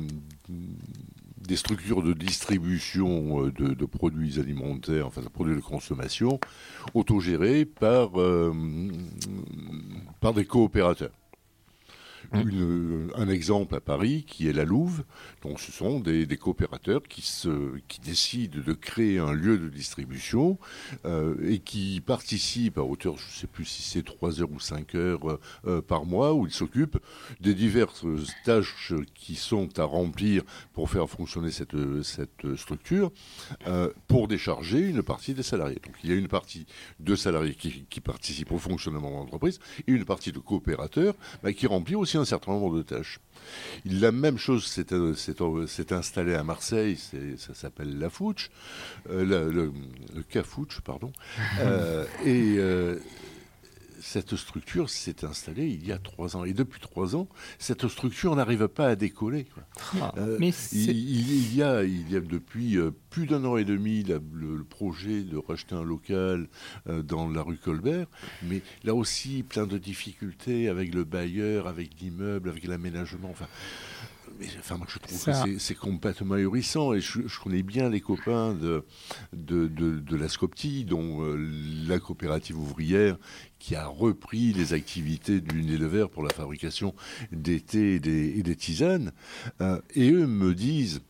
des 1.41 1.57
structures 1.57 2.03
de 2.03 2.13
distribution 2.13 3.47
euh, 3.47 3.53
de, 3.53 3.87
produits 3.87 4.39
alimentaires, 4.39 5.07
enfin 5.07 5.23
de 5.23 5.29
produits 5.29 5.57
de 5.57 5.61
consommation, 5.61 6.39
autogérées 6.95 7.65
par, 7.65 8.11
par 10.21 10.35
des 10.35 10.45
coopérateurs. 10.45 11.13
Mmh. 12.33 13.09
un 13.17 13.29
exemple 13.29 13.75
à 13.75 13.81
Paris 13.81 14.25
qui 14.25 14.49
est 14.49 14.53
la 14.53 14.65
Louve. 14.65 15.03
Ce 15.57 15.73
sont 15.73 16.01
des, 16.01 16.27
coopérateurs 16.37 17.03
qui, 17.03 17.25
décident 18.05 18.61
de 18.61 18.73
créer 18.73 19.19
un 19.19 19.33
lieu 19.33 19.59
de 19.59 19.69
distribution 19.69 20.59
euh, 21.07 21.35
et 21.49 21.59
qui 21.59 22.03
participent 22.05 22.79
à 22.79 22.83
hauteur, 22.83 23.17
je 23.17 23.27
ne 23.27 23.33
sais 23.33 23.47
plus 23.47 23.65
si 23.65 23.83
c'est 23.83 24.03
3 24.03 24.43
heures 24.43 24.51
ou 24.53 24.61
5 24.61 24.95
heures 24.95 25.39
euh, 25.67 25.81
par 25.81 26.05
mois, 26.05 26.35
où 26.35 26.47
ils 26.47 26.53
s'occupent 26.53 26.99
des 27.41 27.55
diverses 27.55 28.05
tâches 28.45 28.93
qui 29.15 29.35
sont 29.35 29.79
à 29.79 29.85
remplir 29.85 30.43
pour 30.75 30.91
faire 30.91 31.09
fonctionner 31.09 31.51
cette, 31.51 31.77
structure, 32.57 33.11
euh, 33.67 33.91
pour 34.09 34.29
décharger 34.29 34.81
une 34.81 35.03
partie 35.03 35.33
des 35.33 35.43
salariés. 35.43 35.81
Donc, 35.85 35.95
il 36.05 36.11
y 36.11 36.13
a 36.13 36.17
une 36.17 36.29
partie 36.29 36.67
de 36.99 37.17
salariés 37.17 37.55
qui, 37.55 37.87
qui 37.89 38.01
participent 38.01 38.53
au 38.53 38.59
fonctionnement 38.59 39.11
de 39.11 39.15
l'entreprise 39.17 39.59
et 39.87 39.93
une 39.93 40.05
partie 40.05 40.33
de 40.33 40.39
coopérateurs 40.39 41.15
bah, 41.43 41.53
qui 41.53 41.67
remplit 41.67 41.95
aussi 41.95 42.19
un 42.19 42.25
certain 42.27 42.53
nombre 42.53 42.77
de 42.77 42.83
tâches. 42.83 43.21
La 43.85 44.13
même 44.13 44.39
chose 44.39 44.67
s'est 44.67 44.93
euh, 44.93 45.15
installée 45.91 46.35
à 46.35 46.43
Marseille, 46.43 46.99
ça 47.39 47.55
s'appelle 47.55 47.99
la 47.99 48.11
Fouche, 48.11 48.51
euh, 49.11 49.25
le, 49.51 49.73
le 50.15 50.23
Cafouche, 50.23 50.81
pardon. 50.81 51.13
Euh, 51.61 52.07
et 52.25 52.59
cette 54.01 54.37
structure 54.37 54.91
s'est 54.91 55.25
installée 55.25 55.67
il 55.67 55.87
y 55.87 55.93
a 55.93 55.99
trois 55.99 56.37
ans. 56.37 56.45
Et 56.45 56.53
depuis 56.53 56.81
trois 56.81 57.17
ans, 57.17 57.29
cette 57.59 57.87
structure 57.89 58.35
n'arrive 58.35 58.69
pas 58.69 58.89
à 58.89 58.97
décoller. 58.97 59.47
Ah. 60.01 60.13
Euh, 60.19 60.37
mais 60.41 60.51
il, 60.73 61.55
y 61.55 61.63
a, 61.63 61.85
il 61.85 62.11
y 62.11 62.17
a 62.17 62.21
depuis 62.21 62.77
euh, 62.77 62.91
plus 63.11 63.27
d'un 63.27 63.45
an 63.45 63.57
et 63.57 63.65
demi 63.65 64.03
le, 64.03 64.65
projet 64.65 65.23
de 65.23 65.37
racheter 65.37 65.75
un 65.75 65.83
local 65.83 66.49
euh, 66.89 67.03
dans 67.03 67.29
la 67.29 67.43
rue 67.43 67.57
Colbert, 67.57 68.07
mais 68.43 68.63
là 68.85 68.95
aussi 68.95 69.43
plein 69.43 69.67
de 69.67 69.79
difficultés 69.79 70.69
avec 70.69 70.95
le 70.95 71.05
bailleur, 71.05 71.67
avec 71.67 72.01
l'immeuble, 72.01 72.49
avec 72.49 72.65
l'aménagement. 72.65 73.31
Enfin, 73.31 73.47
mais, 74.41 74.47
enfin, 74.59 74.79
moi, 74.79 74.87
je 74.89 74.99
trouve 74.99 75.45
que 75.45 75.59
c'est 75.59 75.75
complètement 75.75 76.35
ahurissant. 76.35 76.95
Et 76.95 77.01
je, 77.01 77.21
connais 77.43 77.63
bien 77.63 77.91
les 77.91 78.01
copains 78.01 78.55
de, 78.55 78.85
de, 79.35 79.69
de, 79.69 80.17
la 80.17 80.29
Scopti, 80.29 80.85
dont 80.85 81.23
euh, 81.23 81.37
la 81.87 81.99
coopérative 81.99 82.59
ouvrière, 82.59 83.19
qui 83.59 83.77
a 83.77 83.87
repris 83.87 84.53
les 84.53 84.73
activités 84.73 85.41
du 85.41 85.61
Unilever 85.61 86.07
pour 86.11 86.23
la 86.23 86.31
fabrication 86.31 86.95
des 87.33 87.61
thés 87.61 87.97
et 87.97 88.01
des, 88.43 88.57
tisanes. 88.57 89.13
Euh, 89.61 89.81
et 89.95 90.11
eux 90.11 90.27
me 90.27 90.55
disent, 90.55 91.03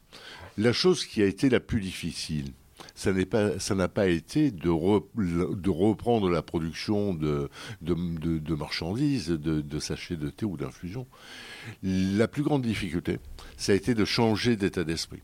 la 0.59 0.73
chose 0.73 1.05
qui 1.05 1.23
a 1.23 1.27
été 1.27 1.49
la 1.49 1.61
plus 1.61 1.81
difficile, 1.81 2.53
ça 3.01 3.75
n'a 3.75 3.89
pas, 3.89 4.09
été 4.09 4.51
de, 4.51 4.69
reprendre 4.69 6.29
la 6.29 6.43
production 6.43 7.15
de, 7.15 7.49
de, 7.81 7.95
de 7.95 8.55
marchandises, 8.55 9.31
de, 9.31 9.79
sachets 9.79 10.17
de 10.17 10.29
thé 10.29 10.45
ou 10.45 10.59
d'infusion. 10.59 11.07
La 11.83 12.29
plus 12.29 12.43
grande 12.43 12.63
difficulté, 12.63 13.19
ça 13.57 13.73
a 13.73 13.75
été 13.75 13.95
de 13.95 14.05
changer 14.05 14.57
d'état 14.57 14.85
d'esprit. 14.85 15.23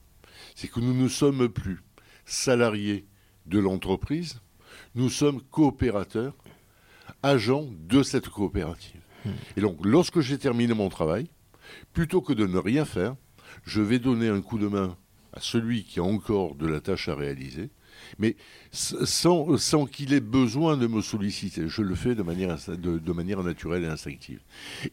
C'est 0.55 0.68
que 0.68 0.81
nous 0.81 0.95
ne 0.95 1.09
sommes 1.09 1.51
plus 1.51 1.83
salariés 2.24 3.05
de 3.45 3.59
l'entreprise, 3.59 4.41
nous 4.95 5.11
sommes 5.11 5.43
coopérateurs, 5.43 6.35
agents 7.22 7.66
de 7.89 8.03
cette 8.03 8.31
coopérative. 8.31 9.03
Et 9.59 9.61
donc, 9.61 9.85
lorsque 9.85 10.20
j'ai 10.20 10.39
terminé 10.39 10.72
mon 10.72 10.89
travail, 10.89 11.29
plutôt 11.93 12.22
que 12.22 12.33
de 12.33 12.47
ne 12.47 12.59
rien 12.59 12.87
faire, 12.87 13.16
je 13.64 13.83
vais 13.83 13.99
donner 13.99 14.29
un 14.29 14.41
coup 14.41 14.59
de 14.59 14.68
main 14.68 14.97
à 15.37 15.41
celui 15.41 15.84
qui 15.84 16.01
a 16.01 16.03
encore 16.03 16.55
de 16.55 16.66
la 16.66 16.80
tâche 16.80 17.09
à 17.09 17.14
réaliser, 17.14 17.68
mais 18.18 18.37
sans, 18.72 19.57
sans 19.59 19.87
qu'il 19.87 20.14
ait 20.14 20.20
besoin 20.20 20.76
de 20.76 20.87
me 20.87 21.03
solliciter. 21.03 21.68
Je 21.68 21.82
le 21.82 21.95
fais 21.95 22.14
de 22.14 22.22
manière, 22.22 22.57
de, 22.68 23.12
manière 23.12 23.43
naturelle 23.43 23.84
et 23.84 23.89
instinctive. 23.89 24.41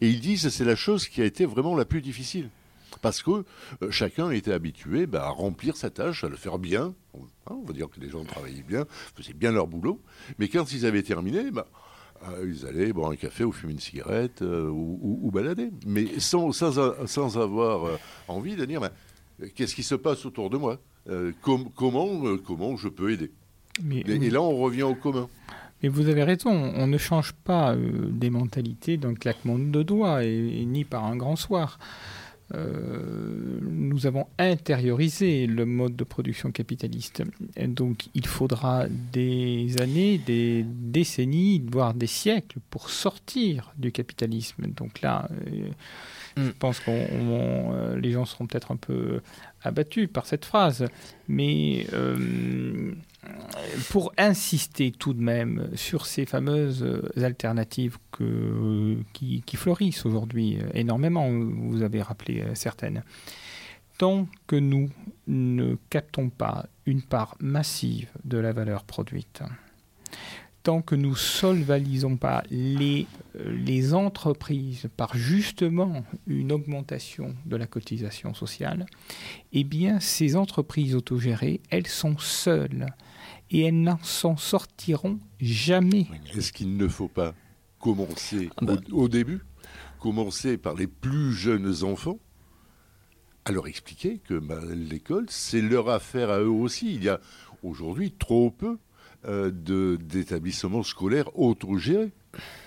Et 0.00 0.08
ils 0.08 0.20
disent 0.20 0.44
que 0.44 0.50
c'est 0.50 0.64
la 0.64 0.76
chose 0.76 1.08
qui 1.08 1.22
a 1.22 1.24
été 1.24 1.46
vraiment 1.46 1.74
la 1.76 1.84
plus 1.84 2.02
difficile. 2.02 2.50
Parce 3.02 3.22
que 3.22 3.44
euh, 3.82 3.90
chacun 3.90 4.30
était 4.30 4.52
habitué 4.52 5.06
bah, 5.06 5.24
à 5.24 5.30
remplir 5.30 5.76
sa 5.76 5.90
tâche, 5.90 6.22
à 6.22 6.28
le 6.28 6.36
faire 6.36 6.58
bien. 6.58 6.94
Hein, 7.14 7.56
on 7.60 7.64
va 7.64 7.72
dire 7.72 7.88
que 7.88 7.98
les 7.98 8.08
gens 8.08 8.24
travaillaient 8.24 8.62
bien, 8.62 8.84
faisaient 9.16 9.32
bien 9.32 9.50
leur 9.50 9.66
boulot. 9.66 10.00
Mais 10.38 10.48
quand 10.48 10.72
ils 10.72 10.86
avaient 10.86 11.02
terminé, 11.02 11.50
bah, 11.50 11.66
euh, 12.28 12.46
ils 12.48 12.66
allaient 12.66 12.92
boire 12.92 13.10
un 13.10 13.16
café 13.16 13.42
ou 13.42 13.50
fumer 13.50 13.72
une 13.72 13.80
cigarette 13.80 14.42
euh, 14.42 14.68
ou, 14.68 15.28
balader. 15.32 15.70
Mais 15.86 16.20
sans, 16.20 16.52
sans, 16.52 17.06
sans 17.06 17.38
avoir 17.38 17.98
envie 18.28 18.54
de 18.54 18.64
dire 18.64 18.80
bah, 18.80 18.92
qu'est-ce 19.54 19.74
qui 19.74 19.82
se 19.82 19.94
passe 19.94 20.26
autour 20.26 20.50
de 20.50 20.56
moi 20.56 20.80
euh, 21.10 21.32
comment, 21.42 22.26
euh, 22.26 22.38
comment 22.38 22.76
je 22.76 22.88
peux 22.88 23.12
aider 23.12 23.30
et, 23.90 24.30
là, 24.30 24.40
on 24.40 24.56
revient 24.56 24.84
au 24.84 24.94
commun. 24.94 25.28
Mais 25.82 25.88
vous 25.88 26.08
avez 26.08 26.22
raison, 26.22 26.52
on 26.52 26.86
ne 26.86 26.96
change 26.96 27.32
pas 27.32 27.74
euh, 27.74 28.06
des 28.08 28.30
mentalités 28.30 28.96
d'un 28.96 29.14
claquement 29.14 29.58
de 29.58 29.82
doigts 29.82 30.22
et, 30.22 30.64
ni 30.64 30.84
par 30.84 31.04
un 31.04 31.16
grand 31.16 31.36
soir. 31.36 31.78
nous 32.52 34.06
avons 34.06 34.26
intériorisé 34.38 35.48
le 35.48 35.66
mode 35.66 35.96
de 35.96 36.04
production 36.04 36.52
capitaliste. 36.52 37.22
donc 37.66 38.06
il 38.14 38.26
faudra 38.26 38.86
des 38.88 39.74
années, 39.80 40.18
des 40.18 40.64
décennies, 40.64 41.60
voire 41.68 41.94
des 41.94 42.06
siècles 42.06 42.60
pour 42.70 42.90
sortir 42.90 43.72
du 43.76 43.90
capitalisme. 43.90 44.68
Donc 44.68 45.00
là, 45.00 45.28
mm. 46.36 46.50
pense 46.58 46.80
que 46.80 47.96
les 47.96 48.12
gens 48.12 48.24
seront 48.24 48.46
peut-être 48.46 48.72
un 48.72 48.76
peu 48.76 49.20
abattu 49.62 50.08
par 50.08 50.26
cette 50.26 50.44
phrase, 50.44 50.86
mais 51.26 51.86
euh, 51.92 52.92
pour 53.90 54.12
insister 54.18 54.92
tout 54.92 55.14
de 55.14 55.22
même 55.22 55.70
sur 55.74 56.06
ces 56.06 56.26
fameuses 56.26 56.86
alternatives 57.16 57.96
que, 58.12 58.96
qui, 59.12 59.42
fleurissent 59.56 60.04
aujourd'hui 60.04 60.58
énormément, 60.74 61.28
vous 61.30 61.82
avez 61.82 62.02
rappelé 62.02 62.42
euh, 62.42 62.54
certaines, 62.54 63.02
tant 63.98 64.26
que 64.46 64.56
nous 64.56 64.90
ne 65.26 65.76
captons 65.90 66.28
pas 66.28 66.66
une 66.86 67.02
part 67.02 67.36
massive 67.40 68.08
de 68.24 68.38
la 68.38 68.52
valeur 68.52 68.84
produite, 68.84 69.42
tant 70.64 70.80
que 70.80 70.94
nous 70.94 71.14
solvalisons 71.14 72.16
pas 72.16 72.42
les, 72.50 73.06
euh, 73.36 73.54
les 73.54 73.94
entreprises 73.94 74.88
par 74.96 75.14
justement 75.14 76.04
une 76.26 76.52
augmentation 76.52 77.36
de 77.44 77.56
la 77.56 77.66
cotisation 77.66 78.32
sociale, 78.34 78.86
eh 79.52 79.62
bien 79.62 80.00
ces 80.00 80.36
entreprises 80.36 80.96
autogérées, 80.96 81.60
elles 81.70 81.86
sont 81.86 82.16
seules 82.18 82.86
et 83.50 83.60
elles 83.60 83.80
n'en 83.80 84.02
s'en 84.02 84.38
sortiront 84.38 85.20
jamais. 85.38 86.06
Est-ce 86.34 86.52
qu'il 86.52 86.76
ne 86.76 86.88
faut 86.88 87.08
pas 87.08 87.34
commencer 87.78 88.48
Ah 88.56 88.64
bah. 88.64 88.76
au, 88.90 89.02
au 89.02 89.08
début, 89.08 89.42
commencer 90.00 90.56
par 90.56 90.74
les 90.74 90.86
plus 90.86 91.34
jeunes 91.34 91.84
enfants 91.84 92.18
à 93.44 93.52
leur 93.52 93.66
expliquer 93.66 94.18
que 94.18 94.38
bah, 94.38 94.60
l'école, 94.74 95.26
c'est 95.28 95.60
leur 95.60 95.90
affaire 95.90 96.30
à 96.30 96.40
eux 96.40 96.48
aussi. 96.48 96.94
Il 96.94 97.04
y 97.04 97.10
a 97.10 97.20
aujourd'hui 97.62 98.12
trop 98.12 98.50
peu 98.50 98.78
d'établissements 99.26 100.82
scolaires 100.82 101.36
autogérés. 101.38 102.12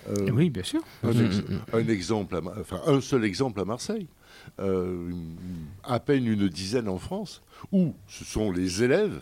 Euh, 0.10 0.30
Oui, 0.32 0.49
bien 0.49 0.64
sûr. 0.64 0.82
un, 1.03 1.14
Mm, 1.14 1.26
ex- 1.26 1.38
mm, 1.38 1.53
mm. 1.53 1.62
un 1.74 1.88
exemple, 1.89 2.36
à 2.36 2.41
enfin 2.60 2.82
un 2.88 3.01
seul 3.01 3.24
exemple 3.26 3.60
à 3.62 3.66
Marseille, 3.66 4.08
Euh, 4.60 5.12
à 5.84 5.99
peine 5.99 6.26
une 6.26 6.47
dizaine 6.47 6.88
en 6.88 6.99
France, 6.99 7.41
où 7.74 7.93
ce 8.08 8.24
sont 8.24 8.49
les 8.51 8.82
élèves 8.84 9.20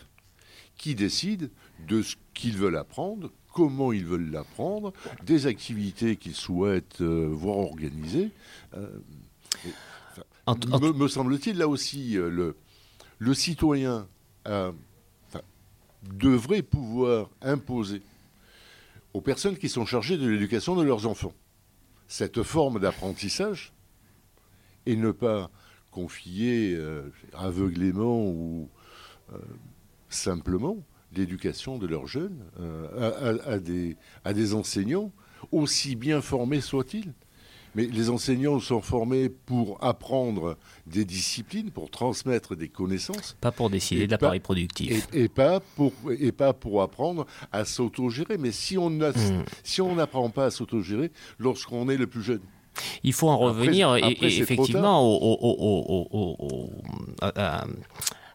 qui 0.77 0.93
décident 0.93 1.47
de 1.87 2.01
ce 2.03 2.15
qu'ils 2.35 2.57
veulent 2.57 2.77
apprendre, 2.77 3.31
comment 3.53 3.91
ils 3.91 4.05
veulent 4.05 4.29
l'apprendre, 4.29 4.93
des 5.25 5.47
activités 5.47 6.15
qu'ils 6.17 6.35
souhaitent 6.35 7.01
euh, 7.01 7.27
voir 7.31 7.57
organisées. 7.57 8.29
Euh, 8.75 8.87
et, 9.65 9.69
enfin, 10.45 10.79
me, 10.79 10.91
me 10.93 11.07
semble-t-il, 11.07 11.57
là 11.57 11.67
aussi, 11.67 12.17
euh, 12.17 12.29
le, 12.29 12.55
le 13.17 13.33
citoyen 13.33 14.07
a- 14.43 14.71
devrait 16.13 16.61
pouvoir 16.61 17.29
imposer 17.41 18.01
aux 19.13 19.21
personnes 19.21 19.57
qui 19.57 19.69
sont 19.69 19.85
chargées 19.85 20.17
de 20.17 20.27
l'éducation 20.27 20.75
de 20.75 20.83
leurs 20.83 21.07
enfants 21.07 21.33
cette 22.07 22.43
forme 22.43 22.79
d'apprentissage 22.79 23.73
et 24.85 24.95
ne 24.95 25.11
pas 25.11 25.49
confier 25.91 26.75
euh, 26.75 27.09
aveuglément 27.33 28.25
ou 28.27 28.69
euh, 29.33 29.37
simplement 30.09 30.77
l'éducation 31.13 31.77
de 31.77 31.87
leurs 31.87 32.07
jeunes 32.07 32.43
euh, 32.59 33.37
à, 34.23 34.33
des 34.33 34.53
enseignants, 34.53 35.11
aussi 35.51 35.95
bien 35.95 36.21
formés 36.21 36.61
soient-ils. 36.61 37.13
Mais 37.75 37.85
les 37.87 38.09
enseignants 38.09 38.59
sont 38.59 38.81
formés 38.81 39.29
pour 39.29 39.77
apprendre 39.83 40.57
des 40.87 41.03
disciplines, 41.05 41.71
pour 41.71 41.89
transmettre 41.89 42.55
des 42.55 42.69
connaissances, 42.69 43.35
Pas 43.41 43.51
pour 43.51 43.69
décider 43.69 44.07
de 44.07 44.11
l'appareil 44.11 44.39
productif. 44.39 45.07
et, 45.13 45.23
et 45.23 45.27
pas 45.27 45.59
pour, 45.59 45.91
et 46.19 46.31
pas 46.31 46.53
pour 46.53 46.81
apprendre 46.81 47.25
à 47.51 47.65
s'autogérer. 47.65 48.37
Mais 48.37 48.51
si 48.51 48.77
on 48.77 48.89
n'a- 48.89 49.11
Mm. 49.11 49.43
si 49.63 49.81
n'apprend 49.95 50.29
pas 50.29 50.45
à 50.45 50.51
s'autogérer 50.51 51.11
lorsqu'on 51.37 51.89
est 51.89 51.97
le 51.97 52.07
plus 52.07 52.23
jeune, 52.23 52.41
Il 53.03 53.13
faut 53.13 53.29
en 53.29 53.37
revenir 53.37 53.89
après, 53.89 54.27
effectivement 54.37 55.01
au- 55.01 56.69
à, 57.21 57.65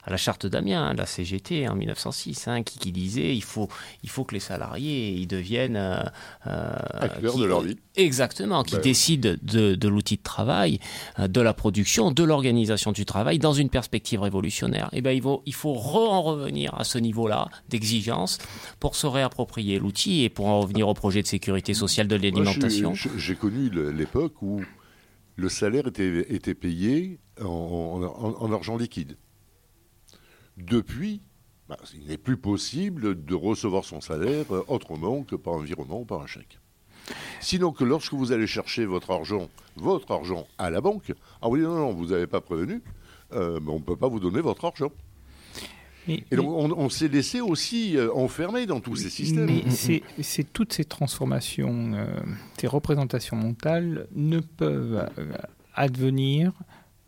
à- 0.04 0.10
la 0.10 0.16
charte 0.16 0.46
d'Amiens, 0.46 0.92
la 0.94 1.06
CGT 1.06 1.68
en 1.68 1.74
1906, 1.74 2.48
hein, 2.48 2.62
qui, 2.62 2.78
qui 2.78 2.92
disait 2.92 3.34
il 3.34 3.42
faut, 3.42 3.68
il 4.02 4.08
faut 4.10 4.24
que 4.24 4.34
les 4.34 4.40
salariés 4.40 5.10
ils 5.10 5.26
deviennent 5.26 5.76
euh, 5.76 6.02
euh, 6.46 6.72
Acteurs 6.94 7.34
qui- 7.34 7.40
de 7.40 7.44
leur 7.44 7.60
vie. 7.62 7.76
Exactement, 7.96 8.62
qui 8.62 8.76
Ben 8.76 8.80
décident 8.82 9.34
de, 9.42 9.74
de 9.74 9.88
l'outil 9.88 10.16
de 10.16 10.22
travail, 10.22 10.78
euh, 11.18 11.28
de 11.28 11.40
la 11.40 11.52
production, 11.54 12.12
de 12.12 12.22
l'organisation 12.24 12.92
du 12.92 13.04
travail 13.04 13.38
dans 13.38 13.52
une 13.52 13.68
perspective 13.68 14.20
révolutionnaire. 14.22 14.88
Et 14.92 15.00
ben 15.02 15.10
il 15.12 15.22
faut, 15.22 15.42
il 15.46 15.54
faut 15.54 15.74
re- 15.74 16.08
en 16.08 16.22
revenir 16.22 16.74
à 16.78 16.84
ce 16.84 16.98
niveau-là 16.98 17.48
d'exigence 17.68 18.38
pour 18.78 18.94
se 18.96 19.06
réapproprier 19.06 19.78
l'outil 19.78 20.22
et 20.24 20.28
pour 20.28 20.46
en 20.46 20.60
revenir 20.60 20.88
au 20.88 20.94
projet 20.94 21.22
de 21.22 21.26
sécurité 21.26 21.74
sociale 21.74 22.08
de 22.08 22.16
l'alimentation. 22.16 22.94
J'ai 23.16 23.34
connu 23.34 23.70
l'époque 23.92 24.40
où 24.42 24.62
le 25.36 25.48
salaire 25.48 25.86
était, 25.88 26.26
était 26.32 26.54
payé 26.54 27.18
en, 27.40 27.46
en- 27.46 28.36
en 28.44 28.52
argent 28.52 28.76
liquide. 28.76 29.16
Depuis, 30.60 31.20
bah, 31.68 31.76
il 31.94 32.06
n'est 32.08 32.18
plus 32.18 32.36
possible 32.36 33.24
de 33.24 33.34
recevoir 33.34 33.84
son 33.84 34.00
salaire 34.00 34.44
euh, 34.52 34.64
autrement 34.68 35.22
que 35.22 35.36
par 35.36 35.54
un 35.54 35.62
virement 35.62 36.00
ou 36.00 36.04
par 36.04 36.20
un 36.22 36.26
chèque. 36.26 36.58
Sinon 37.40 37.72
que 37.72 37.82
lorsque 37.84 38.12
vous 38.12 38.30
allez 38.32 38.46
chercher 38.46 38.84
votre 38.84 39.10
argent, 39.10 39.48
votre 39.76 40.10
argent 40.12 40.46
à 40.58 40.70
la 40.70 40.80
banque, 40.80 41.12
ah 41.42 41.48
oui, 41.48 41.60
non, 41.60 41.74
non, 41.76 41.92
vous 41.92 42.06
n'avez 42.06 42.26
pas 42.26 42.40
prévenu, 42.40 42.82
euh, 43.32 43.58
mais 43.62 43.70
on 43.70 43.78
ne 43.78 43.84
peut 43.84 43.96
pas 43.96 44.08
vous 44.08 44.20
donner 44.20 44.40
votre 44.40 44.64
argent. 44.64 44.90
Mais- 46.06 46.24
Et 46.30 46.36
donc 46.36 46.46
on, 46.48 46.70
on 46.72 46.88
s'est 46.88 47.08
laissé 47.08 47.40
aussi 47.40 47.96
euh, 47.96 48.12
enfermer 48.14 48.66
dans 48.66 48.80
tous 48.80 48.96
ces 48.96 49.10
systèmes. 49.10 49.46
Mais 49.46 50.22
c'est 50.22 50.52
toutes 50.52 50.72
ces 50.72 50.84
transformations, 50.84 51.92
euh, 51.94 52.06
ces 52.58 52.66
représentations 52.66 53.36
mentales 53.36 54.06
ne 54.14 54.38
peuvent 54.40 55.08
advenir 55.74 56.52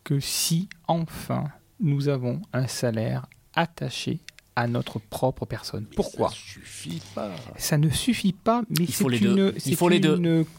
que 0.05 0.21
si 0.21 0.69
enfin 0.89 1.45
nous 1.81 2.09
avons 2.09 2.43
un 2.53 2.67
salaire 2.67 3.27
attaché 3.55 4.21
à 4.57 4.67
notre 4.67 4.99
propre 4.99 5.47
personne. 5.47 5.87
Pourquoi 5.97 6.29
Ça 6.29 6.35
suffit 6.37 7.03
pas. 7.15 7.31
Ça 7.57 7.79
ne 7.79 7.89
suffit 7.89 8.33
pas, 8.35 8.63
mais 8.69 8.87
c'est 8.87 9.03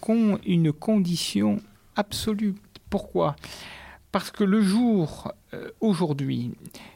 con- 0.02 0.40
une 0.46 0.74
condition 0.74 1.62
absolue. 1.96 2.56
Pourquoi? 2.90 3.36
Parce 4.12 4.32
que 4.32 4.44
le 4.44 4.62
jour, 4.62 5.32
euh, 5.54 5.70
aujourd'hui, 5.80 6.52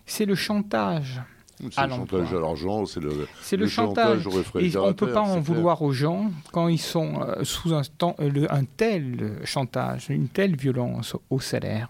c'est 0.05 0.25
le 0.25 0.35
chantage. 0.35 1.21
C'est 1.59 1.81
le 1.83 1.89
chantage 1.89 2.33
à 2.33 2.39
l'argent, 2.39 2.85
c'est 2.85 2.99
le, 2.99 3.27
C'est 3.41 3.57
le, 3.57 3.67
chantage. 3.67 4.27
Et 4.59 4.77
on 4.77 4.87
ne 4.87 4.91
peut 4.93 5.11
pas 5.11 5.21
en 5.21 5.31
clair. 5.33 5.41
vouloir 5.41 5.81
aux 5.81 5.91
gens 5.91 6.31
quand 6.51 6.67
ils 6.67 6.77
sont 6.77 7.21
euh, 7.21 7.43
sous 7.43 7.73
un, 7.73 7.81
temps- 7.81 8.15
euh, 8.19 8.29
le- 8.29 8.53
un 8.53 8.63
tel 8.63 9.39
chantage, 9.43 10.09
une 10.09 10.27
telle 10.27 10.55
violence 10.55 11.15
au 11.31 11.39
salaire, 11.39 11.89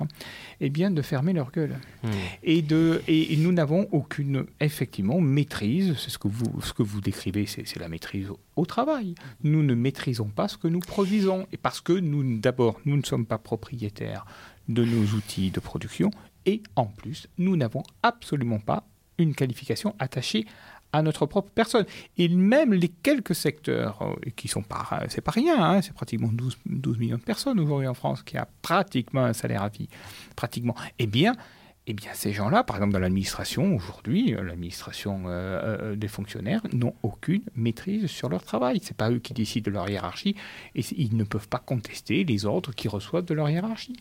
eh 0.62 0.70
bien 0.70 0.90
de 0.90 1.02
fermer 1.02 1.34
leur 1.34 1.52
gueule. 1.52 1.78
Hmm. 2.04 2.08
Et, 2.44 2.62
de, 2.62 3.02
et, 3.10 3.34
et 3.34 3.38
nous 3.38 3.52
n'avons 3.52 3.88
aucune, 3.92 4.46
effectivement, 4.62 5.20
maîtrise. 5.20 5.96
C'est 5.98 6.12
ce 6.12 6.18
que 6.18 6.30
vous, 6.30 6.62
ce 6.62 6.72
que 6.72 6.84
vous 6.84 7.02
décrivez, 7.02 7.46
c'est 7.46 7.68
c'est 7.68 7.80
la 7.80 7.90
maîtrise 7.90 8.30
au, 8.30 8.40
au 8.56 8.66
travail. 8.66 9.16
Nous 9.44 9.64
ne 9.64 9.76
maîtrisons 9.76 10.30
pas 10.30 10.48
ce 10.48 10.58
que 10.58 10.70
nous 10.70 10.80
produisons. 10.80 11.46
Et 11.52 11.58
parce 11.58 11.82
que 11.82 11.92
nous, 11.92 12.38
d'abord, 12.40 12.80
nous 12.86 12.96
ne 12.96 13.04
sommes 13.04 13.26
pas 13.26 13.38
propriétaires 13.38 14.26
de 14.70 14.86
nos 14.86 15.04
outils 15.16 15.52
de 15.52 15.60
production. 15.60 16.10
Et 16.46 16.64
en 16.78 16.86
plus, 16.86 17.28
nous 17.38 17.58
n'avons 17.58 17.84
absolument 18.04 18.60
pas 18.60 18.86
une 19.18 19.36
qualification 19.36 19.96
attachée 20.00 20.46
à 20.94 21.02
notre 21.02 21.26
propre 21.26 21.50
personne. 21.54 21.86
Et 22.18 22.30
même 22.30 22.74
les 22.74 22.90
quelques 22.90 23.36
secteurs 23.36 24.02
euh, 24.02 24.30
qui 24.36 24.48
sont 24.48 24.62
pas, 24.62 25.04
c'est 25.10 25.22
pas 25.22 25.32
rien, 25.32 25.62
hein, 25.62 25.82
c'est 25.82 25.94
pratiquement 25.94 26.30
12, 26.32 26.58
12 26.66 26.98
millions 26.98 27.18
de 27.18 27.22
personnes 27.22 27.60
aujourd'hui 27.60 27.88
en 27.88 27.94
France 27.94 28.24
qui 28.24 28.38
a 28.38 28.48
pratiquement 28.62 29.26
un 29.26 29.34
salaire 29.34 29.64
à 29.64 29.70
vie, 29.70 29.90
pratiquement. 30.36 30.76
Eh 31.00 31.08
bien, 31.08 31.34
eh 31.90 31.94
bien, 31.94 32.12
ces 32.14 32.34
gens-là, 32.34 32.64
par 32.64 32.76
exemple 32.76 32.94
dans 32.94 33.00
l'administration, 33.00 33.74
aujourd'hui, 33.74 34.34
euh, 34.34 34.44
l'administration 34.44 35.24
euh, 35.28 35.96
des 35.96 36.10
fonctionnaires 36.10 36.62
n'ont 36.74 36.94
aucune 37.02 37.44
maîtrise 37.56 38.08
sur 38.08 38.28
leur 38.28 38.44
travail. 38.44 38.80
C'est 38.84 38.98
pas 38.98 39.10
eux 39.10 39.20
qui 39.20 39.34
décident 39.34 39.72
de 39.72 39.74
leur 39.74 39.90
hiérarchie 39.90 40.36
et 40.76 40.82
ils 40.98 41.16
ne 41.16 41.24
peuvent 41.24 41.48
pas 41.48 41.60
contester 41.60 42.24
les 42.26 42.46
ordres 42.46 42.74
qu'ils 42.74 42.90
reçoivent 42.90 43.26
de 43.26 43.34
leur 43.34 43.50
hiérarchie. 43.50 43.96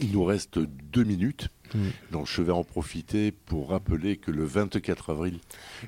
Il 0.00 0.12
nous 0.12 0.24
reste 0.24 0.58
deux 0.58 1.04
minutes. 1.04 1.48
Mm. 1.74 1.88
Donc 2.12 2.26
je 2.26 2.42
vais 2.42 2.52
en 2.52 2.64
profiter 2.64 3.32
pour 3.32 3.70
rappeler 3.70 4.16
que 4.16 4.30
le 4.30 4.44
24 4.44 5.10
avril, 5.10 5.38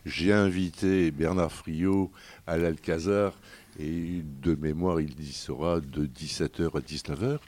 j'ai 0.05 0.33
invité 0.33 1.11
Bernard 1.11 1.53
Friot 1.53 2.11
à 2.47 2.57
l'Alcazar 2.57 3.39
et 3.79 4.23
de 4.43 4.55
mémoire, 4.55 5.01
il 5.01 5.21
y 5.21 5.33
sera 5.33 5.81
de 5.81 6.07
17h 6.07 6.77
à 6.77 6.81
19h. 6.81 7.39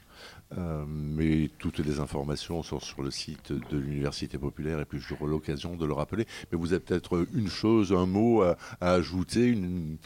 Euh, 0.59 0.85
mais 0.89 1.49
toutes 1.59 1.79
les 1.79 2.01
informations 2.01 2.65
sont 2.65 2.81
sur 2.81 3.03
le 3.03 3.13
site 3.13 3.53
de 3.53 3.79
l'Université 3.79 4.37
populaire 4.37 4.81
et 4.81 4.85
puis 4.85 4.99
j'aurai 4.99 5.31
l'occasion 5.31 5.77
de 5.77 5.87
le 5.87 5.93
rappeler. 5.93 6.27
Mais 6.51 6.59
vous 6.59 6.73
avez 6.73 6.81
peut-être 6.81 7.25
une 7.35 7.49
chose, 7.49 7.93
un 7.93 8.07
mot 8.07 8.43
à, 8.43 8.57
à 8.81 8.93
ajouter, 8.93 9.47
une... 9.47 9.97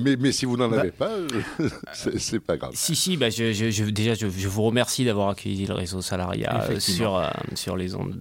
mais, 0.00 0.16
mais 0.16 0.32
si 0.32 0.44
vous 0.46 0.56
n'en 0.56 0.68
Bah- 0.68 0.80
avez 0.80 0.90
pas, 0.90 1.10
euh, 1.10 1.28
c'est 1.92 2.18
c'est 2.18 2.40
pas 2.40 2.56
grave. 2.56 2.72
Si, 2.74 2.94
si, 2.96 3.16
bah, 3.16 3.30
je, 3.30 3.52
je- 3.52 3.70
je- 3.70 3.84
déjà, 3.84 4.14
je, 4.14 4.26
je 4.28 4.48
vous 4.48 4.62
remercie 4.62 5.04
d'avoir 5.04 5.28
accueilli 5.30 5.66
le 5.66 5.74
réseau 5.74 6.00
salariat 6.02 6.62
euh, 6.70 6.80
sur, 6.80 7.16
euh, 7.16 7.28
sur 7.54 7.76
les 7.76 7.94
ondes 7.94 8.18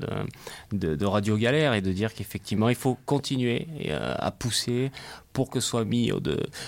de, 0.71 0.77
de- 0.77 0.95
de 0.95 1.05
Radio 1.05 1.37
Galère 1.37 1.73
et 1.73 1.81
de 1.81 1.91
dire 1.91 2.13
qu'effectivement, 2.13 2.69
il 2.69 2.75
faut 2.75 2.97
continuer 3.05 3.67
euh, 3.87 4.15
à 4.17 4.31
pousser 4.31 4.91
pour 5.33 5.49
que 5.49 5.59
soit 5.59 5.83
mis 5.83 6.11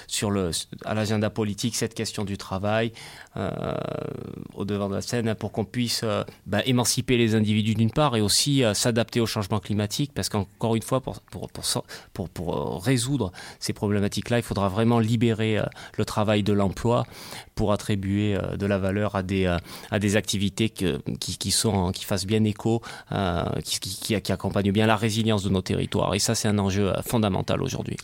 sur 0.07 0.31
le, 0.31 0.51
à 0.83 0.93
l'agenda 0.93 1.29
politique 1.29 1.75
cette 1.75 1.93
question 1.93 2.25
du 2.25 2.37
travail 2.37 2.91
euh, 3.37 3.51
au 4.53 4.65
devant 4.65 4.89
de 4.89 4.95
la 4.95 5.01
scène 5.01 5.35
pour 5.35 5.51
qu'on 5.51 5.65
puisse 5.65 6.01
euh, 6.03 6.23
bah, 6.45 6.61
émanciper 6.65 7.17
les 7.17 7.35
individus 7.35 7.75
d'une 7.75 7.91
part 7.91 8.15
et 8.15 8.21
aussi 8.21 8.63
euh, 8.63 8.73
s'adapter 8.73 9.19
au 9.19 9.25
changement 9.25 9.59
climatique 9.59 10.11
parce 10.13 10.29
qu'encore 10.29 10.75
une 10.75 10.81
fois, 10.81 11.01
pour, 11.01 11.19
pour, 11.21 11.49
pour, 12.13 12.29
pour, 12.29 12.83
résoudre 12.83 13.31
ces 13.59 13.73
problématiques-là, 13.73 14.37
il 14.37 14.43
faudra 14.43 14.69
vraiment 14.69 14.99
libérer 14.99 15.59
le 15.97 16.05
travail 16.05 16.43
de 16.43 16.53
l'emploi 16.53 17.05
pour 17.55 17.71
attribuer 17.71 18.37
de 18.57 18.65
la 18.65 18.77
valeur 18.77 19.15
à 19.15 19.23
des, 19.23 19.45
à 19.91 19.99
des 19.99 20.15
activités 20.15 20.69
qui, 20.69 20.97
qui, 21.19 21.51
sont, 21.51 21.91
qui 21.91 22.05
fassent 22.05 22.25
bien 22.25 22.43
écho, 22.43 22.81
qui, 23.63 23.79
qui, 23.79 24.21
qui- 24.21 24.31
accompagnent 24.31 24.71
bien 24.71 24.87
la 24.87 24.95
résilience 24.95 25.43
de 25.43 25.49
nos 25.49 25.61
territoires. 25.61 26.13
Et 26.15 26.19
ça, 26.19 26.35
c'est 26.35 26.47
un 26.47 26.59
enjeu 26.59 26.93
fondamental 27.05 27.61
aujourd'hui. 27.61 27.97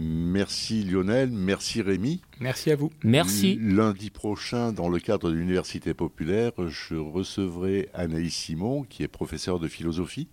Merci 0.00 0.84
Lionel, 0.84 1.30
merci 1.32 1.82
Rémi. 1.82 2.20
Merci 2.38 2.70
à 2.70 2.76
vous. 2.76 2.92
Merci. 3.02 3.58
Lundi 3.60 4.10
prochain, 4.10 4.72
dans 4.72 4.88
le 4.88 5.00
cadre 5.00 5.28
de 5.28 5.34
l'Université 5.34 5.92
populaire, 5.92 6.52
je 6.68 6.94
recevrai 6.94 7.88
Anaïs 7.94 8.32
Simon, 8.32 8.84
qui 8.84 9.02
est 9.02 9.08
professeure 9.08 9.58
de 9.58 9.66
philosophie 9.66 10.28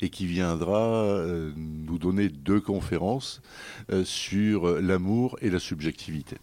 et 0.00 0.08
qui 0.08 0.24
viendra 0.24 1.04
euh, 1.04 1.52
nous 1.56 1.98
donner 1.98 2.30
deux 2.30 2.62
conférences 2.62 3.42
euh, 3.90 4.02
sur 4.02 4.80
l'amour 4.80 5.36
et 5.42 5.50
la 5.50 5.58
subjectivité. 5.58 6.38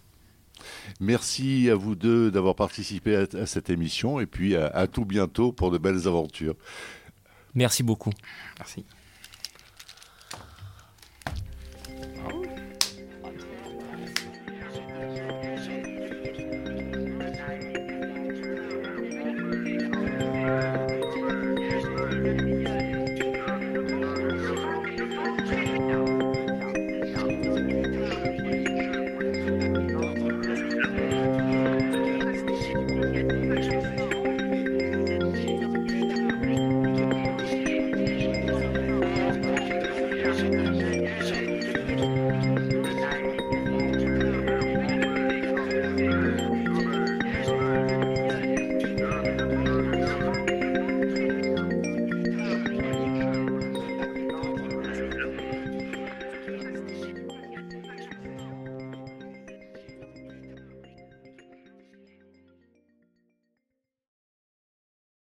Merci 1.00 1.70
à 1.70 1.74
vous 1.74 1.96
deux 1.96 2.30
d'avoir 2.30 2.54
participé 2.54 3.16
à, 3.16 3.46
cette 3.46 3.70
émission 3.70 4.20
et 4.20 4.26
puis 4.26 4.54
à, 4.54 4.68
à 4.68 4.86
tout 4.86 5.04
bientôt 5.04 5.50
pour 5.50 5.72
de 5.72 5.78
belles 5.78 6.06
aventures. 6.06 6.54
Merci 7.56 7.82
beaucoup. 7.82 8.12
Merci. 8.60 8.84